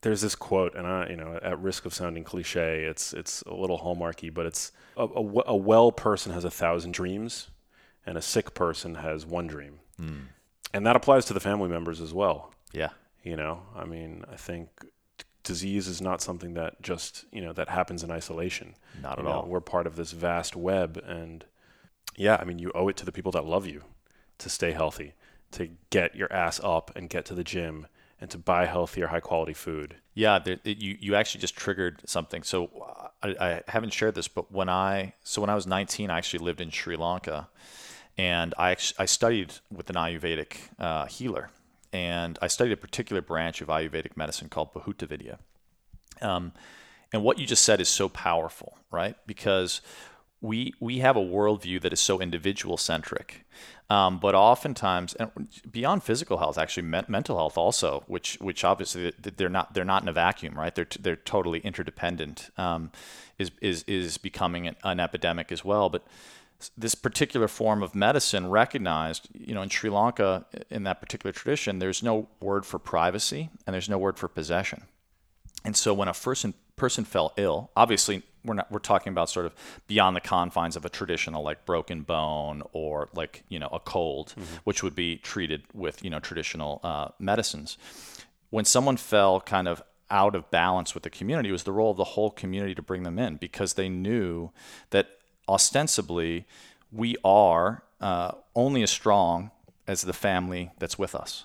There's 0.00 0.20
this 0.20 0.34
quote, 0.34 0.74
and 0.74 0.84
I, 0.84 1.10
you 1.10 1.16
know, 1.16 1.38
at 1.42 1.60
risk 1.60 1.84
of 1.84 1.94
sounding 1.94 2.24
cliche, 2.24 2.84
it's 2.84 3.12
it's 3.12 3.42
a 3.42 3.54
little 3.54 3.78
hallmarky, 3.78 4.32
but 4.32 4.46
it's 4.46 4.72
a, 4.96 5.04
a, 5.04 5.42
a 5.46 5.56
well 5.56 5.92
person 5.92 6.32
has 6.32 6.44
a 6.44 6.50
thousand 6.50 6.92
dreams, 6.92 7.50
and 8.04 8.18
a 8.18 8.22
sick 8.22 8.54
person 8.54 8.96
has 8.96 9.24
one 9.24 9.46
dream. 9.46 9.78
Mm. 10.00 10.22
And 10.74 10.86
that 10.86 10.96
applies 10.96 11.24
to 11.26 11.34
the 11.34 11.40
family 11.40 11.68
members 11.68 12.00
as 12.00 12.14
well. 12.14 12.52
Yeah. 12.72 12.90
You 13.22 13.36
know, 13.36 13.62
I 13.76 13.84
mean, 13.84 14.24
I 14.30 14.36
think 14.36 14.68
disease 15.44 15.88
is 15.88 16.00
not 16.00 16.20
something 16.20 16.54
that 16.54 16.82
just, 16.82 17.24
you 17.32 17.40
know, 17.40 17.52
that 17.52 17.68
happens 17.68 18.02
in 18.02 18.10
isolation. 18.10 18.74
Not 19.00 19.12
at 19.12 19.18
you 19.18 19.24
know, 19.24 19.30
all. 19.30 19.46
We're 19.46 19.60
part 19.60 19.86
of 19.86 19.96
this 19.96 20.12
vast 20.12 20.56
web. 20.56 21.02
And 21.06 21.44
yeah, 22.16 22.36
I 22.40 22.44
mean, 22.44 22.58
you 22.58 22.72
owe 22.74 22.88
it 22.88 22.96
to 22.98 23.04
the 23.04 23.12
people 23.12 23.32
that 23.32 23.44
love 23.44 23.66
you 23.66 23.84
to 24.38 24.48
stay 24.48 24.72
healthy, 24.72 25.14
to 25.52 25.70
get 25.90 26.16
your 26.16 26.32
ass 26.32 26.60
up 26.62 26.90
and 26.96 27.08
get 27.08 27.24
to 27.26 27.34
the 27.34 27.44
gym 27.44 27.86
and 28.20 28.30
to 28.30 28.38
buy 28.38 28.66
healthier, 28.66 29.08
high 29.08 29.20
quality 29.20 29.52
food. 29.52 29.96
Yeah, 30.14 30.38
there, 30.38 30.58
you 30.64 30.96
you 31.00 31.14
actually 31.16 31.40
just 31.40 31.56
triggered 31.56 32.02
something. 32.06 32.44
So 32.44 32.70
I, 33.22 33.28
I, 33.40 33.62
haven't 33.66 33.92
shared 33.92 34.14
this, 34.14 34.28
but 34.28 34.52
when 34.52 34.68
I 34.68 35.14
so 35.24 35.40
when 35.40 35.50
I 35.50 35.54
was 35.54 35.66
19, 35.66 36.10
I 36.10 36.18
actually 36.18 36.44
lived 36.44 36.60
in 36.60 36.70
Sri 36.70 36.96
Lanka, 36.96 37.48
And 38.16 38.54
I, 38.58 38.76
I 38.98 39.06
studied 39.06 39.54
with 39.72 39.90
an 39.90 39.96
Ayurvedic 39.96 40.56
uh, 40.78 41.06
healer, 41.06 41.50
and 41.92 42.38
I 42.40 42.46
studied 42.46 42.72
a 42.72 42.76
particular 42.76 43.22
branch 43.22 43.60
of 43.60 43.68
Ayurvedic 43.68 44.16
medicine 44.16 44.48
called 44.48 44.72
Bhuta 44.72 45.36
Um, 46.20 46.52
and 47.12 47.22
what 47.22 47.38
you 47.38 47.46
just 47.46 47.64
said 47.64 47.80
is 47.80 47.88
so 47.88 48.08
powerful, 48.08 48.78
right? 48.90 49.16
Because 49.26 49.80
we 50.40 50.74
we 50.80 50.98
have 50.98 51.16
a 51.16 51.20
worldview 51.20 51.80
that 51.82 51.92
is 51.92 52.00
so 52.00 52.20
individual 52.20 52.76
centric, 52.76 53.46
um, 53.88 54.18
but 54.18 54.34
oftentimes, 54.34 55.14
and 55.14 55.30
beyond 55.70 56.02
physical 56.02 56.38
health, 56.38 56.58
actually 56.58 56.82
me- 56.84 57.02
mental 57.06 57.36
health 57.36 57.56
also, 57.56 58.02
which 58.08 58.38
which 58.40 58.64
obviously 58.64 59.12
they're 59.20 59.48
not 59.48 59.72
they're 59.74 59.84
not 59.84 60.02
in 60.02 60.08
a 60.08 60.12
vacuum, 60.12 60.58
right? 60.58 60.74
They're 60.74 60.84
t- 60.84 61.00
they're 61.00 61.16
totally 61.16 61.60
interdependent. 61.60 62.50
Um, 62.56 62.90
is 63.38 63.52
is 63.60 63.84
is 63.86 64.18
becoming 64.18 64.66
an, 64.66 64.76
an 64.82 64.98
epidemic 64.98 65.52
as 65.52 65.64
well, 65.64 65.88
but 65.88 66.04
this 66.76 66.94
particular 66.94 67.48
form 67.48 67.82
of 67.82 67.94
medicine 67.94 68.48
recognized, 68.48 69.28
you 69.32 69.54
know, 69.54 69.62
in 69.62 69.68
Sri 69.68 69.90
Lanka, 69.90 70.46
in 70.70 70.84
that 70.84 71.00
particular 71.00 71.32
tradition, 71.32 71.78
there's 71.78 72.02
no 72.02 72.28
word 72.40 72.64
for 72.64 72.78
privacy 72.78 73.50
and 73.66 73.74
there's 73.74 73.88
no 73.88 73.98
word 73.98 74.18
for 74.18 74.28
possession. 74.28 74.84
And 75.64 75.76
so 75.76 75.94
when 75.94 76.08
a 76.08 76.14
person 76.14 76.54
person 76.76 77.04
fell 77.04 77.32
ill, 77.36 77.70
obviously 77.76 78.22
we're 78.44 78.54
not 78.54 78.70
we're 78.70 78.78
talking 78.78 79.12
about 79.12 79.30
sort 79.30 79.46
of 79.46 79.54
beyond 79.86 80.16
the 80.16 80.20
confines 80.20 80.76
of 80.76 80.84
a 80.84 80.88
traditional 80.88 81.42
like 81.42 81.64
broken 81.64 82.02
bone 82.02 82.62
or 82.72 83.08
like 83.14 83.44
you 83.48 83.58
know 83.58 83.68
a 83.72 83.80
cold, 83.80 84.34
mm-hmm. 84.36 84.56
which 84.64 84.82
would 84.82 84.94
be 84.94 85.16
treated 85.16 85.62
with 85.72 86.02
you 86.04 86.10
know 86.10 86.18
traditional 86.18 86.80
uh, 86.82 87.08
medicines. 87.18 87.78
When 88.50 88.64
someone 88.64 88.96
fell 88.96 89.40
kind 89.40 89.68
of 89.68 89.82
out 90.10 90.34
of 90.34 90.50
balance 90.50 90.92
with 90.94 91.04
the 91.04 91.10
community, 91.10 91.48
it 91.48 91.52
was 91.52 91.62
the 91.62 91.72
role 91.72 91.90
of 91.90 91.96
the 91.96 92.04
whole 92.04 92.30
community 92.30 92.74
to 92.74 92.82
bring 92.82 93.02
them 93.02 93.18
in 93.18 93.36
because 93.36 93.74
they 93.74 93.88
knew 93.88 94.50
that 94.90 95.08
ostensibly 95.52 96.46
we 96.90 97.16
are 97.24 97.84
uh, 98.00 98.32
only 98.54 98.82
as 98.82 98.90
strong 98.90 99.50
as 99.86 100.02
the 100.02 100.12
family 100.12 100.70
that's 100.78 100.98
with 100.98 101.14
us. 101.14 101.44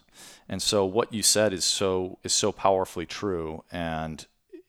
And 0.49 0.61
so 0.61 0.85
what 0.85 1.13
you 1.13 1.23
said 1.23 1.53
is 1.53 1.65
so 1.65 2.17
is 2.23 2.33
so 2.33 2.51
powerfully 2.51 3.05
true 3.05 3.63
and 3.71 4.25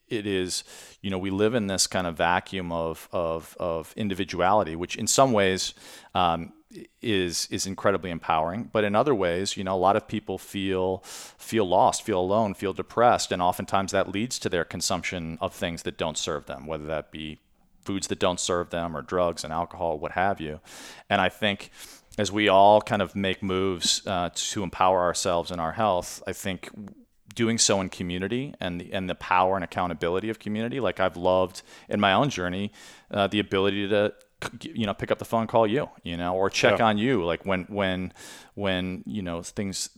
it 0.08 0.26
is, 0.26 0.64
you 1.02 1.10
know, 1.10 1.18
we 1.18 1.30
live 1.30 1.54
in 1.54 1.66
this 1.66 1.86
kind 1.86 2.06
of 2.06 2.16
vacuum 2.16 2.72
of, 2.72 3.08
of, 3.12 3.54
of 3.60 3.92
individuality, 3.94 4.74
which 4.74 4.96
in 4.96 5.06
some 5.06 5.32
ways 5.32 5.74
um, 6.14 6.52
is 7.00 7.48
is 7.50 7.66
incredibly 7.66 8.10
empowering. 8.10 8.70
But 8.72 8.84
in 8.84 8.94
other 8.94 9.14
ways, 9.14 9.56
you 9.56 9.64
know, 9.64 9.74
a 9.74 9.78
lot 9.78 9.96
of 9.96 10.08
people 10.08 10.38
feel 10.38 10.98
feel 11.38 11.66
lost, 11.66 12.02
feel 12.02 12.20
alone, 12.20 12.54
feel 12.54 12.72
depressed, 12.72 13.32
and 13.32 13.40
oftentimes 13.40 13.92
that 13.92 14.10
leads 14.10 14.38
to 14.40 14.48
their 14.48 14.64
consumption 14.64 15.38
of 15.40 15.54
things 15.54 15.82
that 15.82 15.96
don't 15.96 16.18
serve 16.18 16.46
them, 16.46 16.66
whether 16.66 16.84
that 16.84 17.10
be 17.10 17.38
foods 17.88 18.06
that 18.08 18.18
don't 18.18 18.38
serve 18.38 18.68
them 18.68 18.94
or 18.94 19.00
drugs 19.00 19.44
and 19.44 19.52
alcohol, 19.52 19.98
what 19.98 20.12
have 20.12 20.42
you. 20.42 20.60
And 21.08 21.22
I 21.22 21.30
think 21.30 21.70
as 22.18 22.30
we 22.30 22.48
all 22.48 22.82
kind 22.82 23.00
of 23.00 23.16
make 23.16 23.42
moves 23.42 24.06
uh, 24.06 24.28
to 24.34 24.62
empower 24.62 25.00
ourselves 25.00 25.50
in 25.50 25.58
our 25.58 25.72
health, 25.72 26.22
I 26.26 26.34
think 26.34 26.70
doing 27.34 27.56
so 27.56 27.80
in 27.80 27.88
community 27.88 28.52
and 28.60 28.80
the, 28.80 28.92
and 28.92 29.08
the 29.08 29.14
power 29.14 29.54
and 29.54 29.64
accountability 29.64 30.28
of 30.28 30.38
community. 30.38 30.80
Like 30.80 31.00
I've 31.00 31.16
loved 31.16 31.62
in 31.88 31.98
my 31.98 32.12
own 32.12 32.28
journey, 32.28 32.72
uh, 33.10 33.26
the 33.28 33.40
ability 33.40 33.88
to 33.88 34.12
you 34.62 34.86
know 34.86 34.94
pick 34.94 35.10
up 35.10 35.18
the 35.18 35.24
phone 35.24 35.48
call 35.48 35.66
you 35.66 35.88
you 36.04 36.16
know 36.16 36.32
or 36.32 36.48
check 36.48 36.78
yeah. 36.78 36.86
on 36.86 36.96
you 36.96 37.24
like 37.24 37.44
when 37.44 37.64
when 37.64 38.12
when 38.54 39.02
you 39.04 39.20
know 39.20 39.42
things 39.42 39.88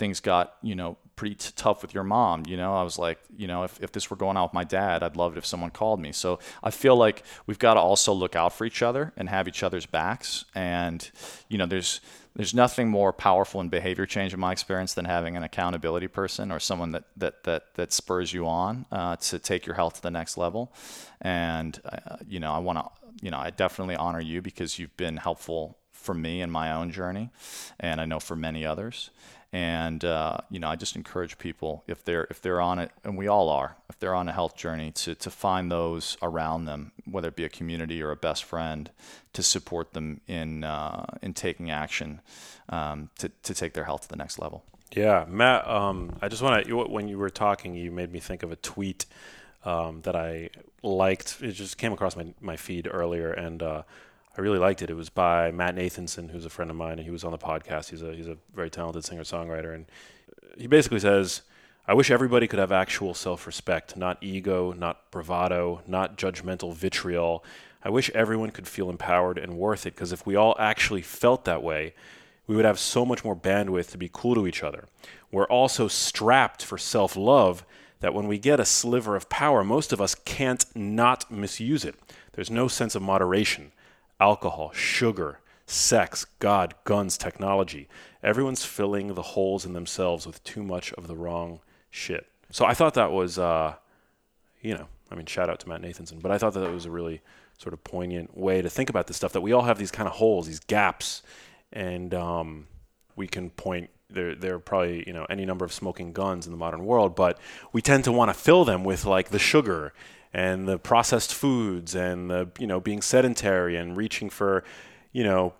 things 0.00 0.20
got 0.20 0.54
you 0.62 0.76
know 0.76 0.96
pretty 1.18 1.34
t- 1.34 1.50
tough 1.56 1.82
with 1.82 1.92
your 1.92 2.04
mom 2.04 2.44
you 2.46 2.56
know? 2.56 2.74
I 2.74 2.84
was 2.84 2.98
like 2.98 3.18
you 3.36 3.48
know 3.48 3.64
if, 3.64 3.82
if 3.82 3.90
this 3.92 4.08
were 4.08 4.16
going 4.16 4.36
on 4.36 4.44
with 4.44 4.54
my 4.54 4.64
dad 4.64 5.02
i'd 5.02 5.16
love 5.16 5.32
it 5.34 5.38
if 5.38 5.46
someone 5.46 5.70
called 5.70 6.00
me. 6.00 6.12
So 6.12 6.38
i 6.62 6.70
feel 6.70 6.96
like 6.96 7.24
we've 7.46 7.58
got 7.58 7.74
to 7.74 7.80
also 7.80 8.12
look 8.12 8.36
out 8.36 8.52
for 8.52 8.64
each 8.64 8.82
other 8.82 9.12
and 9.16 9.28
have 9.28 9.48
each 9.48 9.62
other's 9.62 9.86
backs. 9.86 10.44
And 10.54 11.10
you 11.48 11.58
know 11.58 11.66
there's 11.66 12.00
there's 12.36 12.54
nothing 12.54 12.88
more 12.88 13.12
powerful 13.12 13.60
in 13.60 13.68
behavior 13.68 14.06
change 14.06 14.32
in 14.32 14.38
my 14.38 14.52
experience 14.52 14.94
than 14.94 15.04
having 15.04 15.36
an 15.36 15.42
accountability 15.42 16.06
person 16.06 16.52
or 16.52 16.60
someone 16.60 16.92
that 16.92 17.04
that 17.16 17.44
that, 17.44 17.74
that 17.74 17.92
spurs 17.92 18.32
you 18.32 18.46
on 18.46 18.86
uh, 18.92 19.16
to 19.16 19.38
take 19.38 19.66
your 19.66 19.74
health 19.74 19.94
to 19.94 20.02
the 20.02 20.10
next 20.10 20.36
level. 20.36 20.72
And 21.20 21.80
uh, 21.84 22.16
you 22.28 22.40
know 22.40 22.52
i 22.52 22.58
want 22.58 22.78
to 22.78 22.84
you 23.24 23.30
know 23.30 23.38
i 23.38 23.50
definitely 23.50 23.96
honor 23.96 24.20
you 24.20 24.40
because 24.40 24.78
you've 24.78 24.96
been 24.96 25.16
helpful 25.16 25.78
for 25.90 26.14
me 26.14 26.40
in 26.40 26.50
my 26.50 26.72
own 26.72 26.92
journey. 26.92 27.30
And 27.80 28.00
i 28.00 28.04
know 28.04 28.20
for 28.20 28.36
many 28.36 28.64
others 28.64 29.10
and 29.52 30.04
uh, 30.04 30.38
you 30.50 30.58
know, 30.58 30.68
I 30.68 30.76
just 30.76 30.94
encourage 30.94 31.38
people 31.38 31.82
if 31.86 32.04
they're 32.04 32.26
if 32.30 32.42
they're 32.42 32.60
on 32.60 32.78
it, 32.78 32.90
and 33.04 33.16
we 33.16 33.28
all 33.28 33.48
are, 33.48 33.76
if 33.88 33.98
they're 33.98 34.14
on 34.14 34.28
a 34.28 34.32
health 34.32 34.56
journey, 34.56 34.90
to 34.92 35.14
to 35.14 35.30
find 35.30 35.72
those 35.72 36.16
around 36.22 36.66
them, 36.66 36.92
whether 37.04 37.28
it 37.28 37.36
be 37.36 37.44
a 37.44 37.48
community 37.48 38.02
or 38.02 38.10
a 38.10 38.16
best 38.16 38.44
friend, 38.44 38.90
to 39.32 39.42
support 39.42 39.94
them 39.94 40.20
in 40.26 40.64
uh, 40.64 41.06
in 41.22 41.32
taking 41.32 41.70
action 41.70 42.20
um, 42.68 43.10
to 43.18 43.30
to 43.42 43.54
take 43.54 43.72
their 43.72 43.84
health 43.84 44.02
to 44.02 44.08
the 44.08 44.16
next 44.16 44.38
level. 44.38 44.64
Yeah, 44.94 45.24
Matt. 45.28 45.66
Um, 45.66 46.16
I 46.20 46.28
just 46.28 46.42
want 46.42 46.66
to 46.66 46.76
when 46.86 47.08
you 47.08 47.18
were 47.18 47.30
talking, 47.30 47.74
you 47.74 47.90
made 47.90 48.12
me 48.12 48.20
think 48.20 48.42
of 48.42 48.52
a 48.52 48.56
tweet 48.56 49.06
um, 49.64 50.02
that 50.02 50.14
I 50.14 50.50
liked. 50.82 51.38
It 51.40 51.52
just 51.52 51.78
came 51.78 51.92
across 51.92 52.16
my 52.16 52.34
my 52.40 52.56
feed 52.56 52.86
earlier, 52.90 53.32
and 53.32 53.62
uh, 53.62 53.82
I 54.38 54.40
really 54.40 54.60
liked 54.60 54.82
it. 54.82 54.88
It 54.90 54.94
was 54.94 55.10
by 55.10 55.50
Matt 55.50 55.74
Nathanson, 55.74 56.30
who's 56.30 56.44
a 56.44 56.50
friend 56.50 56.70
of 56.70 56.76
mine, 56.76 56.92
and 56.92 57.02
he 57.02 57.10
was 57.10 57.24
on 57.24 57.32
the 57.32 57.38
podcast. 57.38 57.90
He's 57.90 58.02
a 58.02 58.14
he's 58.14 58.28
a 58.28 58.36
very 58.54 58.70
talented 58.70 59.04
singer 59.04 59.24
songwriter, 59.24 59.74
and 59.74 59.86
he 60.56 60.68
basically 60.68 61.00
says, 61.00 61.42
"I 61.88 61.94
wish 61.94 62.08
everybody 62.08 62.46
could 62.46 62.60
have 62.60 62.70
actual 62.70 63.14
self-respect, 63.14 63.96
not 63.96 64.16
ego, 64.20 64.72
not 64.72 65.10
bravado, 65.10 65.82
not 65.88 66.16
judgmental 66.16 66.72
vitriol. 66.72 67.44
I 67.82 67.90
wish 67.90 68.10
everyone 68.10 68.52
could 68.52 68.68
feel 68.68 68.88
empowered 68.88 69.38
and 69.38 69.58
worth 69.58 69.86
it. 69.86 69.96
Because 69.96 70.12
if 70.12 70.24
we 70.24 70.36
all 70.36 70.54
actually 70.60 71.02
felt 71.02 71.44
that 71.44 71.62
way." 71.62 71.94
We 72.46 72.56
would 72.56 72.64
have 72.64 72.78
so 72.78 73.04
much 73.04 73.24
more 73.24 73.36
bandwidth 73.36 73.90
to 73.90 73.98
be 73.98 74.08
cool 74.10 74.34
to 74.34 74.46
each 74.46 74.62
other. 74.62 74.86
We're 75.30 75.44
also 75.48 75.86
strapped 75.86 76.64
for 76.64 76.78
self 76.78 77.14
love 77.14 77.62
that 78.00 78.14
when 78.14 78.26
we 78.26 78.38
get 78.38 78.58
a 78.58 78.64
sliver 78.64 79.16
of 79.16 79.28
power, 79.28 79.62
most 79.62 79.92
of 79.92 80.00
us 80.00 80.14
can't 80.14 80.64
not 80.74 81.30
misuse 81.30 81.84
it. 81.84 81.94
There's 82.32 82.50
no 82.50 82.66
sense 82.66 82.94
of 82.94 83.02
moderation 83.02 83.72
alcohol, 84.20 84.72
sugar, 84.72 85.40
sex, 85.66 86.26
God, 86.38 86.74
guns, 86.84 87.18
technology. 87.18 87.88
Everyone's 88.22 88.64
filling 88.64 89.14
the 89.14 89.22
holes 89.22 89.64
in 89.64 89.74
themselves 89.74 90.26
with 90.26 90.42
too 90.44 90.62
much 90.62 90.92
of 90.94 91.06
the 91.06 91.16
wrong 91.16 91.60
shit. 91.90 92.26
So 92.50 92.64
I 92.64 92.74
thought 92.74 92.94
that 92.94 93.12
was, 93.12 93.38
uh, 93.38 93.74
you 94.60 94.74
know, 94.74 94.88
I 95.10 95.14
mean, 95.14 95.26
shout 95.26 95.50
out 95.50 95.60
to 95.60 95.68
Matt 95.68 95.82
Nathanson, 95.82 96.20
but 96.20 96.30
I 96.30 96.38
thought 96.38 96.54
that 96.54 96.64
it 96.64 96.72
was 96.72 96.86
a 96.86 96.90
really 96.90 97.20
sort 97.58 97.72
of 97.72 97.82
poignant 97.84 98.36
way 98.36 98.62
to 98.62 98.70
think 98.70 98.88
about 98.88 99.06
this 99.06 99.16
stuff 99.16 99.32
that 99.32 99.40
we 99.40 99.52
all 99.52 99.62
have 99.62 99.78
these 99.78 99.90
kind 99.90 100.08
of 100.08 100.14
holes, 100.14 100.46
these 100.46 100.60
gaps, 100.60 101.22
and 101.72 102.14
um, 102.14 102.66
we 103.16 103.26
can 103.26 103.50
point. 103.50 103.90
There, 104.10 104.34
there 104.34 104.54
are 104.54 104.58
probably 104.58 105.04
you 105.06 105.12
know 105.12 105.26
any 105.28 105.44
number 105.44 105.66
of 105.66 105.72
smoking 105.72 106.14
guns 106.14 106.46
in 106.46 106.52
the 106.52 106.58
modern 106.58 106.86
world, 106.86 107.14
but 107.14 107.38
we 107.72 107.82
tend 107.82 108.04
to 108.04 108.12
want 108.12 108.30
to 108.30 108.34
fill 108.34 108.64
them 108.64 108.82
with 108.82 109.04
like 109.04 109.28
the 109.28 109.38
sugar 109.38 109.92
and 110.32 110.68
the 110.68 110.78
processed 110.78 111.32
foods 111.34 111.94
and 111.94 112.30
the 112.30 112.48
you 112.58 112.66
know 112.66 112.80
being 112.80 113.02
sedentary 113.02 113.76
and 113.76 113.96
reaching 113.96 114.28
for 114.30 114.64
you 115.12 115.24
know 115.24 115.54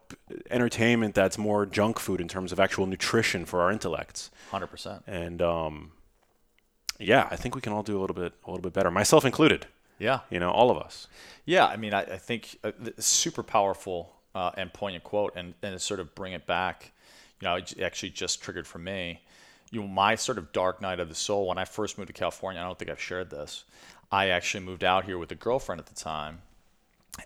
entertainment 0.51 1.15
that's 1.15 1.39
more 1.39 1.65
junk 1.67 1.99
food 1.99 2.21
in 2.21 2.29
terms 2.29 2.53
of 2.53 2.61
actual 2.61 2.87
nutrition 2.87 3.45
for 3.45 3.63
our 3.63 3.71
intellects. 3.73 4.31
100% 4.53 5.03
and 5.07 5.43
um, 5.43 5.93
yeah 6.99 7.29
i 7.31 7.37
think 7.37 7.55
we 7.55 7.61
can 7.61 7.73
all 7.73 7.83
do 7.83 7.99
a 7.99 8.01
little 8.01 8.15
bit 8.15 8.33
a 8.47 8.51
little 8.51 8.63
bit 8.63 8.73
better 8.73 8.91
myself 8.91 9.25
included. 9.25 9.67
Yeah. 9.99 10.21
You 10.31 10.39
know 10.39 10.51
all 10.51 10.71
of 10.71 10.79
us. 10.79 11.09
Yeah 11.45 11.67
i 11.67 11.77
mean 11.77 11.95
i, 11.95 12.03
I 12.03 12.19
think 12.19 12.59
uh, 12.63 12.73
super 12.99 13.43
powerful 13.43 14.15
uh, 14.35 14.53
and 14.57 14.73
poignant 14.73 15.05
quote 15.05 15.33
and, 15.35 15.55
and 15.63 15.73
to 15.73 15.79
sort 15.79 15.99
of 16.01 16.15
bring 16.15 16.33
it 16.35 16.47
back 16.47 16.93
you 17.41 17.49
know 17.49 17.57
it 17.57 17.81
actually 17.83 18.11
just 18.11 18.43
triggered 18.43 18.67
for 18.67 18.79
me. 18.79 19.23
You 19.71 19.81
know 19.83 19.89
my 19.89 20.15
sort 20.15 20.39
of 20.39 20.53
dark 20.53 20.81
night 20.81 21.01
of 21.01 21.09
the 21.09 21.15
soul 21.15 21.49
when 21.49 21.59
i 21.59 21.65
first 21.65 21.99
moved 21.99 22.07
to 22.09 22.13
california 22.15 22.61
i 22.61 22.65
don't 22.65 22.79
think 22.79 22.91
i've 22.91 23.01
shared 23.01 23.29
this 23.31 23.65
I 24.11 24.29
actually 24.29 24.65
moved 24.65 24.85
out 24.85 25.05
here 25.05 25.19
with 25.19 25.31
a 25.33 25.35
girlfriend 25.35 25.81
at 25.81 25.87
the 25.87 25.95
time, 25.95 26.43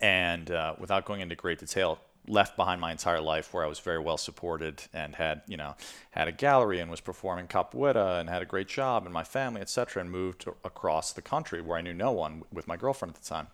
and 0.00 0.50
uh, 0.50 0.74
without 0.78 1.04
going 1.04 1.20
into 1.20 1.36
great 1.36 1.58
detail, 1.58 1.98
left 2.28 2.56
behind 2.56 2.80
my 2.80 2.92
entire 2.92 3.20
life 3.20 3.52
where 3.52 3.64
I 3.64 3.66
was 3.66 3.80
very 3.80 3.98
well 3.98 4.16
supported 4.16 4.82
and 4.92 5.16
had 5.16 5.42
you 5.46 5.56
know 5.56 5.74
had 6.10 6.28
a 6.28 6.32
gallery 6.32 6.78
and 6.78 6.90
was 6.90 7.00
performing 7.00 7.48
capoeira 7.48 8.20
and 8.20 8.28
had 8.28 8.42
a 8.42 8.46
great 8.46 8.68
job 8.68 9.04
and 9.04 9.12
my 9.12 9.24
family 9.24 9.60
etc. 9.60 10.02
and 10.02 10.10
moved 10.10 10.46
across 10.64 11.12
the 11.12 11.22
country 11.22 11.60
where 11.60 11.78
I 11.78 11.80
knew 11.80 11.94
no 11.94 12.12
one 12.12 12.44
with 12.52 12.68
my 12.68 12.76
girlfriend 12.76 13.14
at 13.14 13.20
the 13.20 13.28
time. 13.28 13.48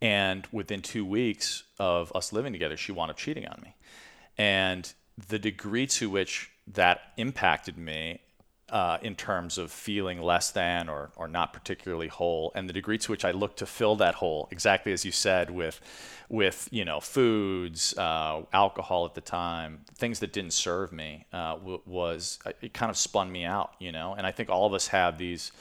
And 0.00 0.46
within 0.52 0.82
two 0.82 1.04
weeks 1.04 1.64
of 1.78 2.14
us 2.14 2.32
living 2.32 2.52
together, 2.52 2.76
she 2.76 2.92
wound 2.92 3.10
up 3.10 3.16
cheating 3.16 3.46
on 3.46 3.60
me, 3.62 3.74
and 4.36 4.92
the 5.28 5.38
degree 5.38 5.86
to 5.86 6.10
which 6.10 6.50
that 6.66 7.12
impacted 7.16 7.78
me 7.78 8.20
uh, 8.70 8.98
in 9.02 9.14
terms 9.14 9.58
of 9.58 9.70
feeling 9.70 10.20
less 10.20 10.50
than 10.50 10.88
or, 10.88 11.10
or 11.16 11.28
not 11.28 11.52
particularly 11.52 12.08
whole, 12.08 12.52
and 12.54 12.68
the 12.68 12.72
degree 12.72 12.98
to 12.98 13.10
which 13.10 13.24
I 13.24 13.30
look 13.30 13.56
to 13.56 13.66
fill 13.66 13.96
that 13.96 14.16
hole, 14.16 14.48
exactly 14.50 14.92
as 14.92 15.04
you 15.04 15.12
said, 15.12 15.50
with 15.50 15.80
with 16.30 16.68
you 16.72 16.84
know 16.84 17.00
foods, 17.00 17.96
uh, 17.98 18.42
alcohol 18.52 19.04
at 19.04 19.14
the 19.14 19.20
time, 19.20 19.80
things 19.94 20.20
that 20.20 20.32
didn't 20.32 20.52
serve 20.52 20.92
me, 20.92 21.26
uh, 21.32 21.56
w- 21.56 21.82
was 21.84 22.38
it 22.62 22.72
kind 22.72 22.90
of 22.90 22.96
spun 22.96 23.30
me 23.30 23.44
out, 23.44 23.74
you 23.78 23.92
know. 23.92 24.14
And 24.16 24.26
I 24.26 24.32
think 24.32 24.48
all 24.48 24.66
of 24.66 24.72
us 24.72 24.88
have 24.88 25.18
these 25.18 25.52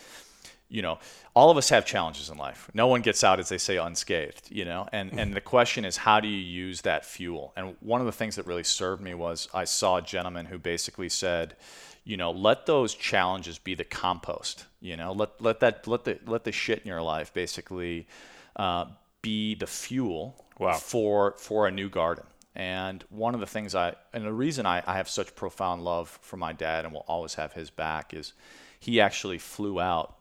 you 0.74 0.82
know, 0.82 0.98
all 1.36 1.52
of 1.52 1.58
us 1.58 1.70
have 1.70 1.86
challenges 1.86 2.32
in 2.32 2.38
life. 2.38 2.68
No 2.74 2.88
one 2.88 3.02
gets 3.02 3.24
out, 3.24 3.40
as 3.40 3.48
they 3.48 3.60
say, 3.60 3.78
unscathed, 3.78 4.50
you 4.50 4.66
know? 4.66 4.88
And, 4.92 5.20
and 5.20 5.36
the 5.36 5.42
question 5.42 5.86
is, 5.86 5.98
how 5.98 6.20
do 6.20 6.28
you 6.28 6.40
use 6.40 6.82
that 6.82 7.06
fuel? 7.06 7.54
And 7.56 7.76
one 7.80 8.02
of 8.02 8.08
the 8.08 8.12
things 8.12 8.38
that 8.38 8.48
really 8.48 8.64
served 8.64 9.00
me 9.00 9.14
was 9.14 9.48
I 9.54 9.66
saw 9.66 9.98
a 9.98 10.02
gentleman 10.02 10.48
who 10.48 10.58
basically 10.58 11.10
said, 11.10 11.56
you 12.04 12.18
know, 12.18 12.32
let 12.32 12.66
those 12.66 12.94
challenges 12.94 13.58
be 13.58 13.76
the 13.76 13.84
compost, 13.84 14.66
you 14.82 14.98
know, 14.98 15.14
let, 15.14 15.42
let 15.42 15.60
that, 15.62 15.88
let 15.88 16.04
the, 16.04 16.20
let 16.26 16.44
the 16.44 16.52
shit 16.52 16.80
in 16.80 16.88
your 16.88 17.02
life 17.02 17.34
basically 17.34 18.08
uh, 18.56 18.86
be 19.22 19.56
the 19.56 19.68
fuel 19.68 20.46
wow. 20.60 20.74
for, 20.74 21.36
for 21.38 21.68
a 21.68 21.72
new 21.72 21.90
garden. 21.90 22.26
And 22.56 23.04
one 23.10 23.34
of 23.34 23.40
the 23.40 23.48
things 23.48 23.74
I, 23.74 23.96
and 24.12 24.26
the 24.26 24.34
reason 24.34 24.66
I, 24.66 24.84
I 24.86 24.98
have 24.98 25.10
such 25.10 25.34
profound 25.36 25.84
love 25.84 26.20
for 26.22 26.38
my 26.38 26.54
dad 26.54 26.86
and 26.86 26.94
will 26.94 27.06
always 27.08 27.36
have 27.36 27.54
his 27.54 27.70
back 27.70 28.14
is 28.14 28.34
he 28.80 29.02
actually 29.02 29.40
flew 29.40 29.80
out 29.80 30.18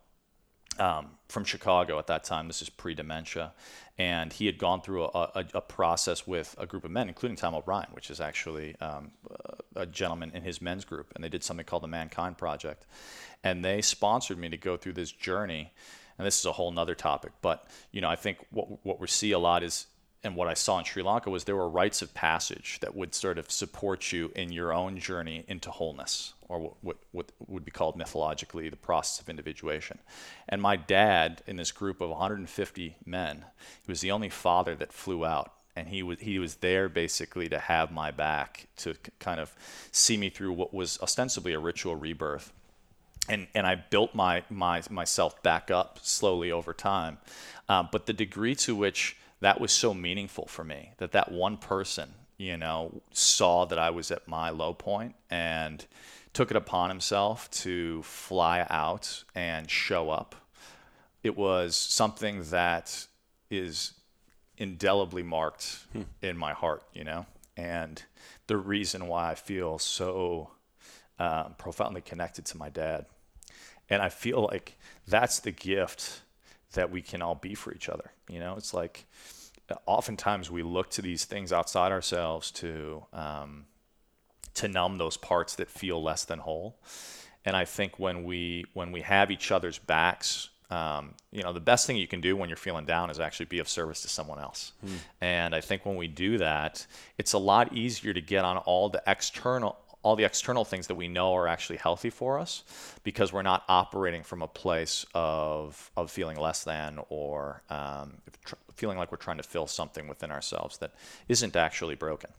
um, 0.79 1.11
from 1.29 1.45
Chicago 1.45 1.99
at 1.99 2.07
that 2.07 2.25
time. 2.25 2.47
This 2.47 2.63
is 2.63 2.71
pre 2.71 2.95
dementia. 2.95 3.53
And 3.99 4.33
he 4.33 4.47
had 4.47 4.59
gone 4.59 4.81
through 4.81 5.05
a, 5.05 5.09
a, 5.09 5.45
a, 5.55 5.61
process 5.61 6.27
with 6.27 6.55
a 6.59 6.67
group 6.67 6.85
of 6.85 6.91
men, 6.91 7.09
including 7.09 7.37
Tom 7.37 7.55
O'Bryan, 7.55 7.89
which 7.93 8.11
is 8.11 8.21
actually 8.21 8.75
um, 8.81 9.13
a 9.77 9.85
gentleman 9.85 10.33
in 10.35 10.43
his 10.43 10.63
men's 10.63 10.85
group. 10.85 11.13
And 11.15 11.23
they 11.23 11.29
did 11.29 11.45
something 11.45 11.67
called 11.67 11.83
the 11.83 11.89
Mankind 11.89 12.39
Project. 12.39 12.87
And 13.45 13.65
they 13.65 13.83
sponsored 13.83 14.39
me 14.39 14.49
to 14.49 14.57
go 14.57 14.77
through 14.77 14.95
this 14.95 15.13
journey. 15.13 15.73
And 16.17 16.27
this 16.27 16.39
is 16.39 16.47
a 16.47 16.53
whole 16.53 16.71
nother 16.71 16.95
topic. 16.95 17.33
But, 17.43 17.69
you 17.91 18.01
know, 18.01 18.09
I 18.09 18.17
think 18.17 18.39
what, 18.51 18.85
what 18.85 18.99
we 18.99 19.09
see 19.09 19.33
a 19.33 19.39
lot 19.39 19.63
is 19.63 19.87
and 20.25 20.37
what 20.37 20.49
I 20.49 20.55
saw 20.55 20.79
in 20.79 20.85
Sri 20.85 21.03
Lanka 21.03 21.31
was 21.31 21.45
there 21.45 21.57
were 21.57 21.69
rites 21.69 22.01
of 22.01 22.15
passage 22.15 22.79
that 22.81 22.95
would 22.95 23.15
sort 23.15 23.39
of 23.39 23.51
support 23.51 24.13
you 24.13 24.31
in 24.37 24.53
your 24.53 24.73
own 24.73 24.99
journey 24.99 25.45
into 25.49 25.71
wholeness, 25.71 26.35
or 26.53 26.75
what, 26.83 26.99
what, 27.13 27.33
would 27.49 27.65
be 27.65 27.71
called 27.71 27.97
mythologically 27.97 28.69
the 28.69 28.77
process 28.77 29.21
of 29.21 29.31
individuation. 29.31 29.99
And 30.49 30.61
my 30.61 30.77
dad, 30.77 31.43
in 31.47 31.57
this 31.57 31.73
group 31.73 32.03
of 32.03 32.11
150 32.11 32.97
men, 33.07 33.47
he 33.87 33.91
was 33.91 34.03
the 34.03 34.11
only 34.11 34.29
father 34.29 34.75
that 34.75 34.93
flew 34.93 35.25
out. 35.25 35.53
And 35.75 35.89
he 35.89 36.03
was 36.03 36.19
he 36.21 36.39
was 36.39 36.57
there 36.57 36.91
basically 36.91 37.49
to 37.49 37.59
have 37.59 37.91
my 37.91 38.11
back 38.11 38.67
to 38.77 38.95
kind 39.19 39.41
of 39.41 39.55
see 39.91 40.19
me 40.19 40.29
through 40.29 40.53
what 40.53 40.75
was 40.75 41.01
ostensibly 41.01 41.55
a 41.55 41.59
ritual 41.59 41.97
rebirth, 41.97 42.53
and 43.27 43.47
and 43.55 43.67
I 43.67 43.77
built 43.77 44.15
my 44.15 44.43
my 44.51 44.83
myself 44.91 45.43
back 45.43 45.71
up 45.71 45.99
slowly 46.03 46.53
over 46.53 46.75
time. 46.75 47.17
Um, 47.71 47.89
but 47.91 48.05
the 48.05 48.13
degree 48.13 48.55
to 48.57 48.77
which 48.77 49.17
that 49.41 49.63
was 49.63 49.73
so 49.73 49.95
meaningful 49.95 50.45
for 50.45 50.63
me 50.63 50.91
that 50.99 51.13
that 51.13 51.33
one 51.33 51.57
person, 51.57 52.11
you 52.37 52.59
know, 52.59 53.01
saw 53.15 53.65
that 53.65 53.79
I 53.79 53.89
was 53.89 54.11
at 54.11 54.29
my 54.29 54.51
low 54.51 54.75
point 54.75 55.15
and 55.31 55.87
took 56.33 56.51
it 56.51 56.57
upon 56.57 56.89
himself 56.89 57.51
to 57.51 58.03
fly 58.03 58.67
out 58.71 59.25
and 59.35 59.71
show 59.71 60.11
up. 60.11 60.35
It 61.23 61.37
was 61.37 61.77
something 61.77 62.43
that 62.45 63.07
is 63.51 63.93
indelibly 64.57 65.23
marked 65.23 65.79
hmm. 65.93 66.03
in 66.21 66.37
my 66.37 66.53
heart, 66.53 66.83
you 66.93 67.05
know, 67.05 67.27
and 67.57 68.03
the 68.47 68.57
reason 68.57 69.07
why 69.09 69.31
I 69.31 69.35
feel 69.35 69.79
so 69.79 70.51
um, 71.19 71.55
profoundly 71.59 72.01
connected 72.01 72.45
to 72.47 72.57
my 72.57 72.69
dad. 72.69 73.07
And 73.89 74.01
I 74.01 74.09
feel 74.09 74.49
like 74.51 74.79
that's 75.07 75.41
the 75.41 75.53
gift 75.53 76.23
that 76.73 76.91
we 76.91 77.03
can 77.03 77.21
all 77.21 77.35
be 77.35 77.55
for 77.55 77.73
each 77.75 77.89
other. 77.89 78.13
You 78.29 78.41
know, 78.41 78.57
it's 78.57 78.73
like 78.73 79.05
oftentimes 79.87 80.51
we 80.51 80.63
look 80.63 80.91
to 80.91 81.03
these 81.03 81.25
things 81.25 81.53
outside 81.53 81.93
ourselves 81.93 82.51
to 82.53 83.05
um, 83.13 83.67
to 84.55 84.69
numb 84.69 84.99
those 84.99 85.17
parts 85.17 85.57
that 85.57 85.71
feel 85.71 86.03
less 86.03 86.25
than 86.25 86.39
whole. 86.39 86.77
And 87.45 87.57
I 87.57 87.65
think 87.65 87.99
when 87.99 88.25
we 88.25 88.65
when 88.73 88.93
we 88.93 89.01
have 89.03 89.31
each 89.31 89.51
other's 89.51 89.79
backs, 89.79 90.51
um, 90.71 91.15
you 91.31 91.43
know, 91.43 91.53
the 91.53 91.61
best 91.61 91.87
thing 91.87 91.97
you 91.97 92.07
can 92.07 92.21
do 92.21 92.37
when 92.37 92.49
you're 92.49 92.57
feeling 92.57 92.87
down 92.87 93.11
is 93.11 93.21
actually 93.21 93.47
be 93.47 93.59
of 93.59 93.69
service 93.69 94.01
to 94.03 94.09
someone 94.09 94.39
else. 94.39 94.73
Mm. 94.85 94.91
And 95.21 95.55
I 95.55 95.61
think 95.61 95.85
when 95.85 95.97
we 95.97 96.09
do 96.09 96.39
that, 96.39 96.87
it's 97.19 97.35
a 97.35 97.39
lot 97.39 97.75
easier 97.75 98.15
to 98.15 98.21
get 98.21 98.45
on 98.45 98.57
all 98.59 98.89
the 98.89 99.03
external 99.07 99.77
all 100.03 100.17
the 100.17 100.25
external 100.25 100.65
things 100.65 100.89
that 100.89 100.95
we 100.95 101.09
know 101.09 101.35
are 101.35 101.47
actually 101.47 101.77
healthy 101.77 102.11
for 102.11 102.39
us 102.39 102.65
because 103.05 103.33
we're 103.33 103.43
not 103.43 103.65
operating 103.69 104.23
from 104.23 104.43
a 104.43 104.49
place 104.49 105.07
of, 105.15 105.91
of 105.97 106.11
feeling 106.11 106.37
less 106.37 106.65
than 106.65 106.99
or 107.09 107.63
um, 107.71 108.15
tr- 108.45 108.57
feeling 108.75 108.99
like 108.99 109.13
we're 109.13 109.19
trying 109.19 109.37
to 109.37 109.43
fill 109.43 109.67
something 109.67 110.09
within 110.09 110.33
ourselves 110.33 110.79
that 110.79 110.93
isn't 111.29 111.55
actually 111.55 111.95
broken. 111.95 112.31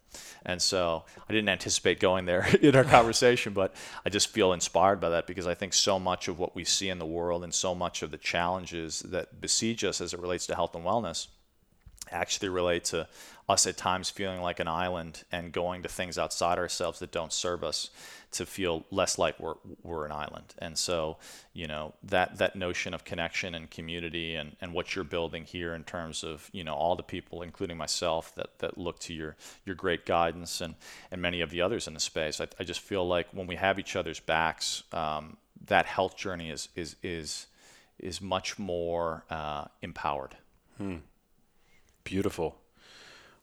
And 0.46 0.62
so 0.62 1.06
I 1.30 1.32
didn't 1.32 1.50
anticipate 1.50 2.00
going 2.00 2.26
there 2.26 2.46
in 2.62 2.76
our 2.76 2.84
conversation, 2.84 3.54
but 3.54 3.74
I 4.06 4.10
just 4.10 4.30
feel 4.30 4.52
inspired 4.52 5.00
by 5.00 5.10
that 5.10 5.26
because 5.26 5.48
I 5.48 5.54
think 5.54 5.74
so 5.74 5.98
much 6.00 6.28
of 6.28 6.40
what 6.40 6.56
we 6.56 6.66
see 6.66 6.90
in 6.90 7.00
the 7.00 7.06
world 7.06 7.44
and 7.44 7.54
so 7.54 7.74
much 7.74 8.02
of 8.02 8.12
the 8.12 8.18
challenges 8.18 9.00
that 9.02 9.40
besiege 9.40 9.84
us 9.84 10.02
as 10.02 10.14
it 10.14 10.20
relates 10.20 10.46
to 10.48 10.56
health 10.56 10.76
and 10.76 10.84
wellness 10.84 11.28
actually 12.12 12.50
relate 12.50 12.84
to 12.86 13.08
us 13.50 13.68
at 13.68 13.76
times 13.76 14.10
feeling 14.10 14.42
like 14.42 14.60
an 14.60 14.68
island 14.68 15.24
and 15.32 15.52
going 15.52 15.84
to 15.84 15.90
things 15.90 16.18
outside 16.18 16.58
ourselves 16.58 17.00
that 17.00 17.12
don't 17.12 17.34
serve 17.34 17.64
us 17.64 17.90
to 18.32 18.46
feel 18.46 18.86
less 18.90 19.18
like 19.18 19.40
we're, 19.40 19.56
we're 19.84 20.06
an 20.06 20.12
island. 20.12 20.56
And 20.58 20.78
so, 20.78 21.18
you 21.54 21.68
know, 21.68 21.94
that, 22.04 22.38
that 22.38 22.56
notion 22.56 22.94
of 22.94 23.04
connection 23.04 23.54
and 23.54 23.70
community 23.70 24.36
and, 24.36 24.56
and 24.62 24.74
what 24.74 24.96
you're 24.96 25.04
building 25.04 25.44
here 25.44 25.74
in 25.76 25.84
terms 25.84 26.24
of, 26.24 26.50
you 26.52 26.64
know, 26.64 26.74
all 26.74 26.96
the 26.96 27.04
people, 27.04 27.42
including 27.42 27.78
myself, 27.78 28.34
that, 28.36 28.58
that 28.60 28.78
look 28.78 29.00
to 29.00 29.14
your, 29.14 29.36
your 29.66 29.76
great 29.76 30.06
guidance 30.06 30.62
and, 30.62 30.76
and 31.12 31.22
many 31.22 31.42
of 31.42 31.52
the 31.52 31.62
others 31.62 31.88
in 31.88 31.94
the 31.94 32.00
space. 32.00 32.42
I, 32.42 32.48
I 32.60 32.64
just 32.64 32.80
feel 32.80 33.08
like 33.08 33.28
when 33.34 33.46
we 33.46 33.56
have 33.56 33.78
each 33.78 33.96
other's 33.96 34.20
backs, 34.20 34.84
um, 34.94 35.38
that 35.68 35.86
health 35.86 36.18
journey 36.18 36.50
is, 36.50 36.70
is, 36.76 36.96
is, 37.04 37.48
is 38.00 38.22
much 38.22 38.58
more 38.58 39.26
uh, 39.30 39.66
empowered. 39.82 40.36
Hmm. 40.78 40.98
Beautiful. 42.04 42.58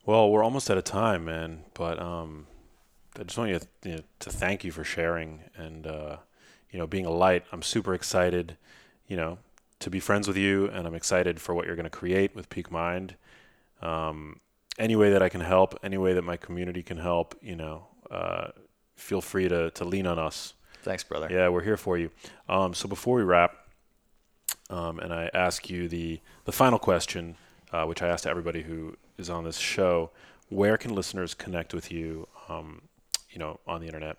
Well, 0.07 0.31
we're 0.31 0.43
almost 0.43 0.71
out 0.71 0.79
of 0.79 0.85
time, 0.85 1.25
man. 1.25 1.65
But 1.75 2.01
um, 2.01 2.47
I 3.19 3.25
just 3.25 3.39
want 3.39 3.51
you 3.51 3.59
to, 3.59 3.67
you 3.85 3.95
know, 3.97 4.03
to 4.21 4.31
thank 4.31 4.65
you 4.65 4.73
for 4.73 4.85
sharing 4.85 5.41
and 5.57 5.87
uh, 5.87 6.17
you 6.71 6.79
know 6.79 6.87
being 6.87 7.07
a 7.07 7.11
light. 7.11 7.45
I'm 7.53 7.63
super 7.63 7.95
excited, 7.95 8.57
you 9.07 9.17
know, 9.17 9.39
to 9.81 9.91
be 9.91 10.01
friends 10.01 10.29
with 10.29 10.37
you, 10.37 10.67
and 10.69 10.87
I'm 10.87 10.95
excited 10.95 11.41
for 11.41 11.55
what 11.55 11.67
you're 11.67 11.77
going 11.77 11.85
to 11.85 11.91
create 11.91 12.35
with 12.35 12.49
Peak 12.49 12.71
Mind. 12.71 13.15
Um, 13.83 14.41
any 14.79 14.97
way 14.97 15.11
that 15.11 15.23
I 15.23 15.29
can 15.29 15.41
help, 15.41 15.79
any 15.83 15.99
way 15.99 16.13
that 16.15 16.23
my 16.23 16.37
community 16.37 16.83
can 16.83 16.99
help, 16.99 17.35
you 17.43 17.57
know, 17.57 17.87
uh, 18.11 18.49
feel 18.97 19.21
free 19.21 19.49
to 19.49 19.71
to 19.73 19.85
lean 19.85 20.07
on 20.07 20.19
us. 20.19 20.55
Thanks, 20.83 21.05
brother. 21.05 21.29
Yeah, 21.31 21.49
we're 21.49 21.63
here 21.63 21.77
for 21.77 21.99
you. 21.99 22.11
Um, 22.49 22.73
so 22.73 22.89
before 22.89 23.17
we 23.17 23.23
wrap, 23.23 23.55
um, 24.71 24.99
and 24.99 25.13
I 25.13 25.31
ask 25.35 25.69
you 25.69 25.89
the 25.89 26.21
the 26.45 26.53
final 26.53 26.79
question 26.79 27.37
uh, 27.73 27.85
which 27.85 28.03
I 28.03 28.09
asked 28.09 28.27
everybody 28.27 28.63
who 28.63 28.97
is 29.19 29.31
on 29.31 29.45
this 29.45 29.59
show. 29.59 30.11
Where 30.49 30.77
can 30.77 30.95
listeners 30.95 31.35
connect 31.35 31.75
with 31.75 31.93
you, 31.93 32.27
um, 32.49 32.83
you 33.31 33.39
know, 33.39 33.61
on 33.67 33.81
the 33.81 33.87
internet 33.87 34.17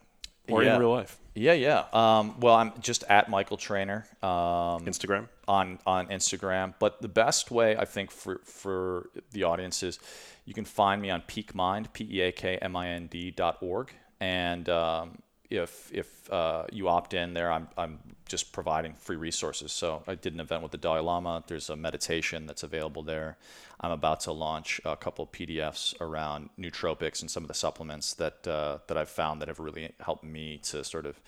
or 0.47 0.64
yeah. 0.64 0.76
in 0.76 0.80
real 0.80 0.91
life? 0.91 1.20
Yeah, 1.36 1.54
yeah. 1.54 1.86
Um, 1.93 2.39
well, 2.39 2.56
I'm 2.56 2.74
just 2.82 3.04
at 3.10 3.30
Michael 3.30 3.58
Trainer. 3.58 4.06
Um, 4.22 4.86
Instagram 4.86 5.28
on 5.47 5.80
on 5.86 6.08
Instagram. 6.08 6.74
But 6.80 7.02
the 7.02 7.08
best 7.08 7.52
way 7.52 7.78
I 7.78 7.86
think 7.86 8.12
for 8.12 8.41
for 8.43 9.10
the 9.32 9.43
audience 9.43 9.84
is 9.84 9.99
you 10.45 10.54
can 10.54 10.66
find 10.66 11.02
me 11.02 11.10
on 11.10 11.22
Peak 11.22 11.56
Mind, 11.56 11.91
P 11.93 12.08
E 12.10 12.22
A 12.22 12.32
K 12.32 12.58
M 12.58 12.76
I 12.76 12.89
N 12.89 13.08
D 13.08 13.32
dot 13.32 13.58
org, 13.62 13.93
and 14.20 14.68
um, 14.70 15.20
if 15.49 15.91
if 15.93 16.32
uh, 16.32 16.66
you 16.72 16.88
opt 16.88 17.14
in 17.14 17.34
there, 17.34 17.52
I'm 17.52 17.68
I'm 17.78 17.99
just 18.32 18.53
providing 18.53 18.93
free 18.93 19.17
resources. 19.17 19.73
So 19.73 20.03
I 20.07 20.15
did 20.15 20.34
an 20.34 20.39
event 20.39 20.63
with 20.63 20.71
the 20.71 20.77
Dalai 20.77 21.01
Lama. 21.01 21.43
There's 21.45 21.69
a 21.69 21.75
meditation 21.75 22.47
that's 22.47 22.63
available 22.63 23.03
there. 23.03 23.38
I'm 23.82 23.91
about 23.91 24.21
to 24.21 24.32
launch 24.32 24.79
a 24.86 24.95
couple 24.95 25.23
of 25.25 25.32
PDFs 25.34 25.99
around 25.99 26.49
nootropics 26.57 27.21
and 27.21 27.29
some 27.29 27.43
of 27.43 27.49
the 27.49 27.53
supplements 27.53 28.13
that 28.15 28.47
uh, 28.47 28.77
that 28.88 28.97
I've 28.97 29.09
found 29.09 29.41
that 29.41 29.49
have 29.49 29.59
really 29.59 29.91
helped 29.99 30.23
me 30.23 30.59
to 30.63 30.84
sort 30.86 31.05
of 31.05 31.19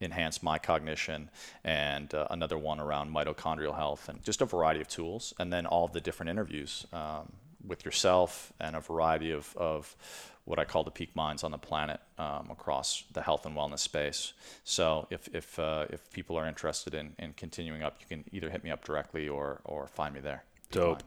enhance 0.00 0.42
my 0.42 0.58
cognition, 0.58 1.30
and 1.64 2.12
uh, 2.14 2.26
another 2.30 2.58
one 2.58 2.80
around 2.80 3.12
mitochondrial 3.12 3.74
health, 3.74 4.08
and 4.08 4.22
just 4.24 4.40
a 4.40 4.44
variety 4.44 4.80
of 4.80 4.88
tools, 4.88 5.34
and 5.38 5.52
then 5.52 5.66
all 5.66 5.88
the 5.88 6.00
different 6.00 6.30
interviews 6.30 6.86
um, 6.92 7.32
with 7.66 7.84
yourself 7.84 8.52
and 8.60 8.76
a 8.76 8.80
variety 8.80 9.32
of, 9.32 9.54
of 9.56 9.96
what 10.44 10.58
I 10.58 10.64
call 10.64 10.82
the 10.82 10.90
peak 10.90 11.14
minds 11.14 11.44
on 11.44 11.50
the 11.50 11.58
planet 11.58 12.00
um, 12.18 12.48
across 12.50 13.04
the 13.12 13.20
health 13.20 13.44
and 13.44 13.54
wellness 13.54 13.80
space. 13.80 14.32
So 14.64 15.06
if 15.10 15.28
if 15.34 15.58
uh, 15.58 15.86
if 15.90 16.10
people 16.10 16.38
are 16.38 16.48
interested 16.48 16.94
in, 16.94 17.14
in 17.18 17.34
continuing 17.34 17.82
up, 17.82 17.98
you 18.00 18.06
can 18.08 18.24
either 18.32 18.48
hit 18.48 18.64
me 18.64 18.70
up 18.70 18.84
directly 18.84 19.28
or 19.28 19.60
or 19.64 19.86
find 19.88 20.14
me 20.14 20.20
there. 20.20 20.44
Dope. 20.70 21.02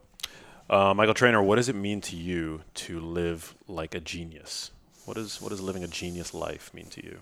Uh, 0.70 0.94
Michael 0.94 1.16
Trainer, 1.16 1.42
what 1.42 1.56
does 1.56 1.70
it 1.70 1.76
mean 1.76 2.02
to 2.02 2.16
you 2.16 2.62
to 2.76 3.00
live 3.00 3.56
like 3.68 3.96
a 3.96 4.00
genius? 4.00 4.72
What 5.06 5.18
is 5.18 5.42
what 5.42 5.50
does 5.50 5.60
living 5.60 5.84
a 5.84 5.88
genius 5.88 6.34
life 6.34 6.72
mean 6.74 6.86
to 6.92 7.04
you? 7.04 7.18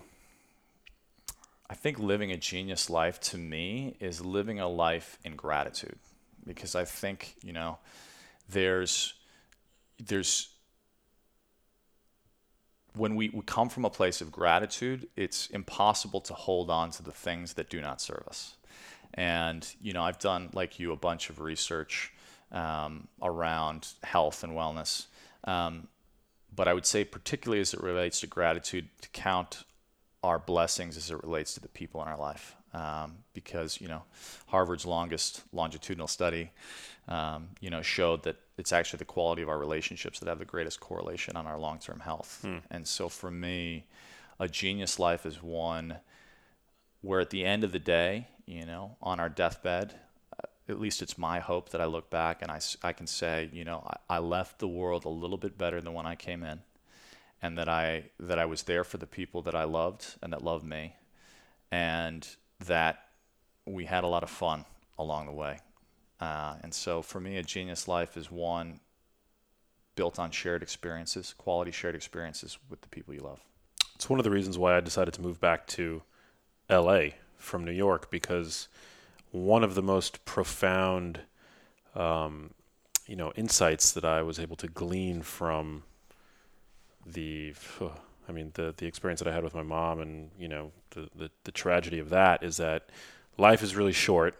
I 1.70 1.74
think 1.74 1.98
living 1.98 2.32
a 2.32 2.36
genius 2.36 2.90
life 2.90 3.20
to 3.20 3.38
me 3.38 3.96
is 3.98 4.24
living 4.24 4.60
a 4.60 4.68
life 4.68 5.18
in 5.24 5.36
gratitude, 5.36 5.98
because 6.46 6.74
I 6.74 6.84
think 6.84 7.36
you 7.42 7.52
know 7.52 7.78
there's 8.48 9.14
there's 10.06 10.48
when 12.96 13.14
we, 13.14 13.28
we 13.30 13.42
come 13.42 13.68
from 13.68 13.84
a 13.84 13.90
place 13.90 14.20
of 14.20 14.32
gratitude, 14.32 15.08
it's 15.16 15.46
impossible 15.48 16.20
to 16.22 16.34
hold 16.34 16.70
on 16.70 16.90
to 16.90 17.02
the 17.02 17.12
things 17.12 17.54
that 17.54 17.70
do 17.70 17.80
not 17.80 18.00
serve 18.00 18.24
us. 18.26 18.56
And 19.14 19.66
you 19.80 19.92
know, 19.92 20.02
I've 20.02 20.18
done 20.18 20.50
like 20.52 20.78
you 20.78 20.92
a 20.92 20.96
bunch 20.96 21.30
of 21.30 21.40
research 21.40 22.12
um, 22.52 23.08
around 23.22 23.88
health 24.02 24.42
and 24.42 24.52
wellness. 24.54 25.06
Um, 25.44 25.88
but 26.54 26.68
I 26.68 26.74
would 26.74 26.86
say, 26.86 27.04
particularly 27.04 27.60
as 27.60 27.74
it 27.74 27.82
relates 27.82 28.20
to 28.20 28.26
gratitude, 28.26 28.88
to 29.02 29.08
count 29.10 29.64
our 30.22 30.38
blessings 30.38 30.96
as 30.96 31.10
it 31.10 31.22
relates 31.22 31.54
to 31.54 31.60
the 31.60 31.68
people 31.68 32.02
in 32.02 32.08
our 32.08 32.18
life. 32.18 32.56
Um, 32.72 33.18
because 33.34 33.80
you 33.80 33.88
know, 33.88 34.02
Harvard's 34.46 34.86
longest 34.86 35.42
longitudinal 35.52 36.06
study, 36.06 36.52
um, 37.08 37.48
you 37.60 37.68
know, 37.68 37.82
showed 37.82 38.22
that 38.24 38.36
it's 38.60 38.72
actually 38.72 38.98
the 38.98 39.06
quality 39.06 39.42
of 39.42 39.48
our 39.48 39.58
relationships 39.58 40.20
that 40.20 40.28
have 40.28 40.38
the 40.38 40.44
greatest 40.44 40.78
correlation 40.80 41.36
on 41.36 41.46
our 41.46 41.58
long-term 41.58 42.00
health. 42.00 42.40
Hmm. 42.42 42.58
And 42.70 42.86
so, 42.86 43.08
for 43.08 43.30
me, 43.30 43.86
a 44.38 44.46
genius 44.46 44.98
life 44.98 45.26
is 45.26 45.42
one 45.42 45.96
where, 47.00 47.20
at 47.20 47.30
the 47.30 47.44
end 47.44 47.64
of 47.64 47.72
the 47.72 47.78
day, 47.78 48.28
you 48.46 48.66
know, 48.66 48.96
on 49.00 49.18
our 49.18 49.28
deathbed, 49.28 49.94
at 50.68 50.78
least 50.78 51.02
it's 51.02 51.18
my 51.18 51.40
hope 51.40 51.70
that 51.70 51.80
I 51.80 51.86
look 51.86 52.10
back 52.10 52.42
and 52.42 52.50
I, 52.50 52.60
I 52.82 52.92
can 52.92 53.06
say, 53.06 53.48
you 53.52 53.64
know, 53.64 53.82
I, 54.08 54.16
I 54.16 54.18
left 54.18 54.58
the 54.60 54.68
world 54.68 55.04
a 55.04 55.08
little 55.08 55.38
bit 55.38 55.58
better 55.58 55.80
than 55.80 55.94
when 55.94 56.06
I 56.06 56.14
came 56.14 56.44
in 56.44 56.60
and 57.42 57.56
that 57.58 57.68
I 57.68 58.04
that 58.18 58.38
I 58.38 58.44
was 58.44 58.64
there 58.64 58.84
for 58.84 58.98
the 58.98 59.06
people 59.06 59.42
that 59.42 59.54
I 59.54 59.64
loved 59.64 60.16
and 60.22 60.32
that 60.32 60.42
loved 60.44 60.64
me, 60.64 60.94
and 61.70 62.26
that 62.66 63.06
we 63.66 63.86
had 63.86 64.04
a 64.04 64.06
lot 64.06 64.22
of 64.22 64.30
fun 64.30 64.64
along 64.98 65.26
the 65.26 65.32
way. 65.32 65.58
Uh, 66.20 66.56
and 66.62 66.74
so 66.74 67.02
for 67.02 67.20
me, 67.20 67.36
a 67.36 67.42
genius 67.42 67.88
life 67.88 68.16
is 68.16 68.30
one 68.30 68.80
built 69.96 70.18
on 70.18 70.30
shared 70.30 70.62
experiences, 70.62 71.34
quality 71.36 71.70
shared 71.70 71.94
experiences 71.94 72.58
with 72.68 72.80
the 72.82 72.88
people 72.88 73.14
you 73.14 73.20
love. 73.20 73.40
It's 73.94 74.08
one 74.08 74.18
of 74.18 74.24
the 74.24 74.30
reasons 74.30 74.58
why 74.58 74.76
I 74.76 74.80
decided 74.80 75.14
to 75.14 75.22
move 75.22 75.40
back 75.40 75.66
to 75.68 76.02
L.A. 76.68 77.16
from 77.36 77.64
New 77.64 77.72
York 77.72 78.10
because 78.10 78.68
one 79.30 79.64
of 79.64 79.74
the 79.74 79.82
most 79.82 80.24
profound, 80.24 81.20
um, 81.94 82.54
you 83.06 83.16
know, 83.16 83.32
insights 83.36 83.92
that 83.92 84.04
I 84.04 84.22
was 84.22 84.38
able 84.38 84.56
to 84.56 84.68
glean 84.68 85.22
from 85.22 85.82
the 87.06 87.54
I 88.28 88.32
mean 88.32 88.52
the 88.54 88.72
the 88.76 88.86
experience 88.86 89.20
that 89.20 89.28
I 89.28 89.34
had 89.34 89.42
with 89.42 89.54
my 89.54 89.62
mom 89.62 90.00
and 90.00 90.30
you 90.38 90.46
know 90.46 90.70
the, 90.90 91.08
the, 91.16 91.30
the 91.44 91.50
tragedy 91.50 91.98
of 91.98 92.10
that 92.10 92.42
is 92.44 92.58
that 92.58 92.90
life 93.36 93.62
is 93.62 93.74
really 93.74 93.92
short 93.92 94.36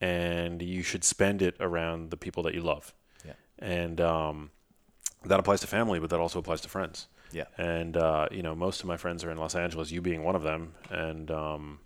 and 0.00 0.62
you 0.62 0.82
should 0.82 1.04
spend 1.04 1.42
it 1.42 1.56
around 1.60 2.10
the 2.10 2.16
people 2.16 2.42
that 2.44 2.54
you 2.54 2.60
love. 2.60 2.94
Yeah. 3.24 3.32
And 3.58 4.00
um, 4.00 4.50
that 5.24 5.40
applies 5.40 5.60
to 5.60 5.66
family, 5.66 5.98
but 5.98 6.10
that 6.10 6.20
also 6.20 6.38
applies 6.38 6.60
to 6.62 6.68
friends. 6.68 7.06
Yeah. 7.32 7.44
And 7.58 7.96
uh, 7.96 8.28
you 8.30 8.42
know, 8.42 8.54
most 8.54 8.80
of 8.80 8.86
my 8.86 8.96
friends 8.96 9.24
are 9.24 9.30
in 9.30 9.38
Los 9.38 9.54
Angeles, 9.54 9.90
you 9.90 10.00
being 10.00 10.22
one 10.22 10.36
of 10.36 10.42
them. 10.42 10.74
And 10.90 11.30
um, 11.30 11.80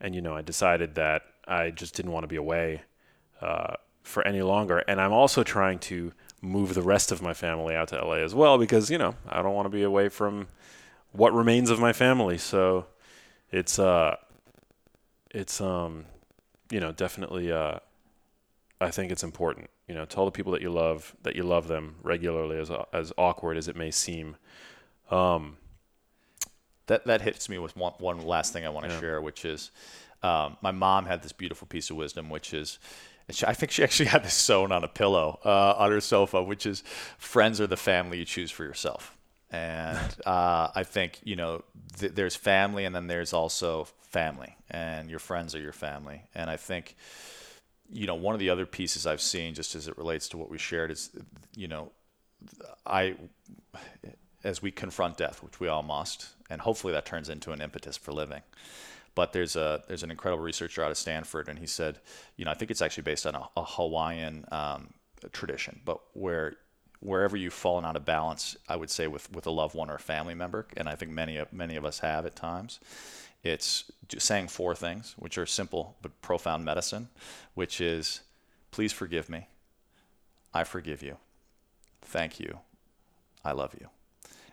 and 0.00 0.14
you 0.14 0.20
know, 0.20 0.34
I 0.34 0.42
decided 0.42 0.94
that 0.96 1.22
I 1.46 1.70
just 1.70 1.94
didn't 1.94 2.12
want 2.12 2.24
to 2.24 2.28
be 2.28 2.36
away 2.36 2.82
uh, 3.40 3.74
for 4.02 4.26
any 4.26 4.42
longer. 4.42 4.78
And 4.88 5.00
I'm 5.00 5.12
also 5.12 5.42
trying 5.42 5.78
to 5.80 6.12
move 6.42 6.74
the 6.74 6.82
rest 6.82 7.12
of 7.12 7.22
my 7.22 7.34
family 7.34 7.74
out 7.74 7.88
to 7.88 7.96
LA 7.96 8.16
as 8.16 8.34
well 8.34 8.58
because 8.58 8.90
you 8.90 8.98
know 8.98 9.14
I 9.28 9.42
don't 9.42 9.54
want 9.54 9.66
to 9.66 9.70
be 9.70 9.82
away 9.82 10.08
from 10.08 10.48
what 11.12 11.32
remains 11.32 11.70
of 11.70 11.80
my 11.80 11.92
family. 11.92 12.38
So 12.38 12.86
it's 13.50 13.78
uh 13.78 14.16
it's 15.30 15.60
um 15.60 16.06
you 16.70 16.80
know 16.80 16.92
definitely 16.92 17.52
uh 17.52 17.78
I 18.80 18.90
think 18.90 19.10
it's 19.10 19.24
important. 19.24 19.70
You 19.88 19.94
know, 19.94 20.04
tell 20.04 20.24
the 20.24 20.30
people 20.30 20.52
that 20.52 20.60
you 20.60 20.70
love 20.70 21.14
that 21.22 21.36
you 21.36 21.42
love 21.44 21.68
them 21.68 21.96
regularly, 22.02 22.58
as 22.58 22.70
as 22.92 23.12
awkward 23.16 23.56
as 23.56 23.68
it 23.68 23.76
may 23.76 23.90
seem. 23.90 24.36
Um, 25.10 25.56
that 26.86 27.06
that 27.06 27.22
hits 27.22 27.48
me 27.48 27.58
with 27.58 27.76
one 27.76 27.94
one 27.98 28.20
last 28.22 28.52
thing 28.52 28.66
I 28.66 28.68
want 28.68 28.86
to 28.86 28.92
yeah. 28.92 29.00
share, 29.00 29.20
which 29.20 29.44
is 29.44 29.70
um, 30.22 30.56
my 30.60 30.72
mom 30.72 31.06
had 31.06 31.22
this 31.22 31.32
beautiful 31.32 31.66
piece 31.66 31.90
of 31.90 31.96
wisdom, 31.96 32.28
which 32.28 32.52
is 32.52 32.78
I 33.46 33.54
think 33.54 33.72
she 33.72 33.82
actually 33.82 34.06
had 34.06 34.24
this 34.24 34.34
sewn 34.34 34.72
on 34.72 34.84
a 34.84 34.88
pillow 34.88 35.40
uh, 35.44 35.74
on 35.78 35.90
her 35.90 36.00
sofa, 36.00 36.42
which 36.42 36.66
is 36.66 36.82
friends 37.18 37.60
are 37.60 37.66
the 37.66 37.76
family 37.76 38.18
you 38.18 38.24
choose 38.24 38.50
for 38.50 38.64
yourself. 38.64 39.15
And 39.56 40.16
uh, 40.26 40.68
I 40.74 40.82
think, 40.84 41.20
you 41.24 41.36
know, 41.36 41.62
th- 41.98 42.12
there's 42.12 42.36
family 42.36 42.84
and 42.84 42.94
then 42.94 43.06
there's 43.06 43.32
also 43.32 43.88
family, 44.02 44.56
and 44.70 45.10
your 45.10 45.18
friends 45.18 45.54
are 45.54 45.60
your 45.60 45.72
family. 45.72 46.22
And 46.34 46.48
I 46.50 46.56
think, 46.56 46.96
you 47.90 48.06
know, 48.06 48.14
one 48.14 48.34
of 48.34 48.40
the 48.40 48.50
other 48.50 48.66
pieces 48.66 49.06
I've 49.06 49.20
seen, 49.20 49.54
just 49.54 49.74
as 49.74 49.88
it 49.88 49.98
relates 49.98 50.28
to 50.30 50.36
what 50.36 50.50
we 50.50 50.58
shared, 50.58 50.90
is, 50.90 51.10
you 51.54 51.68
know, 51.68 51.92
I, 52.86 53.16
as 54.44 54.62
we 54.62 54.70
confront 54.70 55.16
death, 55.16 55.42
which 55.42 55.60
we 55.60 55.68
all 55.68 55.82
must, 55.82 56.28
and 56.50 56.60
hopefully 56.60 56.92
that 56.92 57.06
turns 57.06 57.28
into 57.28 57.52
an 57.52 57.60
impetus 57.60 57.96
for 57.96 58.12
living. 58.12 58.42
But 59.14 59.32
there's 59.32 59.56
a 59.56 59.82
there's 59.88 60.02
an 60.02 60.10
incredible 60.10 60.44
researcher 60.44 60.84
out 60.84 60.90
of 60.90 60.98
Stanford, 60.98 61.48
and 61.48 61.58
he 61.58 61.66
said, 61.66 62.00
you 62.36 62.44
know, 62.44 62.50
I 62.50 62.54
think 62.54 62.70
it's 62.70 62.82
actually 62.82 63.04
based 63.04 63.26
on 63.26 63.34
a, 63.34 63.48
a 63.56 63.64
Hawaiian 63.64 64.44
um, 64.52 64.92
tradition, 65.32 65.80
but 65.84 66.00
where 66.12 66.56
wherever 67.00 67.36
you've 67.36 67.52
fallen 67.54 67.84
out 67.84 67.96
of 67.96 68.04
balance, 68.04 68.56
I 68.68 68.76
would 68.76 68.90
say 68.90 69.06
with 69.06 69.32
with 69.32 69.46
a 69.46 69.50
loved 69.50 69.74
one 69.74 69.90
or 69.90 69.96
a 69.96 70.00
family 70.00 70.34
member, 70.34 70.66
and 70.76 70.88
I 70.88 70.94
think 70.94 71.12
many 71.12 71.40
many 71.52 71.76
of 71.76 71.84
us 71.84 72.00
have 72.00 72.26
at 72.26 72.36
times. 72.36 72.80
It's 73.42 73.84
saying 74.18 74.48
four 74.48 74.74
things, 74.74 75.14
which 75.18 75.38
are 75.38 75.46
simple 75.46 75.96
but 76.02 76.20
profound 76.20 76.64
medicine, 76.64 77.08
which 77.54 77.80
is, 77.80 78.20
please 78.72 78.92
forgive 78.92 79.28
me, 79.28 79.46
I 80.52 80.64
forgive 80.64 81.02
you, 81.02 81.18
thank 82.02 82.40
you, 82.40 82.58
I 83.44 83.52
love 83.52 83.74
you, 83.80 83.88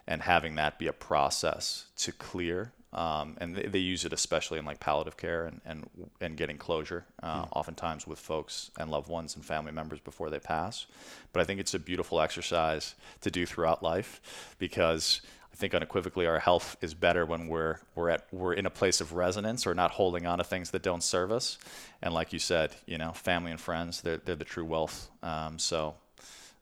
and 0.06 0.22
having 0.22 0.56
that 0.56 0.78
be 0.78 0.88
a 0.88 0.94
process 0.94 1.86
to 1.98 2.12
clear 2.12 2.72
um, 2.94 3.38
and 3.40 3.56
they, 3.56 3.64
they, 3.64 3.80
use 3.80 4.06
it 4.06 4.14
especially 4.14 4.60
in 4.60 4.66
like 4.66 4.80
palliative 4.80 5.18
care 5.18 5.46
and 5.46 5.62
and, 5.66 5.90
and 6.22 6.38
getting 6.38 6.58
closure, 6.58 7.06
uh, 7.24 7.44
mm. 7.44 7.48
oftentimes 7.52 8.06
with 8.06 8.20
folks 8.20 8.70
and 8.78 8.92
loved 8.92 9.10
ones 9.10 9.36
and 9.36 9.44
family 9.44 9.72
members 9.72 10.00
before 10.00 10.30
they 10.30 10.40
pass. 10.40 10.86
But 11.32 11.42
I 11.42 11.44
think 11.44 11.60
it's 11.60 11.74
a 11.74 11.80
beautiful 11.80 12.22
exercise 12.22 12.94
to 13.22 13.32
do 13.32 13.46
throughout 13.46 13.82
life 13.82 14.56
because 14.60 15.22
I 15.52 15.56
think 15.56 15.74
unequivocally 15.74 16.28
our 16.28 16.40
health 16.40 16.78
is 16.82 16.94
better 16.94 17.26
when 17.26 17.48
we're 17.48 17.80
we're 17.96 18.10
at 18.10 18.28
we're 18.32 18.54
in 18.54 18.68
a 18.68 18.72
place 18.72 19.02
of 19.02 19.14
resonance 19.14 19.66
or 19.66 19.74
not 19.74 19.92
holding 19.92 20.28
on 20.28 20.38
to 20.38 20.44
things 20.44 20.70
that 20.72 20.84
don't 20.84 21.04
serve 21.04 21.32
us. 21.32 21.58
And 22.02 22.14
like 22.14 22.32
you 22.32 22.40
said, 22.40 22.76
you 22.86 23.00
know, 23.00 23.12
family 23.12 23.50
and 23.50 23.60
friends 23.60 24.02
they're 24.02 24.18
they're 24.18 24.36
the 24.36 24.46
true 24.46 24.66
wealth. 24.66 25.10
Um, 25.22 25.60
so. 25.60 25.96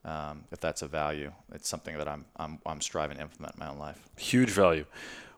Um, 0.03 0.45
if 0.51 0.59
that's 0.59 0.81
a 0.81 0.87
value, 0.87 1.31
it's 1.53 1.69
something 1.69 1.95
that 1.99 2.07
I'm, 2.07 2.25
I'm, 2.35 2.57
I'm 2.65 2.81
striving 2.81 3.17
to 3.17 3.21
implement 3.21 3.53
in 3.53 3.59
my 3.59 3.69
own 3.69 3.77
life. 3.77 3.99
Huge 4.17 4.49
value. 4.49 4.85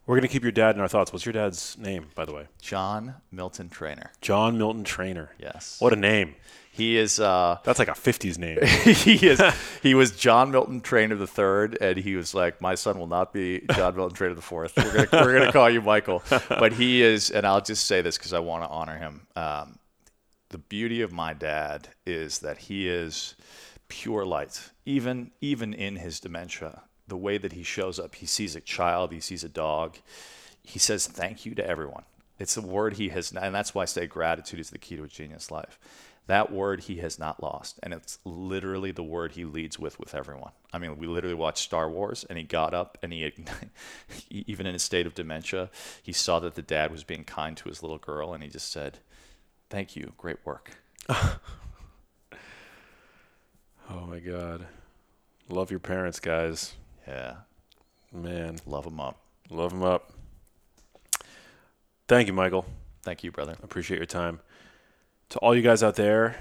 We're 0.05 0.15
going 0.15 0.27
to 0.27 0.31
keep 0.31 0.43
your 0.43 0.51
dad 0.51 0.75
in 0.75 0.81
our 0.81 0.89
thoughts. 0.89 1.13
What's 1.13 1.25
your 1.25 1.31
dad's 1.31 1.77
name, 1.77 2.07
by 2.13 2.25
the 2.25 2.33
way? 2.33 2.47
John 2.61 3.15
Milton 3.31 3.69
Trainer. 3.69 4.11
John 4.19 4.57
Milton 4.57 4.83
Trainer. 4.83 5.31
Yes. 5.39 5.77
What 5.79 5.93
a 5.93 5.95
name. 5.95 6.35
He 6.73 6.97
is. 6.97 7.19
Uh, 7.19 7.59
That's 7.63 7.79
like 7.79 7.87
a 7.87 7.91
'50s 7.91 8.37
name. 8.37 8.57
he 8.83 9.27
is. 9.27 9.41
he 9.81 9.93
was 9.93 10.11
John 10.11 10.51
Milton 10.51 10.81
Trainer 10.81 11.15
the 11.15 11.27
third, 11.27 11.77
and 11.79 11.97
he 11.97 12.15
was 12.15 12.33
like, 12.33 12.59
"My 12.61 12.73
son 12.73 12.97
will 12.97 13.07
not 13.07 13.31
be 13.31 13.61
John 13.75 13.95
Milton 13.95 14.15
Trainer 14.15 14.33
the 14.33 14.41
fourth. 14.41 14.73
We're 14.75 15.05
gonna, 15.05 15.25
we're 15.25 15.39
gonna 15.39 15.51
call 15.51 15.69
you 15.69 15.81
Michael." 15.81 16.23
But 16.49 16.73
he 16.73 17.03
is, 17.03 17.29
and 17.29 17.45
I'll 17.45 17.61
just 17.61 17.85
say 17.85 18.01
this 18.01 18.17
because 18.17 18.33
I 18.33 18.39
want 18.39 18.63
to 18.63 18.69
honor 18.69 18.97
him. 18.97 19.27
Um, 19.35 19.77
the 20.49 20.57
beauty 20.57 21.01
of 21.01 21.11
my 21.11 21.33
dad 21.33 21.89
is 22.07 22.39
that 22.39 22.57
he 22.57 22.89
is 22.89 23.35
pure 23.87 24.25
light, 24.25 24.71
even 24.83 25.29
even 25.41 25.73
in 25.75 25.97
his 25.97 26.19
dementia 26.19 26.81
the 27.07 27.17
way 27.17 27.37
that 27.37 27.53
he 27.53 27.63
shows 27.63 27.99
up. 27.99 28.15
He 28.15 28.25
sees 28.25 28.55
a 28.55 28.61
child, 28.61 29.11
he 29.11 29.19
sees 29.19 29.43
a 29.43 29.49
dog. 29.49 29.97
He 30.63 30.79
says 30.79 31.07
thank 31.07 31.45
you 31.45 31.55
to 31.55 31.67
everyone. 31.67 32.03
It's 32.39 32.57
a 32.57 32.61
word 32.61 32.95
he 32.95 33.09
has, 33.09 33.31
and 33.31 33.53
that's 33.53 33.75
why 33.75 33.83
I 33.83 33.85
say 33.85 34.07
gratitude 34.07 34.59
is 34.59 34.69
the 34.69 34.77
key 34.77 34.95
to 34.95 35.03
a 35.03 35.07
genius 35.07 35.51
life. 35.51 35.79
That 36.27 36.51
word 36.51 36.81
he 36.81 36.97
has 36.97 37.19
not 37.19 37.43
lost, 37.43 37.79
and 37.83 37.93
it's 37.93 38.17
literally 38.23 38.91
the 38.91 39.03
word 39.03 39.33
he 39.33 39.43
leads 39.43 39.77
with 39.77 39.99
with 39.99 40.15
everyone. 40.15 40.51
I 40.71 40.77
mean, 40.77 40.97
we 40.97 41.05
literally 41.05 41.35
watched 41.35 41.65
Star 41.65 41.89
Wars, 41.89 42.25
and 42.29 42.37
he 42.37 42.45
got 42.45 42.73
up, 42.73 42.97
and 43.03 43.11
he, 43.11 43.29
even 44.29 44.65
in 44.65 44.73
a 44.73 44.79
state 44.79 45.05
of 45.05 45.15
dementia, 45.15 45.69
he 46.01 46.13
saw 46.13 46.39
that 46.39 46.55
the 46.55 46.61
dad 46.61 46.91
was 46.91 47.03
being 47.03 47.25
kind 47.25 47.57
to 47.57 47.67
his 47.67 47.83
little 47.83 47.97
girl, 47.97 48.33
and 48.33 48.41
he 48.41 48.49
just 48.49 48.71
said, 48.71 48.99
"Thank 49.69 49.97
you, 49.97 50.13
great 50.17 50.37
work." 50.45 50.71
oh 51.09 51.37
my 54.07 54.19
God, 54.19 54.65
love 55.49 55.71
your 55.71 55.81
parents, 55.81 56.21
guys. 56.21 56.75
Yeah. 57.07 57.35
Man. 58.11 58.59
Love 58.65 58.85
them 58.85 58.99
up. 58.99 59.19
Love 59.49 59.71
them 59.71 59.83
up. 59.83 60.13
Thank 62.07 62.27
you, 62.27 62.33
Michael. 62.33 62.65
Thank 63.01 63.23
you, 63.23 63.31
brother. 63.31 63.55
Appreciate 63.63 63.97
your 63.97 64.05
time. 64.05 64.39
To 65.29 65.39
all 65.39 65.55
you 65.55 65.61
guys 65.61 65.81
out 65.81 65.95
there 65.95 66.35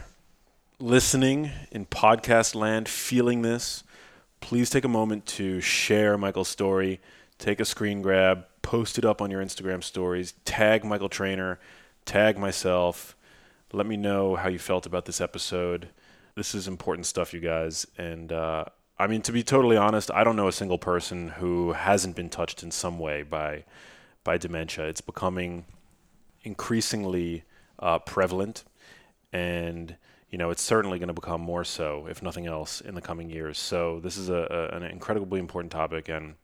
listening 0.79 1.51
in 1.71 1.87
podcast 1.87 2.55
land, 2.55 2.89
feeling 2.89 3.43
this, 3.43 3.85
please 4.41 4.69
take 4.69 4.85
a 4.85 4.89
moment 4.89 5.25
to 5.27 5.61
share 5.61 6.19
Michael's 6.19 6.49
story. 6.49 7.01
Take 7.39 7.61
a 7.61 7.65
screen 7.65 8.03
grab, 8.03 8.45
post 8.63 8.99
it 8.99 9.05
up 9.05 9.21
on 9.21 9.31
your 9.31 9.43
Instagram 9.43 9.83
stories, 9.83 10.35
tag 10.45 10.85
Michael 10.85 11.09
Trainer, 11.09 11.59
tag 12.05 12.39
myself. 12.39 13.17
Let 13.73 13.87
me 13.87 13.97
know 13.97 14.37
how 14.37 14.49
you 14.49 14.59
felt 14.59 14.87
about 14.87 15.07
this 15.07 15.21
episode. 15.21 15.89
This 16.35 16.55
is 16.55 16.69
important 16.69 17.07
stuff, 17.07 17.33
you 17.33 17.41
guys. 17.41 17.87
And 17.97 18.31
uh, 18.33 18.67
I 18.99 19.07
mean, 19.07 19.23
to 19.23 19.33
be 19.33 19.43
totally 19.43 19.77
honest, 19.77 20.11
I 20.13 20.23
don't 20.23 20.37
know 20.37 20.49
a 20.49 20.53
single 20.53 20.79
person 20.79 21.29
who 21.29 21.73
hasn't 21.73 22.15
been 22.15 22.29
touched 22.29 22.63
in 22.63 22.71
some 22.71 22.99
way 22.99 23.23
by 23.23 23.65
by 24.25 24.39
dementia. 24.39 24.87
It's 24.87 25.01
becoming 25.01 25.65
increasingly 26.45 27.45
uh, 27.79 27.99
prevalent, 28.01 28.65
and 29.33 29.97
you 30.31 30.39
know 30.39 30.51
it's 30.51 30.63
certainly 30.63 30.99
going 30.99 31.09
to 31.09 31.15
become 31.15 31.41
more 31.41 31.65
so, 31.65 32.07
if 32.09 32.23
nothing 32.23 32.47
else, 32.47 32.81
in 32.81 32.95
the 32.95 33.01
coming 33.01 33.31
years. 33.31 33.59
So 33.59 34.01
this 34.01 34.17
is 34.17 34.29
a, 34.29 34.71
a 34.73 34.77
an 34.77 34.83
incredibly 34.85 35.41
important 35.41 35.73
topic, 35.73 36.09
and 36.09 36.35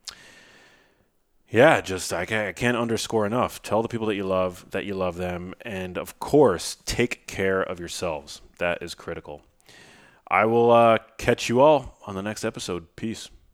yeah, 1.49 1.81
just 1.81 2.13
I 2.13 2.25
can't, 2.25 2.47
I 2.49 2.53
can't 2.53 2.77
underscore 2.77 3.25
enough. 3.25 3.61
Tell 3.61 3.81
the 3.81 3.87
people 3.87 4.07
that 4.07 4.15
you 4.15 4.25
love 4.25 4.65
that 4.71 4.85
you 4.85 4.95
love 4.95 5.17
them, 5.17 5.53
and 5.61 5.97
of 5.97 6.19
course, 6.19 6.77
take 6.85 7.25
care 7.27 7.61
of 7.61 7.79
yourselves. 7.79 8.41
That 8.57 8.83
is 8.83 8.95
critical. 8.95 9.43
I 10.29 10.45
will 10.45 10.71
uh, 10.71 10.99
catch 11.17 11.49
you 11.49 11.61
all 11.61 11.97
on 12.05 12.15
the 12.15 12.21
next 12.21 12.45
episode. 12.45 12.95
Peace. 12.95 13.29